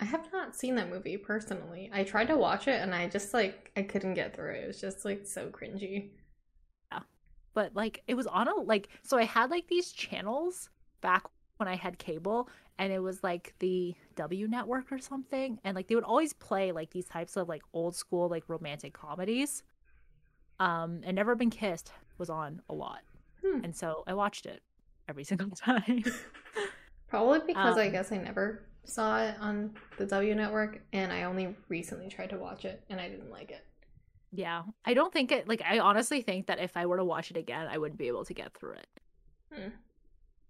I 0.00 0.04
have 0.04 0.32
not 0.32 0.56
seen 0.56 0.74
that 0.74 0.90
movie 0.90 1.16
personally. 1.16 1.88
I 1.92 2.02
tried 2.02 2.26
to 2.26 2.36
watch 2.36 2.66
it 2.66 2.82
and 2.82 2.92
I 2.92 3.06
just 3.06 3.32
like 3.32 3.70
I 3.76 3.82
couldn't 3.82 4.14
get 4.14 4.34
through 4.34 4.54
it. 4.54 4.64
It 4.64 4.66
was 4.66 4.80
just 4.80 5.04
like 5.04 5.26
so 5.26 5.46
cringy. 5.46 6.08
Yeah. 6.90 7.02
But 7.54 7.72
like 7.76 8.02
it 8.08 8.14
was 8.14 8.26
on 8.26 8.48
a 8.48 8.54
like 8.56 8.88
so 9.04 9.16
I 9.16 9.26
had 9.26 9.52
like 9.52 9.68
these 9.68 9.92
channels 9.92 10.70
back 11.02 11.22
when 11.58 11.68
I 11.68 11.76
had 11.76 11.98
cable 11.98 12.48
and 12.78 12.92
it 12.92 12.98
was 13.00 13.22
like 13.22 13.54
the 13.58 13.94
W 14.16 14.46
network 14.48 14.90
or 14.92 14.98
something 14.98 15.58
and 15.64 15.74
like 15.74 15.88
they 15.88 15.94
would 15.94 16.04
always 16.04 16.32
play 16.32 16.72
like 16.72 16.90
these 16.90 17.06
types 17.06 17.36
of 17.36 17.48
like 17.48 17.62
old 17.72 17.96
school 17.96 18.28
like 18.28 18.44
romantic 18.48 18.92
comedies. 18.92 19.62
Um 20.60 21.00
and 21.04 21.14
Never 21.16 21.34
Been 21.34 21.50
Kissed 21.50 21.92
was 22.18 22.30
on 22.30 22.60
a 22.68 22.74
lot. 22.74 23.00
Hmm. 23.44 23.64
And 23.64 23.74
so 23.76 24.04
I 24.06 24.14
watched 24.14 24.46
it 24.46 24.62
every 25.08 25.24
single 25.30 25.50
time. 25.50 26.04
Probably 27.08 27.40
because 27.46 27.78
I 27.78 27.86
Um, 27.86 27.92
guess 27.92 28.10
I 28.12 28.16
never 28.18 28.66
saw 28.84 29.22
it 29.22 29.34
on 29.40 29.74
the 29.98 30.06
W 30.06 30.34
network 30.34 30.80
and 30.92 31.12
I 31.12 31.24
only 31.24 31.54
recently 31.68 32.08
tried 32.08 32.30
to 32.30 32.38
watch 32.38 32.64
it 32.64 32.82
and 32.88 33.00
I 33.00 33.08
didn't 33.08 33.30
like 33.30 33.50
it. 33.50 33.64
yeah. 34.32 34.62
I 34.84 34.94
don't 34.94 35.12
think 35.12 35.32
it 35.32 35.48
like 35.48 35.62
I 35.62 35.78
honestly 35.78 36.20
think 36.22 36.46
that 36.46 36.58
if 36.58 36.76
I 36.76 36.86
were 36.86 36.96
to 36.96 37.04
watch 37.04 37.30
it 37.30 37.36
again, 37.36 37.68
I 37.70 37.78
wouldn't 37.78 37.98
be 37.98 38.08
able 38.08 38.24
to 38.24 38.34
get 38.34 38.52
through 38.54 38.74
it. 38.74 38.86
Hmm. 39.52 39.68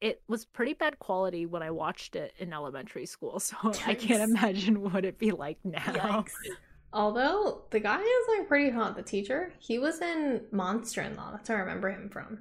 It 0.01 0.22
was 0.28 0.44
pretty 0.44 0.74
bad 0.74 0.99
quality 0.99 1.47
when 1.47 1.62
I 1.62 1.70
watched 1.70 2.16
it 2.16 2.34
in 2.38 2.53
elementary 2.53 3.07
school, 3.07 3.40
so 3.40 3.57
I 3.86 3.94
can't 3.94 4.22
imagine 4.22 4.82
what 4.82 4.97
it'd 5.05 5.18
be 5.18 5.32
like 5.32 5.59
now. 5.64 6.24
Although 6.92 7.64
the 7.70 7.80
guy 7.80 8.01
is 8.01 8.26
like 8.38 8.49
pretty 8.49 8.70
hot, 8.70 8.97
the 8.97 9.03
teacher. 9.03 9.53
He 9.59 9.78
was 9.78 10.01
in 10.01 10.42
Monster 10.53 11.03
in 11.03 11.16
Law. 11.16 11.32
That's 11.32 11.49
where 11.49 11.59
I 11.59 11.61
remember 11.62 11.90
him 11.90 12.09
from. 12.11 12.40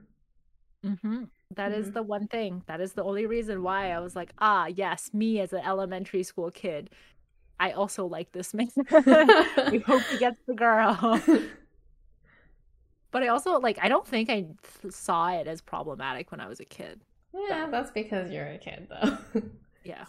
hmm 0.83 1.23
That 1.55 1.71
is 1.71 1.89
Mhm. 1.89 1.93
the 1.93 2.03
one 2.03 2.27
thing. 2.27 2.63
That 2.67 2.81
is 2.81 2.93
the 2.93 3.03
only 3.03 3.25
reason 3.25 3.63
why 3.63 3.91
I 3.91 3.99
was 3.99 4.15
like, 4.15 4.33
ah, 4.39 4.65
yes, 4.67 5.13
me 5.13 5.39
as 5.39 5.53
an 5.53 5.61
elementary 5.63 6.23
school 6.23 6.51
kid. 6.51 6.89
I 7.59 7.71
also 7.71 8.05
like 8.05 8.31
this 8.33 8.53
man. 8.53 8.69
we 9.71 9.79
hope 9.79 10.09
he 10.09 10.17
gets 10.17 10.39
the 10.47 10.53
girl. 10.55 11.21
But 13.11 13.23
I 13.23 13.27
also 13.29 13.59
like 13.59 13.79
I 13.81 13.87
don't 13.87 14.07
think 14.07 14.29
I 14.29 14.41
th- 14.81 14.93
saw 14.93 15.29
it 15.31 15.47
as 15.47 15.61
problematic 15.61 16.31
when 16.31 16.39
I 16.41 16.47
was 16.47 16.59
a 16.59 16.65
kid. 16.65 17.01
Yeah, 17.49 17.67
that's 17.69 17.91
because 17.91 18.31
you're 18.31 18.45
a 18.47 18.57
kid 18.57 18.87
though. 18.89 19.17
Yeah. 19.83 20.05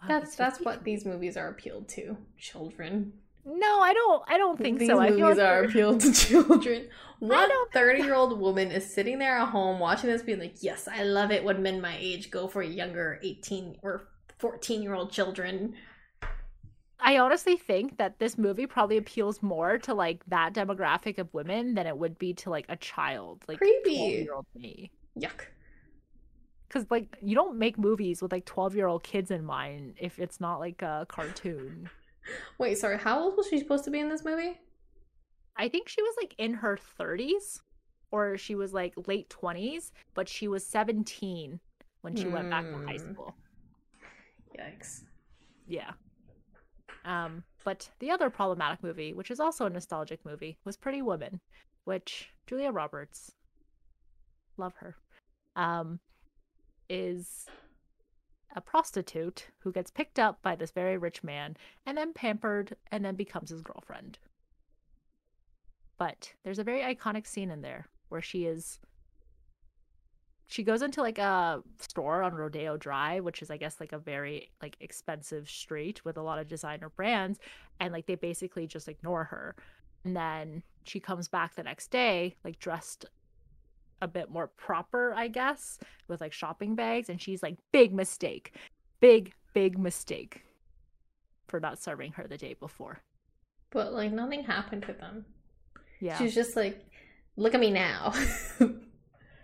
Wow, 0.00 0.06
that's 0.06 0.36
that's 0.36 0.58
50. 0.58 0.64
what 0.64 0.84
these 0.84 1.04
movies 1.04 1.36
are 1.36 1.48
appealed 1.48 1.88
to. 1.90 2.16
Children. 2.38 3.12
No, 3.44 3.80
I 3.80 3.92
don't 3.92 4.22
I 4.28 4.38
don't 4.38 4.56
think 4.56 4.78
These 4.78 4.88
so. 4.88 5.00
I 5.00 5.10
movies 5.10 5.18
feel 5.18 5.28
like 5.30 5.38
are 5.40 5.64
appealed 5.64 6.00
to 6.02 6.12
children. 6.12 6.88
What 7.18 7.48
don't- 7.48 7.72
30 7.72 8.02
year 8.04 8.14
old 8.14 8.38
woman 8.38 8.70
is 8.70 8.88
sitting 8.94 9.18
there 9.18 9.36
at 9.38 9.48
home 9.48 9.80
watching 9.80 10.10
this 10.10 10.22
being 10.22 10.38
like, 10.38 10.54
yes, 10.62 10.86
I 10.86 11.02
love 11.02 11.32
it 11.32 11.42
when 11.42 11.60
men 11.64 11.80
my 11.80 11.96
age 11.98 12.30
go 12.30 12.46
for 12.46 12.62
younger 12.62 13.18
18 13.24 13.78
or 13.82 14.06
14 14.38 14.80
year 14.82 14.94
old 14.94 15.10
children. 15.10 15.74
I 17.00 17.18
honestly 17.18 17.56
think 17.56 17.98
that 17.98 18.20
this 18.20 18.38
movie 18.38 18.66
probably 18.66 18.96
appeals 18.98 19.42
more 19.42 19.78
to 19.78 19.94
like 19.94 20.24
that 20.28 20.52
demographic 20.54 21.18
of 21.18 21.32
women 21.34 21.74
than 21.74 21.86
it 21.88 21.96
would 21.98 22.18
be 22.18 22.34
to 22.34 22.50
like 22.50 22.66
a 22.68 22.76
child, 22.76 23.42
like 23.48 23.58
Creepy. 23.58 23.90
year 23.92 24.34
old 24.34 24.46
me. 24.54 24.92
Yuck. 25.18 25.46
Because 26.68 26.86
like 26.90 27.16
you 27.22 27.34
don't 27.34 27.58
make 27.58 27.78
movies 27.78 28.20
with 28.20 28.30
like 28.32 28.44
twelve 28.44 28.74
year 28.76 28.86
old 28.86 29.02
kids 29.02 29.30
in 29.30 29.44
mind 29.44 29.94
if 29.98 30.18
it's 30.18 30.40
not 30.40 30.60
like 30.60 30.82
a 30.82 31.06
cartoon. 31.08 31.88
Wait, 32.58 32.76
sorry, 32.76 32.98
how 32.98 33.18
old 33.20 33.36
was 33.36 33.48
she 33.48 33.58
supposed 33.58 33.84
to 33.84 33.90
be 33.90 34.00
in 34.00 34.08
this 34.08 34.24
movie? 34.24 34.60
I 35.56 35.68
think 35.68 35.88
she 35.88 36.02
was 36.02 36.14
like 36.20 36.34
in 36.38 36.54
her 36.54 36.76
thirties, 36.76 37.62
or 38.10 38.36
she 38.36 38.54
was 38.54 38.72
like 38.74 38.94
late 39.06 39.30
twenties, 39.30 39.92
but 40.14 40.28
she 40.28 40.46
was 40.46 40.66
seventeen 40.66 41.58
when 42.02 42.14
she 42.14 42.28
went 42.28 42.50
back 42.50 42.64
to 42.70 42.76
high 42.86 42.98
Hmm. 42.98 43.12
school. 43.12 43.34
Yikes. 44.58 45.02
Yeah. 45.66 45.92
Um, 47.04 47.44
but 47.64 47.88
the 47.98 48.10
other 48.10 48.28
problematic 48.30 48.82
movie, 48.82 49.14
which 49.14 49.30
is 49.30 49.40
also 49.40 49.66
a 49.66 49.70
nostalgic 49.70 50.24
movie, 50.24 50.58
was 50.64 50.76
Pretty 50.76 51.00
Woman, 51.02 51.40
which 51.84 52.30
Julia 52.46 52.70
Roberts, 52.70 53.32
love 54.56 54.74
her, 54.76 54.96
um, 55.56 56.00
is 56.88 57.46
a 58.54 58.60
prostitute 58.60 59.46
who 59.60 59.72
gets 59.72 59.90
picked 59.90 60.18
up 60.18 60.40
by 60.42 60.56
this 60.56 60.70
very 60.70 60.96
rich 60.96 61.22
man 61.22 61.56
and 61.86 61.96
then 61.96 62.12
pampered 62.12 62.76
and 62.90 63.04
then 63.04 63.14
becomes 63.14 63.50
his 63.50 63.62
girlfriend. 63.62 64.18
But 65.98 66.32
there's 66.44 66.58
a 66.58 66.64
very 66.64 66.80
iconic 66.80 67.26
scene 67.26 67.50
in 67.50 67.62
there 67.62 67.88
where 68.08 68.22
she 68.22 68.44
is 68.46 68.78
she 70.50 70.62
goes 70.62 70.80
into 70.80 71.02
like 71.02 71.18
a 71.18 71.62
store 71.78 72.22
on 72.22 72.32
Rodeo 72.32 72.78
Drive, 72.78 73.22
which 73.22 73.42
is 73.42 73.50
I 73.50 73.58
guess 73.58 73.80
like 73.80 73.92
a 73.92 73.98
very 73.98 74.50
like 74.62 74.76
expensive 74.80 75.48
street 75.48 76.04
with 76.04 76.16
a 76.16 76.22
lot 76.22 76.38
of 76.38 76.48
designer 76.48 76.88
brands 76.88 77.38
and 77.80 77.92
like 77.92 78.06
they 78.06 78.14
basically 78.14 78.66
just 78.66 78.88
ignore 78.88 79.24
her. 79.24 79.54
And 80.04 80.16
then 80.16 80.62
she 80.84 81.00
comes 81.00 81.28
back 81.28 81.54
the 81.54 81.62
next 81.64 81.90
day 81.90 82.34
like 82.44 82.58
dressed 82.58 83.04
a 84.00 84.08
bit 84.08 84.30
more 84.30 84.46
proper, 84.48 85.12
I 85.14 85.28
guess, 85.28 85.78
with 86.08 86.20
like 86.20 86.32
shopping 86.32 86.74
bags 86.74 87.08
and 87.08 87.20
she's 87.20 87.42
like 87.42 87.56
big 87.72 87.92
mistake. 87.92 88.54
Big 89.00 89.32
big 89.54 89.78
mistake 89.78 90.42
for 91.48 91.58
not 91.60 91.78
serving 91.78 92.12
her 92.12 92.26
the 92.28 92.36
day 92.36 92.54
before. 92.54 92.98
But 93.70 93.92
like 93.92 94.12
nothing 94.12 94.44
happened 94.44 94.82
to 94.84 94.92
them. 94.92 95.24
Yeah. 96.00 96.16
She's 96.18 96.34
just 96.34 96.56
like, 96.56 96.84
look 97.36 97.54
at 97.54 97.60
me 97.60 97.70
now. 97.70 98.12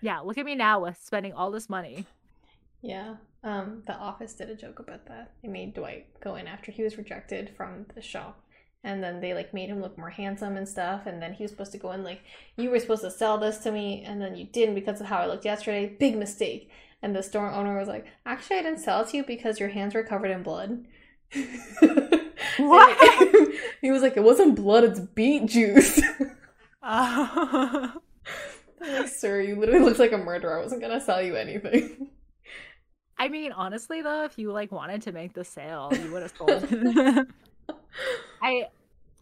Yeah, 0.01 0.19
look 0.21 0.37
at 0.37 0.45
me 0.45 0.55
now 0.55 0.81
with 0.85 0.99
spending 1.03 1.33
all 1.33 1.51
this 1.51 1.71
money. 1.71 2.05
yeah. 2.83 3.15
Um, 3.43 3.83
The 3.87 3.95
Office 3.95 4.35
did 4.35 4.51
a 4.51 4.55
joke 4.55 4.79
about 4.79 5.07
that. 5.07 5.33
It 5.43 5.49
made 5.49 5.73
Dwight 5.73 6.09
go 6.21 6.35
in 6.35 6.47
after 6.47 6.71
he 6.71 6.83
was 6.83 6.99
rejected 6.99 7.51
from 7.57 7.87
the 7.95 8.03
shop. 8.03 8.39
And 8.85 9.03
then 9.03 9.21
they 9.21 9.35
like 9.35 9.53
made 9.53 9.71
him 9.71 9.81
look 9.81 9.99
more 9.99 10.11
handsome 10.11 10.57
and 10.57 10.69
stuff. 10.69 11.07
And 11.07 11.21
then 11.21 11.33
he 11.33 11.43
was 11.43 11.51
supposed 11.51 11.73
to 11.73 11.79
go 11.79 11.91
in 11.93 12.05
like, 12.05 12.21
you 12.57 12.71
were 12.71 12.79
supposed 12.79 13.03
to 13.03 13.11
sell 13.11 13.39
this 13.39 13.59
to 13.59 13.73
me, 13.73 14.05
and 14.07 14.21
then 14.21 14.37
you 14.37 14.45
didn't 14.45 14.77
because 14.77 15.01
of 15.01 15.07
how 15.07 15.19
I 15.19 15.27
looked 15.27 15.45
yesterday. 15.45 15.97
Big 15.99 16.17
mistake. 16.17 16.71
And 17.03 17.17
the 17.17 17.23
store 17.23 17.51
owner 17.51 17.77
was 17.77 17.89
like, 17.89 18.07
actually, 18.25 18.59
I 18.59 18.63
didn't 18.63 18.81
sell 18.81 19.01
it 19.01 19.09
to 19.09 19.17
you 19.17 19.25
because 19.25 19.59
your 19.59 19.71
hands 19.71 19.95
were 19.95 20.05
covered 20.05 20.31
in 20.31 20.43
blood. 20.43 20.85
What? 22.59 23.53
he 23.81 23.91
was 23.91 24.03
like, 24.03 24.17
it 24.17 24.23
wasn't 24.23 24.57
blood, 24.57 24.85
it's 24.85 25.01
beet 25.01 25.47
juice. 25.47 26.01
Uh, 26.83 27.89
like, 28.81 29.09
sir, 29.09 29.41
you 29.41 29.57
literally 29.57 29.85
look 29.85 29.99
like 29.99 30.13
a 30.13 30.19
murderer. 30.19 30.59
I 30.59 30.63
wasn't 30.63 30.83
gonna 30.83 31.01
sell 31.01 31.23
you 31.23 31.37
anything. 31.37 32.09
I 33.19 33.29
mean, 33.29 33.53
honestly 33.53 34.03
though, 34.03 34.25
if 34.25 34.39
you 34.39 34.53
like 34.53 34.73
wanted 34.73 35.03
to 35.03 35.13
make 35.13 35.35
the 35.35 35.45
sale, 35.45 35.91
you 35.93 36.13
would 36.13 36.23
have 36.23 36.35
sold 36.37 36.67
it. 36.71 37.27
I 38.43 38.67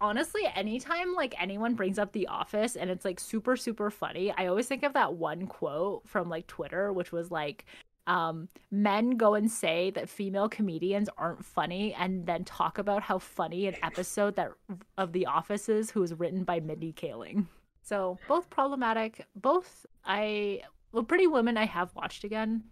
honestly, 0.03 0.41
anytime 0.53 1.13
like 1.15 1.33
anyone 1.41 1.75
brings 1.75 1.97
up 1.97 2.11
The 2.11 2.27
Office 2.27 2.75
and 2.75 2.89
it's 2.91 3.05
like 3.05 3.19
super, 3.19 3.55
super 3.55 3.89
funny, 3.89 4.33
I 4.37 4.47
always 4.47 4.67
think 4.67 4.83
of 4.83 4.93
that 4.93 5.13
one 5.13 5.47
quote 5.47 6.07
from 6.07 6.29
like 6.29 6.45
Twitter, 6.45 6.91
which 6.91 7.13
was 7.13 7.31
like, 7.31 7.65
um, 8.05 8.49
men 8.69 9.11
go 9.11 9.33
and 9.35 9.49
say 9.49 9.91
that 9.91 10.09
female 10.09 10.49
comedians 10.49 11.07
aren't 11.17 11.45
funny 11.45 11.93
and 11.93 12.25
then 12.25 12.43
talk 12.43 12.77
about 12.77 13.01
how 13.01 13.17
funny 13.17 13.65
an 13.67 13.75
episode 13.81 14.35
that 14.35 14.51
of 14.97 15.13
The 15.13 15.25
Office 15.25 15.69
is 15.69 15.89
who 15.89 16.01
was 16.01 16.13
written 16.13 16.43
by 16.43 16.59
Mindy 16.59 16.91
Kaling. 16.91 17.45
So 17.81 18.17
both 18.27 18.49
problematic, 18.49 19.25
both 19.37 19.85
I 20.03 20.63
well, 20.91 21.03
Pretty 21.03 21.27
Women 21.27 21.55
I 21.57 21.65
have 21.65 21.95
watched 21.95 22.25
again 22.25 22.63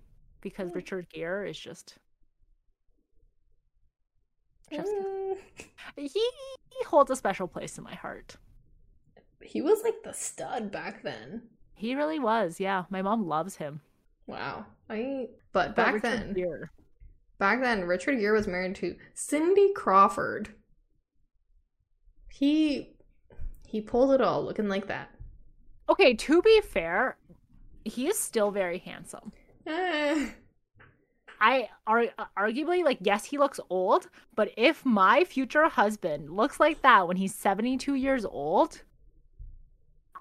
because 0.41 0.71
Mm. 0.71 0.75
Richard 0.75 1.07
Gere 1.09 1.49
is 1.49 1.57
just. 1.57 1.95
Mm, 4.71 5.37
he, 5.97 6.07
he 6.09 6.83
holds 6.85 7.11
a 7.11 7.15
special 7.15 7.47
place 7.47 7.77
in 7.77 7.83
my 7.83 7.95
heart. 7.95 8.37
he 9.43 9.61
was 9.61 9.81
like 9.83 10.03
the 10.03 10.13
stud 10.13 10.71
back 10.71 11.03
then. 11.03 11.43
He 11.75 11.95
really 11.95 12.19
was. 12.19 12.59
Yeah, 12.59 12.83
my 12.89 13.01
mom 13.01 13.27
loves 13.27 13.55
him. 13.57 13.81
Wow. 14.27 14.65
I 14.89 15.29
but 15.51 15.69
But 15.69 15.75
back 15.75 15.93
Richard 15.95 16.19
then, 16.19 16.33
Gere- 16.33 16.69
back 17.39 17.59
then, 17.61 17.85
Richard 17.85 18.19
Gere 18.19 18.31
was 18.37 18.47
married 18.47 18.75
to 18.75 18.95
Cindy 19.13 19.73
Crawford. 19.73 20.49
He 22.29 22.95
he 23.67 23.81
pulled 23.81 24.11
it 24.13 24.21
all, 24.21 24.43
looking 24.43 24.67
like 24.69 24.87
that. 24.87 25.09
Okay, 25.89 26.13
to 26.13 26.41
be 26.41 26.61
fair, 26.61 27.17
he 27.83 28.07
is 28.07 28.17
still 28.19 28.51
very 28.51 28.77
handsome. 28.79 29.31
Eh. 29.65 30.29
I 31.41 31.69
are 31.87 32.05
arguably 32.37 32.85
like 32.85 32.99
yes, 33.01 33.25
he 33.25 33.39
looks 33.39 33.59
old, 33.69 34.07
but 34.35 34.51
if 34.55 34.85
my 34.85 35.23
future 35.23 35.67
husband 35.67 36.29
looks 36.29 36.59
like 36.59 36.83
that 36.83 37.07
when 37.07 37.17
he's 37.17 37.33
72 37.33 37.95
years 37.95 38.23
old, 38.25 38.83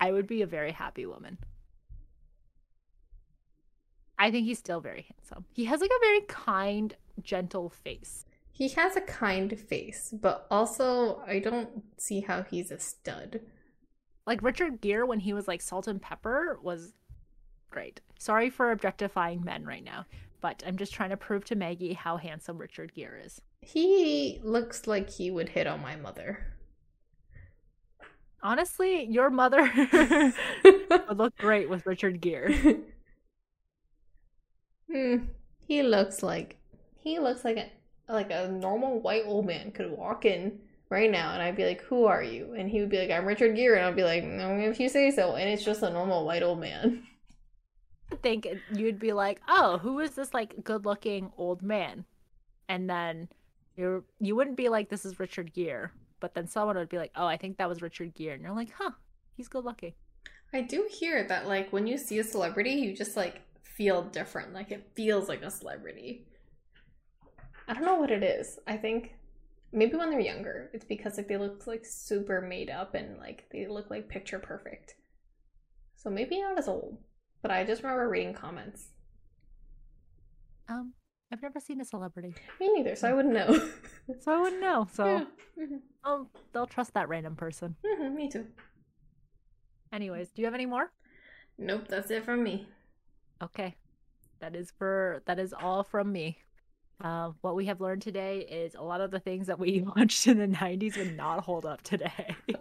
I 0.01 0.13
would 0.13 0.27
be 0.27 0.41
a 0.41 0.47
very 0.47 0.73
happy 0.73 1.05
woman. 1.05 1.37
I 4.19 4.31
think 4.31 4.47
he's 4.47 4.59
still 4.59 4.81
very 4.81 5.07
handsome. 5.15 5.45
He 5.53 5.67
has 5.67 5.83
like 5.83 5.91
a 5.91 6.07
very 6.07 6.23
kind, 6.23 6.97
gentle 7.23 7.69
face. 7.69 8.25
He 8.51 8.69
has 8.69 8.97
a 8.97 9.01
kind 9.03 9.59
face, 9.59 10.15
but 10.19 10.47
also 10.51 11.23
I 11.27 11.39
don't 11.39 11.69
see 11.99 12.21
how 12.21 12.43
he's 12.43 12.71
a 12.71 12.79
stud. 12.79 13.41
Like 14.27 14.43
Richard 14.43 14.81
Gere 14.81 15.05
when 15.05 15.21
he 15.21 15.35
was 15.35 15.47
like 15.47 15.61
salt 15.61 15.87
and 15.87 16.01
pepper 16.01 16.59
was 16.63 16.95
great. 17.71 18.01
Sorry 18.19 18.49
for 18.49 18.73
objectifying 18.73 19.45
men 19.45 19.65
right 19.65 19.85
now, 19.85 20.07
but 20.41 20.63
I'm 20.67 20.77
just 20.77 20.93
trying 20.93 21.11
to 21.11 21.17
prove 21.17 21.45
to 21.47 21.55
Maggie 21.55 21.93
how 21.93 22.17
handsome 22.17 22.59
Richard 22.59 22.95
Gere 22.95 23.23
is. 23.25 23.41
He 23.61 24.41
looks 24.43 24.87
like 24.87 25.11
he 25.11 25.31
would 25.31 25.51
hit 25.51 25.67
on 25.67 25.83
my 25.83 25.97
mother. 25.97 26.47
Honestly, 28.43 29.05
your 29.05 29.29
mother 29.29 29.71
would 30.91 31.19
look 31.19 31.37
great 31.37 31.69
with 31.69 31.85
Richard 31.87 32.21
Gere. 32.21 32.55
hmm. 34.91 35.17
He 35.67 35.83
looks 35.83 36.23
like 36.23 36.57
he 36.99 37.19
looks 37.19 37.45
like 37.45 37.59
a 37.59 37.71
like 38.09 38.31
a 38.31 38.49
normal 38.49 39.01
white 39.01 39.25
old 39.27 39.47
man 39.47 39.73
could 39.73 39.91
walk 39.91 40.25
in 40.25 40.59
right 40.89 41.11
now, 41.11 41.33
and 41.33 41.43
I'd 41.43 41.57
be 41.57 41.67
like, 41.67 41.83
"Who 41.83 42.07
are 42.07 42.23
you?" 42.23 42.55
And 42.55 42.69
he 42.69 42.81
would 42.81 42.89
be 42.89 42.99
like, 42.99 43.11
"I'm 43.11 43.27
Richard 43.27 43.57
Gere," 43.57 43.77
and 43.77 43.87
I'd 43.87 43.97
be 43.97 44.05
like, 44.05 44.25
"No, 44.25 44.57
if 44.59 44.81
you 44.81 44.89
say 44.89 45.11
so." 45.11 45.37
And 45.37 45.49
it's 45.49 45.65
just 45.65 45.83
a 45.83 45.91
normal 45.91 46.25
white 46.25 46.43
old 46.43 46.61
man. 46.61 47.07
Think 48.23 48.47
you'd 48.75 48.99
be 48.99 49.13
like, 49.13 49.41
"Oh, 49.49 49.79
who 49.79 50.01
is 50.01 50.11
this 50.13 50.35
like 50.35 50.63
good-looking 50.63 51.33
old 51.37 51.63
man?" 51.63 52.05
And 52.69 52.89
then 52.89 53.29
you 53.77 54.05
you 54.21 54.37
wouldn't 54.37 54.57
be 54.57 54.69
like, 54.69 54.89
"This 54.89 55.05
is 55.05 55.19
Richard 55.19 55.53
Gere," 55.55 55.91
but 56.21 56.35
then 56.35 56.47
someone 56.47 56.77
would 56.77 56.89
be 56.89 56.99
like, 56.99 57.13
"Oh, 57.17 57.27
I 57.27 57.37
think 57.37 57.57
that 57.57 57.69
was 57.69 57.83
Richard 57.83 58.15
Gere," 58.15 58.35
and 58.35 58.43
you're 58.43 58.55
like, 58.55 58.73
"Huh, 58.73 58.93
he's 59.37 59.49
good-looking." 59.49 59.95
I 60.53 60.63
do 60.63 60.89
hear 60.91 61.25
that 61.25 61.47
like 61.47 61.73
when 61.73 61.87
you 61.87 61.97
see 61.97 62.19
a 62.19 62.25
celebrity, 62.25 62.73
you 62.73 62.95
just 62.95 63.17
like 63.17 63.41
feel 63.63 64.03
different. 64.03 64.53
Like 64.53 64.71
it 64.71 64.91
feels 64.95 65.29
like 65.29 65.43
a 65.43 65.51
celebrity. 65.51 66.27
I 67.69 67.75
don't 67.75 67.85
know 67.85 68.01
what 68.01 68.11
it 68.11 68.23
is. 68.23 68.59
I 68.67 68.77
think 68.77 69.15
maybe 69.73 69.97
when 69.97 70.11
they're 70.11 70.21
younger, 70.21 70.71
it's 70.73 70.85
because 70.85 71.17
like 71.17 71.29
they 71.29 71.37
look 71.37 71.67
like 71.67 71.87
super 71.87 72.41
made 72.41 72.69
up 72.69 72.95
and 72.95 73.17
like 73.19 73.47
they 73.53 73.67
look 73.67 73.89
like 73.91 74.09
picture 74.09 74.39
perfect. 74.39 74.97
So 75.97 76.11
maybe 76.11 76.41
not 76.41 76.59
as 76.59 76.67
old, 76.67 76.99
but 77.43 77.51
I 77.51 77.65
just 77.65 77.83
remember 77.83 78.09
reading 78.09 78.35
comments. 78.35 78.89
Um, 80.69 80.93
I've 81.33 81.43
never 81.43 81.61
seen 81.61 81.81
a 81.81 81.85
celebrity, 81.85 82.35
Me 82.61 82.73
neither, 82.73 82.95
so 82.97 83.09
I 83.09 83.13
wouldn't 83.13 83.35
know. 83.35 83.53
so 84.21 84.33
I 84.33 84.41
wouldn't 84.41 84.61
know. 84.61 84.87
So 84.93 85.05
yeah. 85.07 85.25
hmm 85.67 85.77
I'll 86.05 86.31
they'll 86.53 86.67
trust 86.67 86.95
that 86.95 87.09
random 87.09 87.37
person. 87.37 87.77
hmm 87.85 88.15
me 88.15 88.29
too. 88.29 88.47
Anyways, 89.93 90.31
do 90.31 90.43
you 90.43 90.47
have 90.47 90.55
any 90.55 90.67
more? 90.67 90.93
Nope, 91.59 91.89
that's 91.89 92.11
it 92.11 92.25
from 92.25 92.43
me. 92.45 92.69
Okay. 93.43 93.75
That 94.41 94.55
is 94.57 94.73
for 94.79 95.23
that 95.27 95.39
is 95.39 95.53
all 95.53 95.83
from 95.83 96.13
me. 96.13 96.39
Uh, 97.03 97.33
what 97.41 97.57
we 97.57 97.67
have 97.67 97.81
learned 97.81 98.03
today 98.03 98.41
is 98.41 98.75
a 98.75 98.83
lot 98.83 99.01
of 99.01 99.11
the 99.11 99.21
things 99.21 99.47
that 99.49 99.59
we 99.59 99.81
watched 99.97 100.27
in 100.27 100.39
the 100.39 100.47
90s 100.47 100.97
would 100.97 101.17
not 101.17 101.45
hold 101.45 101.67
up 101.67 101.83
today. 101.83 102.37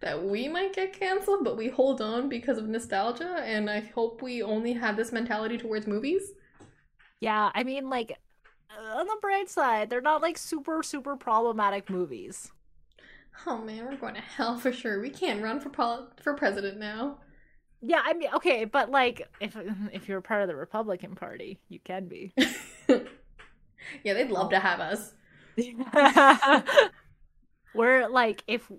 That 0.00 0.24
we 0.24 0.48
might 0.48 0.74
get 0.74 0.98
canceled, 0.98 1.44
but 1.44 1.56
we 1.58 1.68
hold 1.68 2.00
on 2.00 2.28
because 2.28 2.56
of 2.58 2.68
nostalgia, 2.68 3.42
and 3.44 3.68
I 3.68 3.80
hope 3.80 4.22
we 4.22 4.42
only 4.42 4.72
have 4.72 4.96
this 4.96 5.12
mentality 5.12 5.58
towards 5.58 5.86
movies. 5.86 6.32
yeah, 7.20 7.50
I 7.54 7.64
mean, 7.64 7.90
like, 7.90 8.18
on 8.78 9.06
the 9.06 9.16
bright 9.20 9.50
side, 9.50 9.90
they're 9.90 10.00
not 10.00 10.22
like 10.22 10.38
super, 10.38 10.82
super 10.82 11.16
problematic 11.16 11.90
movies. 11.90 12.50
Oh 13.46 13.58
man, 13.58 13.84
we're 13.86 13.96
going 13.96 14.14
to 14.14 14.20
hell 14.20 14.58
for 14.58 14.72
sure. 14.72 15.00
We 15.00 15.10
can't 15.10 15.42
run 15.42 15.60
for 15.60 15.70
pol- 15.70 16.10
for 16.22 16.34
president 16.34 16.78
now. 16.78 17.18
Yeah, 17.82 18.02
I 18.04 18.12
mean, 18.14 18.30
okay, 18.34 18.64
but 18.64 18.90
like, 18.90 19.28
if 19.40 19.56
if 19.92 20.08
you're 20.08 20.20
part 20.20 20.42
of 20.42 20.48
the 20.48 20.56
Republican 20.56 21.14
Party, 21.14 21.58
you 21.68 21.78
can 21.82 22.08
be. 22.08 22.32
yeah, 22.88 24.14
they'd 24.14 24.30
love 24.30 24.50
to 24.50 24.58
have 24.60 24.80
us. 24.80 25.14
We're 27.74 28.08
like, 28.08 28.42
if 28.46 28.70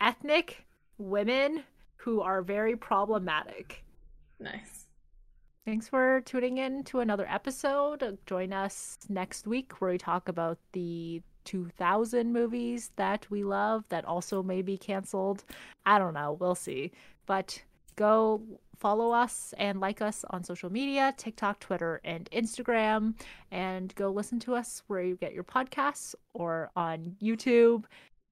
ethnic 0.00 0.66
women 0.98 1.64
who 1.96 2.20
are 2.20 2.42
very 2.42 2.76
problematic 2.76 3.84
Nice. 4.40 4.86
Thanks 5.66 5.86
for 5.86 6.22
tuning 6.22 6.58
in 6.58 6.82
to 6.84 7.00
another 7.00 7.26
episode. 7.28 8.18
Join 8.24 8.52
us 8.52 8.98
next 9.08 9.46
week 9.46 9.80
where 9.80 9.90
we 9.92 9.98
talk 9.98 10.28
about 10.28 10.58
the 10.72 11.22
2000 11.44 12.32
movies 12.32 12.90
that 12.96 13.30
we 13.30 13.44
love 13.44 13.84
that 13.90 14.06
also 14.06 14.42
may 14.42 14.62
be 14.62 14.78
canceled. 14.78 15.44
I 15.84 15.98
don't 15.98 16.14
know. 16.14 16.38
We'll 16.40 16.54
see. 16.54 16.92
But 17.26 17.62
go 17.96 18.42
follow 18.78 19.10
us 19.10 19.52
and 19.58 19.78
like 19.78 20.00
us 20.00 20.24
on 20.30 20.42
social 20.42 20.72
media 20.72 21.14
TikTok, 21.18 21.60
Twitter, 21.60 22.00
and 22.02 22.28
Instagram. 22.32 23.14
And 23.50 23.94
go 23.94 24.10
listen 24.10 24.40
to 24.40 24.54
us 24.54 24.82
where 24.86 25.02
you 25.02 25.16
get 25.16 25.34
your 25.34 25.44
podcasts 25.44 26.14
or 26.32 26.70
on 26.74 27.16
YouTube. 27.22 27.84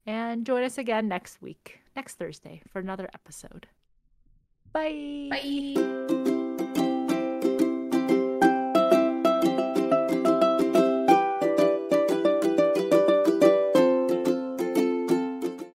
And 0.08 0.46
join 0.46 0.64
us 0.64 0.78
again 0.78 1.06
next 1.06 1.42
week, 1.42 1.80
next 1.94 2.14
Thursday, 2.14 2.62
for 2.66 2.78
another 2.78 3.10
episode. 3.12 3.66
Bye. 4.72 5.28
Bye. 5.30 6.44